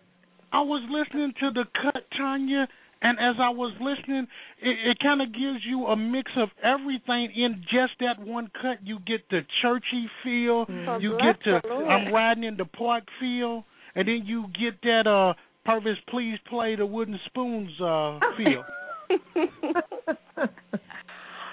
I 0.52 0.60
was 0.60 0.82
listening 0.90 1.32
to 1.40 1.50
the 1.52 1.64
cut, 1.82 2.04
Tanya, 2.16 2.68
and 3.02 3.18
as 3.18 3.36
I 3.40 3.48
was 3.50 3.72
listening, 3.80 4.26
it, 4.62 4.90
it 4.90 4.98
kind 5.02 5.20
of 5.22 5.28
gives 5.32 5.64
you 5.66 5.86
a 5.86 5.96
mix 5.96 6.30
of 6.36 6.48
everything 6.62 7.32
in 7.36 7.62
just 7.64 7.92
that 8.00 8.18
one 8.24 8.50
cut. 8.60 8.78
You 8.82 8.98
get 9.06 9.28
the 9.30 9.40
churchy 9.62 10.08
feel, 10.22 10.66
Well, 10.68 11.00
you 11.02 11.18
get 11.18 11.42
to 11.44 11.60
the 11.62 11.68
I'm 11.68 12.12
riding 12.12 12.44
in 12.44 12.56
the 12.56 12.64
park 12.66 13.04
feel, 13.20 13.64
and 13.94 14.06
then 14.08 14.22
you 14.26 14.46
get 14.58 14.80
that 14.82 15.06
uh 15.06 15.34
Purvis, 15.64 15.96
please 16.08 16.38
play 16.48 16.76
the 16.76 16.86
wooden 16.86 17.18
spoons 17.26 17.70
uh 17.80 18.18
feel. 18.36 18.64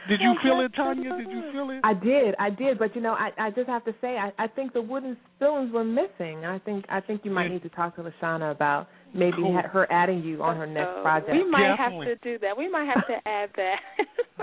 Did 0.09 0.19
you 0.19 0.33
feel 0.43 0.59
it, 0.61 0.73
Tanya? 0.75 1.15
Did 1.15 1.29
you 1.29 1.43
feel 1.53 1.69
it? 1.69 1.79
I 1.83 1.93
did, 1.93 2.35
I 2.39 2.49
did, 2.49 2.79
but 2.79 2.95
you 2.95 3.01
know, 3.01 3.13
I 3.13 3.29
I 3.37 3.49
just 3.51 3.69
have 3.69 3.85
to 3.85 3.93
say, 4.01 4.17
I 4.17 4.31
I 4.39 4.47
think 4.47 4.73
the 4.73 4.81
wooden 4.81 5.15
spoons 5.37 5.71
were 5.71 5.83
missing. 5.85 6.43
I 6.43 6.59
think 6.59 6.85
I 6.89 6.99
think 7.01 7.21
you 7.23 7.31
might 7.31 7.43
Yeah. 7.45 7.53
need 7.53 7.63
to 7.63 7.69
talk 7.69 7.95
to 7.97 8.01
LaShawna 8.03 8.51
about 8.51 8.87
maybe 9.13 9.37
Cool. 9.37 9.53
ha- 9.53 9.67
her 9.69 9.91
adding 9.91 10.23
you 10.23 10.41
on 10.41 10.57
her 10.57 10.65
next 10.65 11.01
project. 11.01 11.31
We 11.31 11.49
might 11.49 11.75
Definitely. 11.77 12.07
have 12.07 12.21
to 12.21 12.29
do 12.33 12.39
that. 12.39 12.57
We 12.57 12.67
might 12.69 12.85
have 12.93 13.05
to 13.07 13.27
add 13.27 13.49
that. 13.55 13.79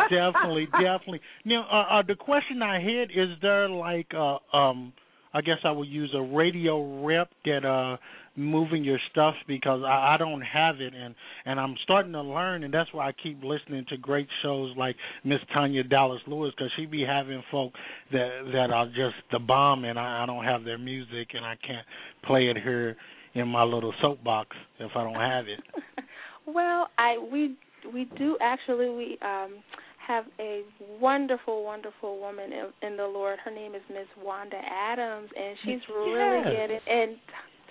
definitely, 0.08 0.66
definitely. 0.72 1.20
Now, 1.44 1.66
uh, 1.70 1.98
uh, 1.98 2.02
the 2.06 2.14
question 2.14 2.62
I 2.62 2.80
had 2.80 3.10
is 3.10 3.36
there 3.42 3.68
like, 3.68 4.12
uh, 4.14 4.38
um, 4.56 4.92
I 5.32 5.40
guess 5.40 5.58
I 5.64 5.70
would 5.70 5.88
use 5.88 6.12
a 6.14 6.22
radio 6.22 7.04
rep 7.04 7.30
that 7.44 7.64
uh 7.64 7.96
moving 8.36 8.84
your 8.84 9.00
stuff 9.10 9.34
because 9.48 9.82
I, 9.84 10.14
I 10.14 10.16
don't 10.16 10.42
have 10.42 10.80
it 10.80 10.94
and 10.94 11.14
and 11.44 11.58
I'm 11.58 11.74
starting 11.82 12.12
to 12.12 12.22
learn 12.22 12.64
and 12.64 12.72
that's 12.72 12.92
why 12.92 13.08
I 13.08 13.12
keep 13.12 13.42
listening 13.42 13.84
to 13.88 13.96
great 13.96 14.28
shows 14.42 14.74
like 14.76 14.96
Miss 15.24 15.40
Tanya 15.52 15.82
Dallas 15.82 16.20
Lewis 16.26 16.52
because 16.56 16.70
she 16.76 16.86
be 16.86 17.04
having 17.04 17.42
folk 17.50 17.72
that 18.12 18.50
that 18.52 18.70
are 18.70 18.86
just 18.86 19.16
the 19.32 19.40
bomb 19.40 19.84
and 19.84 19.98
I, 19.98 20.22
I 20.22 20.26
don't 20.26 20.44
have 20.44 20.64
their 20.64 20.78
music 20.78 21.28
and 21.34 21.44
I 21.44 21.56
can't 21.66 21.86
play 22.24 22.46
it 22.48 22.56
here 22.62 22.96
in 23.34 23.48
my 23.48 23.64
little 23.64 23.92
soapbox 24.00 24.56
if 24.78 24.90
I 24.94 25.02
don't 25.02 25.14
have 25.14 25.46
it. 25.48 25.60
well, 26.46 26.88
I 26.98 27.18
we 27.18 27.56
we 27.92 28.08
do 28.16 28.36
actually 28.40 28.88
we 28.90 29.18
um 29.22 29.62
have 30.08 30.24
a 30.40 30.62
wonderful, 31.00 31.64
wonderful 31.64 32.18
woman 32.18 32.50
in, 32.52 32.88
in 32.88 32.96
the 32.96 33.04
Lord. 33.04 33.38
Her 33.44 33.50
name 33.50 33.74
is 33.74 33.82
Miss 33.90 34.08
Wanda 34.24 34.56
Adams, 34.56 35.28
and 35.38 35.56
she's 35.64 35.80
really 35.94 36.42
Yes. 36.44 36.52
getting 36.52 36.80
and 36.88 37.16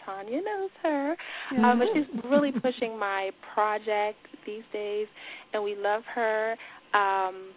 Tanya 0.06 0.38
knows 0.42 0.70
her, 0.84 1.16
um, 1.58 1.80
but 1.80 1.88
she's 1.94 2.24
really 2.32 2.52
pushing 2.54 2.98
my 3.00 3.32
project 3.54 4.20
these 4.46 4.64
days, 4.72 5.08
and 5.54 5.62
we 5.62 5.76
love 5.76 6.04
her. 6.16 6.52
Um, 6.94 7.52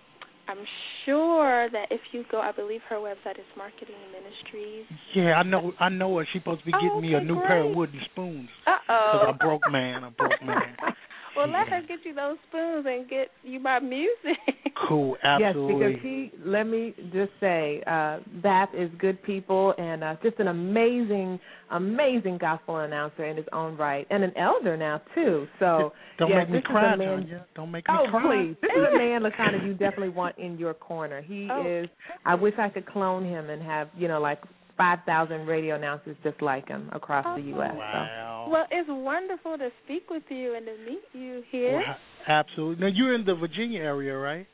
I'm 0.49 0.65
sure 1.05 1.69
that 1.71 1.87
if 1.93 2.01
you 2.11 2.25
go, 2.29 2.41
I 2.41 2.51
believe 2.51 2.81
her 2.89 2.97
website 2.97 3.39
is 3.39 3.47
Marketing 3.57 3.95
Ministries. 4.11 4.85
Yeah, 5.15 5.35
I 5.35 5.45
know. 5.45 5.73
I 5.79 5.89
know 5.91 6.19
her. 6.19 6.27
She's 6.33 6.43
supposed 6.43 6.63
to 6.63 6.67
be 6.67 6.73
Oh, 6.75 6.81
getting 6.81 7.03
me 7.03 7.15
a 7.15 7.19
okay, 7.19 7.27
new 7.27 7.41
pair 7.43 7.63
of 7.63 7.77
wooden 7.77 8.01
spoons. 8.11 8.49
Uh 8.67 8.79
oh. 8.89 9.27
I'm 9.29 9.39
broke 9.39 9.63
man. 9.71 10.03
I'm 10.03 10.15
broke 10.15 10.43
man. 10.45 10.77
well, 11.37 11.49
let 11.51 11.69
her 11.69 11.81
get 11.87 11.99
you 12.05 12.15
those 12.15 12.37
spoons 12.49 12.87
and 12.89 13.09
get 13.09 13.29
you 13.43 13.61
my 13.61 13.79
music. 13.81 14.39
Cool, 14.89 15.17
absolutely. 15.23 15.75
Yes, 15.75 15.93
because 15.93 16.03
he. 16.03 16.33
Let 16.43 16.65
me 16.65 16.95
just 17.13 17.33
say, 17.39 17.83
uh, 17.87 18.21
Bath 18.43 18.71
is 18.75 18.91
good 18.99 19.23
people 19.23 19.75
and 19.77 20.03
uh, 20.03 20.15
just 20.23 20.39
an 20.39 20.49
amazing, 20.49 21.39
amazing 21.71 22.39
gospel 22.39 22.79
announcer 22.79 23.27
in 23.27 23.37
his 23.37 23.45
own 23.53 23.77
right, 23.77 24.07
and 24.11 24.25
an 24.25 24.33
elder 24.39 24.79
now 24.79 25.03
too. 25.15 25.47
So 25.59 25.93
Don't 26.19 26.31
yes, 26.31 26.39
make 26.39 26.49
me 26.49 26.55
this 26.55 26.61
is 26.61 26.67
cry, 26.67 26.95
a 26.95 26.97
man, 26.97 27.09
Tanya. 27.21 27.47
Don't 27.55 27.71
make 27.71 27.87
me 27.87 27.95
Oh, 27.97 28.07
cry. 28.11 28.23
please. 28.47 28.57
This 28.63 28.71
is 28.75 28.83
a 28.95 28.97
man, 28.97 29.23
LaShawna, 29.23 29.67
you 29.67 29.73
definitely 29.75 30.09
want 30.09 30.39
in 30.39 30.57
your 30.57 30.73
corner. 30.73 31.21
He 31.21 31.49
Oh. 31.53 31.67
is, 31.67 31.89
I 32.25 32.35
wish 32.35 32.55
I 32.59 32.71
could 32.71 32.87
clone 32.87 33.25
him 33.25 33.51
and 33.51 33.63
have, 33.63 33.89
you 33.99 34.09
know, 34.09 34.21
like 34.21 34.39
5,000 34.81 35.47
radio 35.47 35.77
announcers 35.77 36.17
just 36.25 36.41
like 36.41 36.67
him 36.69 36.89
across 36.93 37.27
the 37.37 37.43
U.S. 37.49 37.73
Wow. 37.77 38.49
Well, 38.51 38.65
it's 38.71 38.89
wonderful 38.91 39.59
to 39.59 39.69
speak 39.85 40.09
with 40.09 40.23
you 40.31 40.55
and 40.57 40.65
to 40.65 40.73
meet 40.91 41.03
you 41.13 41.43
here. 41.51 41.75
Wow, 41.87 41.97
Absolutely. 42.27 42.81
Now 42.87 42.91
you're 42.95 43.15
in 43.15 43.27
the 43.27 43.35
Virginia 43.35 43.81
area, 43.81 44.17
right? 44.17 44.47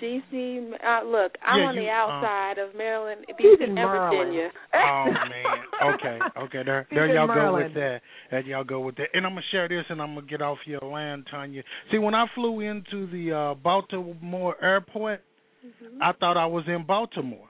DC, 0.00 0.72
uh, 0.72 1.06
look, 1.06 1.32
I'm 1.46 1.60
Yeah, 1.60 1.66
on 1.68 1.74
you, 1.76 1.82
the 1.82 1.88
uh, 1.88 1.92
outside 1.92 2.58
of 2.58 2.74
Maryland, 2.76 3.24
He's 3.38 3.46
DC, 3.46 3.54
in 3.60 3.62
and 3.66 3.74
Maryland. 3.76 4.18
Virginia. 4.18 4.48
Oh 4.74 5.04
man. 5.30 5.94
Okay. 5.94 6.18
Okay. 6.44 6.62
There, 6.66 6.86
there 6.90 7.14
y'all 7.14 7.28
go 7.28 7.54
with 7.54 7.72
that. 7.74 8.00
There 8.30 8.40
y'all 8.40 8.64
go 8.64 8.80
with 8.80 8.96
that. 8.96 9.06
And 9.14 9.24
I'm 9.24 9.32
gonna 9.32 9.42
share 9.52 9.68
this, 9.68 9.84
and 9.88 10.02
I'm 10.02 10.14
gonna 10.16 10.26
get 10.26 10.42
off 10.42 10.58
your 10.66 10.80
land, 10.80 11.28
Tanya. 11.30 11.62
See, 11.92 11.98
when 11.98 12.14
I 12.14 12.26
flew 12.34 12.60
into 12.60 13.06
the 13.12 13.32
uh 13.32 13.54
Baltimore 13.54 14.56
airport, 14.62 15.20
Mm-hmm. 15.64 16.02
I 16.02 16.10
thought 16.18 16.36
I 16.36 16.46
was 16.46 16.64
in 16.66 16.84
Baltimore, 16.84 17.46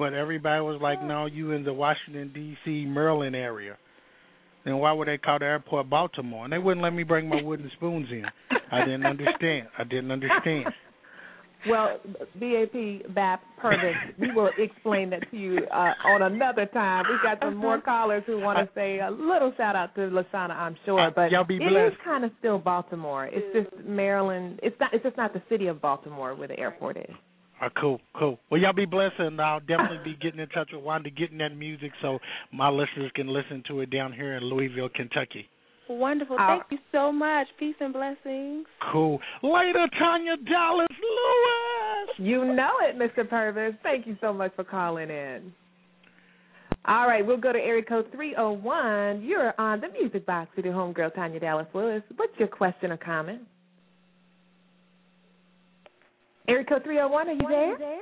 but 0.00 0.14
everybody 0.14 0.60
was 0.62 0.80
like, 0.82 1.00
"No, 1.04 1.26
you 1.26 1.52
in 1.52 1.62
the 1.62 1.72
Washington 1.72 2.32
D.C. 2.34 2.86
Maryland 2.86 3.36
area." 3.36 3.76
Then 4.64 4.78
why 4.78 4.92
would 4.92 5.06
they 5.08 5.18
call 5.18 5.38
the 5.38 5.44
airport 5.44 5.88
Baltimore? 5.88 6.44
And 6.44 6.52
they 6.52 6.58
wouldn't 6.58 6.82
let 6.82 6.92
me 6.92 7.02
bring 7.02 7.28
my 7.28 7.40
wooden 7.42 7.70
spoons 7.76 8.08
in. 8.10 8.24
I 8.72 8.80
didn't 8.84 9.06
understand. 9.06 9.68
I 9.78 9.84
didn't 9.84 10.10
understand. 10.10 10.66
Well, 11.68 12.00
BAP, 12.36 13.14
BAP, 13.14 13.40
Purvis, 13.60 13.94
we 14.18 14.32
will 14.32 14.48
explain 14.56 15.10
that 15.10 15.30
to 15.30 15.36
you 15.36 15.58
uh, 15.70 15.92
on 16.06 16.22
another 16.22 16.64
time. 16.64 17.04
We've 17.10 17.22
got 17.22 17.38
some 17.44 17.56
more 17.56 17.80
callers 17.82 18.22
who 18.26 18.40
want 18.40 18.58
to 18.58 18.74
say 18.74 19.00
a 19.00 19.10
little 19.10 19.52
shout 19.58 19.76
out 19.76 19.94
to 19.96 20.00
LaShawna, 20.00 20.56
I'm 20.56 20.76
sure, 20.86 21.08
Uh, 21.08 21.10
but 21.14 21.30
y'all 21.30 21.44
be 21.44 21.56
it 21.56 21.60
is 21.60 21.92
kind 22.02 22.24
of 22.24 22.30
still 22.38 22.58
Baltimore. 22.58 23.28
It's 23.30 23.44
just 23.54 23.86
Maryland. 23.86 24.60
It's 24.62 24.76
not. 24.80 24.94
It's 24.94 25.04
just 25.04 25.18
not 25.18 25.34
the 25.34 25.42
city 25.50 25.66
of 25.66 25.82
Baltimore 25.82 26.34
where 26.34 26.48
the 26.48 26.58
airport 26.58 26.96
is. 26.96 27.14
Uh, 27.60 27.68
cool, 27.78 28.00
cool. 28.18 28.38
Well, 28.50 28.60
y'all 28.60 28.72
be 28.72 28.86
blessed, 28.86 29.18
and 29.18 29.40
I'll 29.40 29.60
definitely 29.60 30.00
be 30.02 30.16
getting 30.16 30.40
in 30.40 30.48
touch 30.48 30.70
with 30.72 30.82
Wanda, 30.82 31.10
getting 31.10 31.38
that 31.38 31.54
music 31.54 31.92
so 32.00 32.18
my 32.52 32.70
listeners 32.70 33.10
can 33.14 33.28
listen 33.28 33.62
to 33.68 33.80
it 33.80 33.90
down 33.90 34.12
here 34.12 34.36
in 34.36 34.44
Louisville, 34.44 34.88
Kentucky. 34.94 35.46
Wonderful. 35.88 36.36
Uh, 36.36 36.46
Thank 36.46 36.62
you 36.70 36.78
so 36.92 37.12
much. 37.12 37.48
Peace 37.58 37.74
and 37.80 37.92
blessings. 37.92 38.66
Cool. 38.92 39.18
Later, 39.42 39.86
Tanya 39.98 40.36
Dallas 40.48 40.86
Lewis. 40.90 42.16
You 42.18 42.44
know 42.54 42.70
it, 42.82 42.96
Mr. 42.96 43.28
Purvis. 43.28 43.74
Thank 43.82 44.06
you 44.06 44.16
so 44.20 44.32
much 44.32 44.52
for 44.54 44.64
calling 44.64 45.10
in. 45.10 45.52
All 46.86 47.06
right, 47.06 47.26
we'll 47.26 47.36
go 47.36 47.52
to 47.52 47.58
area 47.58 47.82
code 47.82 48.06
301. 48.12 49.22
You're 49.22 49.52
on 49.60 49.80
the 49.80 49.88
Music 49.88 50.24
Box 50.24 50.50
with 50.56 50.64
your 50.64 50.74
homegirl, 50.74 51.14
Tanya 51.14 51.40
Dallas 51.40 51.66
Lewis. 51.74 52.02
What's 52.16 52.32
your 52.38 52.48
question 52.48 52.92
or 52.92 52.96
comment? 52.96 53.42
Area 56.48 56.64
code 56.64 56.82
301, 56.84 57.28
are 57.28 57.32
you 57.32 57.76
there? 57.78 57.98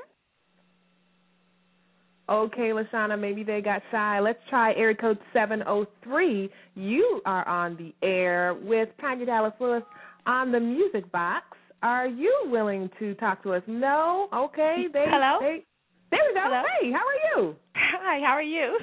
Okay, 2.31 2.73
LaShawna, 2.73 3.19
maybe 3.19 3.43
they 3.43 3.63
got 3.63 3.81
shy. 3.91 4.21
Let's 4.21 4.39
try 4.51 4.75
area 4.75 4.95
code 4.95 5.19
703. 5.33 6.51
You 6.75 7.23
are 7.25 7.47
on 7.49 7.77
the 7.77 7.95
air 8.07 8.55
with 8.55 8.91
Tanya 9.01 9.25
Dallas 9.25 9.55
Lewis 9.59 9.83
on 10.27 10.53
the 10.53 10.61
Music 10.61 11.11
Box. 11.11 11.45
Are 11.83 12.07
you 12.07 12.35
willing 12.47 12.91
to 12.99 13.15
talk 13.15 13.43
to 13.45 13.55
us? 13.55 13.63
No? 13.67 14.29
Okay. 14.35 14.87
They, 14.93 15.07
Hello? 15.09 15.39
They, 15.41 15.65
there 16.11 16.21
we 16.29 16.35
go. 16.35 16.41
Hello? 16.45 16.63
Hey, 16.83 16.93
how 16.93 16.99
are 16.99 17.43
you? 17.43 17.57
Hi, 17.75 18.21
how 18.21 18.33
are 18.33 18.43
you? 18.43 18.79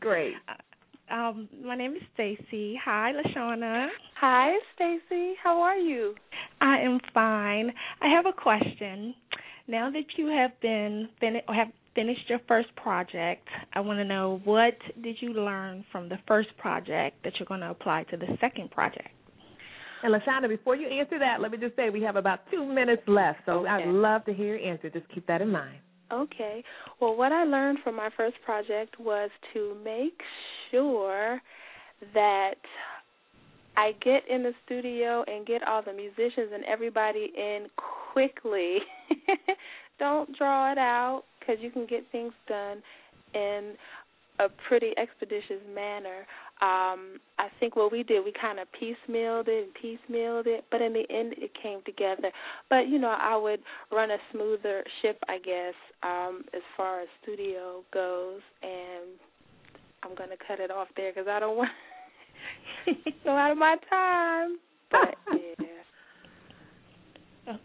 Great. 0.00 0.34
Um, 1.10 1.48
my 1.64 1.76
name 1.76 1.94
is 1.94 2.02
Stacy. 2.14 2.78
Hi, 2.84 3.12
LaShawna. 3.12 3.88
Hi, 4.20 4.52
Stacy. 4.74 5.34
How 5.42 5.60
are 5.60 5.76
you? 5.76 6.14
I 6.60 6.78
am 6.78 6.98
fine. 7.12 7.70
I 8.00 8.08
have 8.08 8.26
a 8.26 8.32
question. 8.32 9.14
Now 9.68 9.90
that 9.90 10.04
you 10.16 10.26
have 10.28 10.58
been 10.60 11.08
fin- 11.20 11.42
or 11.48 11.54
have 11.54 11.68
finished 11.94 12.28
your 12.28 12.40
first 12.48 12.74
project, 12.76 13.46
I 13.74 13.80
want 13.80 13.98
to 13.98 14.04
know 14.04 14.40
what 14.44 14.74
did 15.02 15.16
you 15.20 15.32
learn 15.34 15.84
from 15.92 16.08
the 16.08 16.18
first 16.26 16.56
project 16.58 17.22
that 17.24 17.34
you're 17.38 17.46
going 17.46 17.60
to 17.60 17.70
apply 17.70 18.04
to 18.04 18.16
the 18.16 18.36
second 18.40 18.70
project? 18.70 19.08
And 20.02 20.12
LaShawna, 20.14 20.48
before 20.48 20.76
you 20.76 20.88
answer 20.88 21.18
that, 21.18 21.40
let 21.40 21.50
me 21.50 21.58
just 21.58 21.76
say 21.76 21.90
we 21.90 22.02
have 22.02 22.16
about 22.16 22.40
two 22.50 22.64
minutes 22.64 23.02
left, 23.06 23.40
so 23.46 23.60
Okay. 23.60 23.68
I'd 23.68 23.88
love 23.88 24.24
to 24.26 24.34
hear 24.34 24.56
your 24.56 24.68
answer. 24.70 24.90
Just 24.90 25.08
keep 25.14 25.26
that 25.26 25.40
in 25.40 25.50
mind. 25.50 25.78
Okay. 26.12 26.62
Well, 27.00 27.16
what 27.16 27.32
I 27.32 27.44
learned 27.44 27.78
from 27.82 27.96
my 27.96 28.10
first 28.16 28.36
project 28.44 28.98
was 29.00 29.30
to 29.52 29.76
make 29.84 30.20
sure 30.70 31.40
that 32.12 32.54
I 33.76 33.92
get 34.04 34.22
in 34.28 34.42
the 34.42 34.52
studio 34.64 35.24
and 35.26 35.46
get 35.46 35.66
all 35.66 35.82
the 35.82 35.92
musicians 35.92 36.50
and 36.52 36.64
everybody 36.64 37.32
in 37.36 37.66
quickly. 38.12 38.78
Don't 39.98 40.36
draw 40.36 40.72
it 40.72 40.78
out 40.78 41.24
because 41.38 41.56
you 41.60 41.70
can 41.70 41.86
get 41.86 42.04
things 42.12 42.32
done 42.48 42.82
in 43.34 43.74
a 44.40 44.46
pretty 44.68 44.92
expeditious 44.96 45.60
manner. 45.74 46.26
Um, 46.60 47.18
I 47.38 47.48
think 47.58 47.76
what 47.76 47.90
we 47.90 48.04
did, 48.04 48.24
we 48.24 48.32
kind 48.40 48.58
of 48.60 48.68
piecemealed 48.68 49.48
it 49.48 49.68
and 49.68 49.74
piecemealed 49.74 50.46
it, 50.46 50.64
but 50.70 50.80
in 50.80 50.92
the 50.92 51.04
end, 51.10 51.34
it 51.36 51.50
came 51.60 51.80
together. 51.84 52.30
But 52.70 52.88
you 52.88 52.98
know, 52.98 53.14
I 53.18 53.36
would 53.36 53.60
run 53.90 54.10
a 54.10 54.18
smoother 54.32 54.84
ship, 55.02 55.18
I 55.28 55.38
guess, 55.38 55.74
um, 56.02 56.44
as 56.54 56.62
far 56.76 57.00
as 57.00 57.08
studio 57.22 57.82
goes, 57.92 58.40
and 58.62 59.18
I'm 60.04 60.14
gonna 60.14 60.36
cut 60.46 60.60
it 60.60 60.70
off 60.70 60.88
there 60.96 61.12
because 61.12 61.28
I 61.28 61.40
don't 61.40 61.56
want 61.56 61.70
go 63.24 63.30
out 63.36 63.50
of 63.50 63.58
my 63.58 63.76
time. 63.90 64.58
But 64.90 65.16
yeah. 65.32 65.66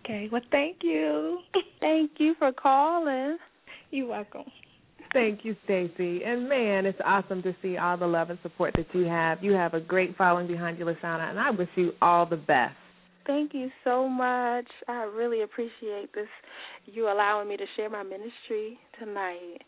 Okay. 0.04 0.28
Well, 0.30 0.42
thank 0.52 0.78
you. 0.82 1.40
Thank 1.80 2.12
you 2.18 2.36
for 2.38 2.52
calling. 2.52 3.38
You're 3.92 4.08
welcome. 4.08 4.44
Thank 5.14 5.43
you, 5.43 5.55
Stacy. 5.64 6.24
And 6.24 6.47
man, 6.47 6.86
it's 6.86 6.99
awesome 7.03 7.41
to 7.43 7.55
see 7.62 7.78
all 7.78 7.97
the 7.97 8.05
love 8.05 8.30
and 8.30 8.39
support 8.43 8.74
that 8.78 8.86
you 8.93 9.05
have. 9.05 9.43
You 9.43 9.53
have 9.53 9.74
a 9.74 9.80
great 9.80 10.16
following 10.16 10.47
behind 10.47 10.78
you, 10.78 10.86
LaShawna, 10.86 11.30
and 11.30 11.39
I 11.39 11.49
wish 11.49 11.70
you 11.76 11.93
all 12.01 12.26
the 12.26 12.38
best. 12.38 12.76
Thank 13.26 13.53
you 13.53 13.70
so 13.84 14.07
much. 14.07 14.66
I 14.88 15.03
really 15.03 15.41
appreciate 15.41 16.14
this. 16.14 16.28
You 16.86 17.12
allowing 17.12 17.47
me 17.47 17.57
to 17.57 17.66
share 17.76 17.89
my 17.89 18.03
ministry 18.03 18.80
tonight. 18.99 19.60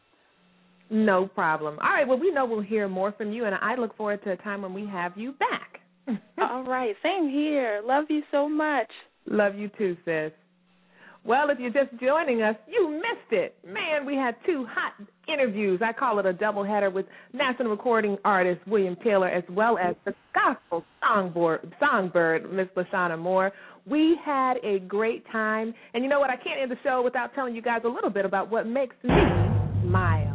No 0.89 1.27
problem. 1.27 1.77
All 1.81 1.89
right, 1.89 2.07
well, 2.07 2.19
we 2.19 2.31
know 2.31 2.45
we'll 2.45 2.61
hear 2.61 2.87
more 2.87 3.11
from 3.13 3.31
you, 3.31 3.45
and 3.45 3.55
I 3.55 3.75
look 3.75 3.95
forward 3.95 4.23
to 4.23 4.31
a 4.31 4.37
time 4.37 4.61
when 4.61 4.73
we 4.73 4.85
have 4.87 5.13
you 5.15 5.33
back. 5.33 5.79
All 6.41 6.63
right, 6.63 6.95
same 7.01 7.29
here. 7.29 7.81
Love 7.85 8.05
you 8.09 8.23
so 8.31 8.49
much. 8.49 8.89
Love 9.25 9.55
you 9.55 9.69
too, 9.77 9.95
sis. 10.05 10.31
Well, 11.23 11.51
if 11.51 11.59
you're 11.59 11.69
just 11.69 11.91
joining 12.01 12.41
us, 12.41 12.55
you 12.67 12.89
missed 12.89 13.31
it. 13.31 13.55
Man, 13.65 14.05
we 14.07 14.15
had 14.15 14.35
two 14.45 14.65
hot 14.67 14.93
interviews. 15.31 15.79
I 15.83 15.93
call 15.93 16.17
it 16.17 16.25
a 16.25 16.33
doubleheader 16.33 16.91
with 16.91 17.05
national 17.31 17.69
recording 17.69 18.17
artist 18.25 18.59
William 18.67 18.95
Taylor 19.03 19.27
as 19.27 19.43
well 19.49 19.77
as 19.77 19.95
the 20.05 20.13
gospel 20.33 20.83
songbird, 20.99 21.73
songbird 21.79 22.51
Miss 22.51 22.67
LaShawna 22.75 23.19
Moore. 23.19 23.51
We 23.85 24.17
had 24.25 24.55
a 24.63 24.79
great 24.79 25.23
time. 25.31 25.75
And 25.93 26.03
you 26.03 26.09
know 26.09 26.19
what? 26.19 26.31
I 26.31 26.37
can't 26.37 26.59
end 26.59 26.71
the 26.71 26.77
show 26.83 27.03
without 27.03 27.35
telling 27.35 27.55
you 27.55 27.61
guys 27.61 27.81
a 27.85 27.89
little 27.89 28.09
bit 28.09 28.25
about 28.25 28.49
what 28.49 28.65
makes 28.65 28.95
me 29.03 29.11
smile. 29.87 30.30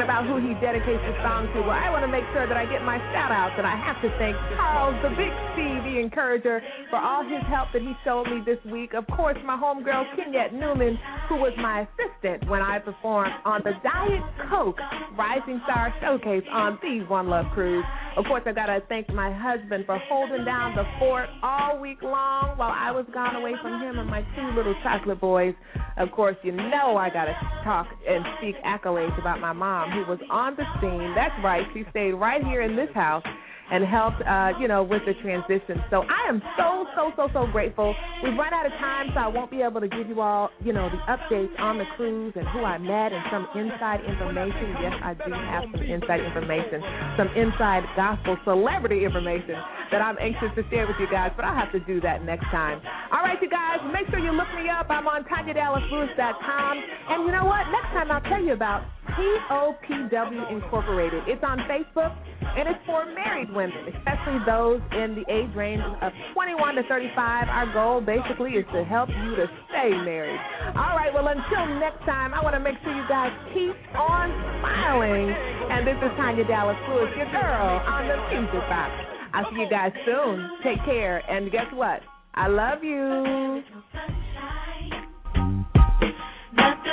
Talking 0.00 0.08
about 0.08 0.24
who 0.26 0.40
he 0.40 0.54
dedicates 0.60 1.02
the 1.04 1.14
song 1.22 1.48
to. 1.52 1.60
Well, 1.60 1.76
I 1.76 1.90
want 1.90 2.04
to 2.04 2.08
make 2.08 2.24
sure 2.32 2.46
that 2.48 2.56
I 2.56 2.64
get 2.64 2.82
my 2.84 2.96
shout 3.12 3.32
outs, 3.32 3.54
and 3.58 3.66
I 3.66 3.76
have 3.76 4.00
to 4.00 4.08
thank 4.16 4.36
Charles, 4.56 4.96
the 5.02 5.10
big 5.10 5.32
C, 5.56 5.60
the 5.84 6.00
encourager, 6.00 6.60
for 6.88 6.96
all 6.96 7.22
his 7.24 7.42
help 7.48 7.68
that 7.72 7.82
he 7.82 7.92
showed 8.04 8.24
me 8.24 8.40
this 8.44 8.58
week. 8.70 8.94
Of 8.94 9.06
course, 9.08 9.36
my 9.44 9.56
homegirl, 9.56 10.16
Kenyette 10.16 10.52
Newman, 10.52 10.98
who 11.28 11.36
was 11.36 11.52
my 11.58 11.84
assistant 11.84 12.48
when 12.48 12.62
I 12.62 12.78
performed 12.78 13.32
on 13.44 13.60
the 13.64 13.72
Diet 13.82 14.24
Coke 14.48 14.80
Rising 15.18 15.60
Star 15.64 15.92
Showcase 16.00 16.48
on 16.50 16.78
the 16.80 17.04
One 17.08 17.28
Love 17.28 17.46
Cruise. 17.52 17.84
Of 18.16 18.24
course, 18.24 18.42
I 18.46 18.52
got 18.52 18.66
to 18.66 18.82
thank 18.88 19.08
my 19.10 19.30
husband 19.30 19.84
for 19.86 19.98
holding 20.08 20.44
down 20.44 20.74
the 20.74 20.84
fort 20.98 21.28
all 21.42 21.78
week 21.78 22.02
long 22.02 22.58
while 22.58 22.74
I 22.74 22.90
was 22.90 23.06
gone 23.14 23.36
away 23.36 23.54
from 23.62 23.80
him 23.80 23.98
and 23.98 24.10
my 24.10 24.22
two 24.34 24.56
little 24.56 24.74
chocolate 24.82 25.20
boys. 25.20 25.54
Of 25.96 26.10
course, 26.10 26.36
you 26.42 26.52
know 26.52 26.96
I 26.96 27.08
got 27.10 27.26
to 27.26 27.34
talk 27.62 27.86
and 28.08 28.24
speak 28.38 28.56
accolades 28.64 29.18
about 29.20 29.38
my 29.40 29.52
mom 29.52 29.89
who 29.90 30.10
was 30.10 30.18
on 30.30 30.56
the 30.56 30.64
scene. 30.80 31.14
That's 31.14 31.34
right, 31.44 31.66
she 31.74 31.84
stayed 31.90 32.12
right 32.12 32.42
here 32.42 32.62
in 32.62 32.76
this 32.76 32.90
house 32.94 33.24
and 33.70 33.86
helped, 33.86 34.20
uh, 34.26 34.50
you 34.58 34.66
know, 34.66 34.82
with 34.82 35.02
the 35.06 35.14
transition. 35.22 35.78
So 35.90 36.02
I 36.02 36.28
am 36.28 36.42
so, 36.58 36.86
so, 36.96 37.12
so, 37.16 37.28
so 37.32 37.46
grateful. 37.52 37.94
We've 38.22 38.34
run 38.34 38.52
out 38.52 38.66
of 38.66 38.72
time, 38.72 39.10
so 39.14 39.20
I 39.20 39.28
won't 39.28 39.50
be 39.50 39.62
able 39.62 39.80
to 39.80 39.88
give 39.88 40.08
you 40.08 40.20
all, 40.20 40.50
you 40.60 40.72
know, 40.72 40.90
the 40.90 40.98
updates 41.06 41.54
on 41.58 41.78
the 41.78 41.86
cruise 41.96 42.34
and 42.34 42.46
who 42.48 42.64
I 42.66 42.78
met 42.78 43.12
and 43.14 43.22
some 43.30 43.46
inside 43.54 44.02
information. 44.02 44.74
Yes, 44.82 44.94
I 45.02 45.14
do 45.14 45.30
have 45.30 45.64
some 45.70 45.82
inside 45.82 46.20
information, 46.20 46.82
some 47.16 47.28
inside 47.38 47.86
gospel 47.94 48.36
celebrity 48.44 49.04
information 49.04 49.54
that 49.94 50.02
I'm 50.02 50.18
anxious 50.18 50.50
to 50.56 50.62
share 50.70 50.86
with 50.86 50.96
you 50.98 51.06
guys, 51.10 51.30
but 51.36 51.44
I'll 51.44 51.54
have 51.54 51.72
to 51.72 51.80
do 51.80 52.00
that 52.02 52.24
next 52.24 52.50
time. 52.50 52.82
All 53.12 53.22
right, 53.22 53.38
you 53.40 53.48
guys, 53.48 53.78
make 53.94 54.10
sure 54.10 54.18
you 54.18 54.32
look 54.32 54.50
me 54.54 54.68
up. 54.68 54.90
I'm 54.90 55.06
on 55.06 55.22
TanyaDallasLewis.com. 55.24 56.74
And 57.10 57.24
you 57.24 57.32
know 57.32 57.44
what? 57.44 57.70
Next 57.70 57.94
time 57.94 58.10
I'll 58.10 58.26
tell 58.26 58.42
you 58.42 58.52
about 58.52 58.82
POPW 59.20 60.50
Incorporated. 60.50 61.24
It's 61.28 61.44
on 61.44 61.58
Facebook, 61.68 62.16
and 62.40 62.64
it's 62.68 62.80
for 62.86 63.04
married 63.12 63.52
women, 63.52 63.92
especially 63.92 64.40
those 64.46 64.80
in 64.96 65.12
the 65.12 65.24
age 65.28 65.52
range 65.54 65.82
of 66.00 66.12
21 66.32 66.76
to 66.76 66.82
35. 66.88 67.48
Our 67.48 67.68
goal 67.72 68.00
basically 68.00 68.56
is 68.56 68.64
to 68.72 68.82
help 68.84 69.10
you 69.10 69.36
to 69.36 69.44
stay 69.68 69.92
married. 69.92 70.40
All 70.72 70.96
right, 70.96 71.12
well, 71.12 71.28
until 71.28 71.68
next 71.76 72.00
time, 72.08 72.32
I 72.32 72.40
want 72.40 72.56
to 72.56 72.64
make 72.64 72.80
sure 72.82 72.96
you 72.96 73.04
guys 73.12 73.32
keep 73.52 73.76
on 73.92 74.32
smiling. 74.60 75.28
And 75.28 75.86
this 75.86 76.00
is 76.00 76.10
Tanya 76.16 76.44
Dallas 76.48 76.80
Lewis, 76.88 77.12
your 77.16 77.28
girl 77.28 77.76
on 77.84 78.08
the 78.08 78.16
Music 78.32 78.64
Box. 78.72 78.90
I'll 79.34 79.44
see 79.52 79.60
you 79.60 79.68
guys 79.68 79.92
soon. 80.08 80.48
Take 80.64 80.82
care, 80.88 81.20
and 81.28 81.52
guess 81.52 81.68
what? 81.74 82.00
I 82.34 82.48
love 82.48 82.82
you. 82.82 83.60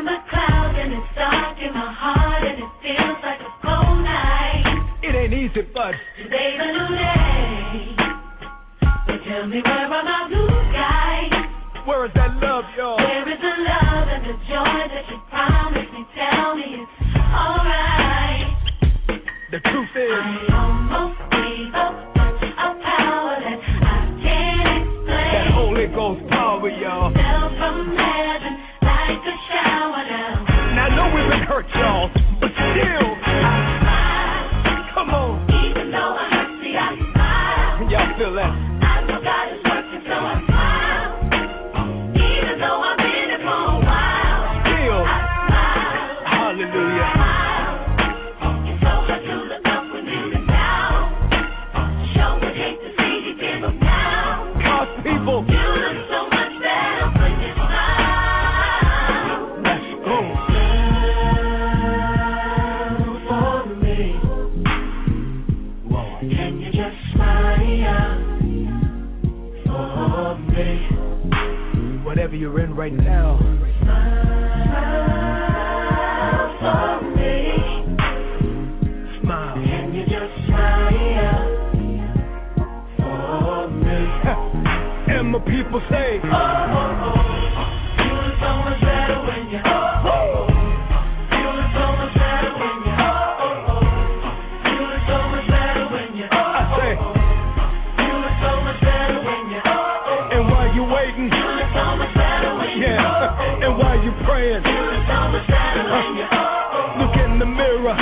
The 0.08 0.16
clouds 0.32 0.80
and 0.80 0.94
it's 0.96 1.12
dark 1.20 1.60
in 1.60 1.74
my 1.76 1.92
heart 1.92 2.40
and 2.40 2.64
it 2.64 2.72
feels 2.80 3.20
like 3.28 3.44
a 3.44 3.52
cold 3.60 4.00
night. 4.08 4.64
It 5.04 5.12
ain't 5.12 5.36
easy, 5.36 5.68
but 5.76 5.92
today's 6.16 6.64
a 6.64 6.70
new 6.72 6.96
day. 6.96 7.92
Tell 9.28 9.52
me 9.52 9.60
where 9.60 9.92
I'm 9.92 10.08
a 10.08 10.20
blue 10.32 10.48
sky. 10.72 11.28
Where 11.84 12.08
is 12.08 12.16
that 12.16 12.40
love, 12.40 12.64
Joy? 12.80 12.96
Where 13.04 13.28
is 13.28 13.36
the 13.36 13.56
love 13.68 14.08
and 14.08 14.24
the 14.32 14.36
joy 14.48 14.80
that 14.96 15.04
you 15.12 15.20
promised 15.28 15.92
me? 15.92 16.08
Tell 16.16 16.56
me 16.56 16.88
it's 16.88 17.20
alright. 17.28 18.48
The 19.52 19.60
truth 19.60 19.92
is, 19.92 20.47
you're 72.48 72.60
in 72.62 72.74
right 72.76 72.94
now, 72.94 73.38
Smile 73.40 73.58
for 76.62 77.02
me. 77.18 77.34
smile. 79.22 79.56
Can 79.56 79.94
you 79.94 80.04
just 80.06 80.34
smile 80.48 81.44
for 82.98 83.68
me? 83.68 83.98
And 85.18 85.26
my 85.32 85.40
people 85.40 85.82
say, 85.90 86.20
Oh, 86.24 86.30
oh, 86.32 87.04
oh. 87.04 87.37
Look 105.88 107.16
in 107.24 107.40
the 107.40 107.46
mirror. 107.46 107.96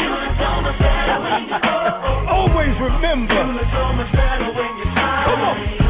Always 2.29 2.75
remember. 2.81 3.41
Come 5.25 5.41
on. 5.41 5.86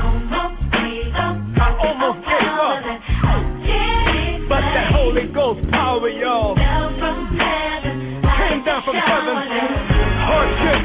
Holy 4.95 5.27
Ghost 5.33 5.61
power, 5.71 6.09
y'all, 6.09 6.55
came 6.55 6.65
down 8.65 8.83
from 8.83 8.95
heaven. 8.95 9.37
Hardships, 10.27 10.84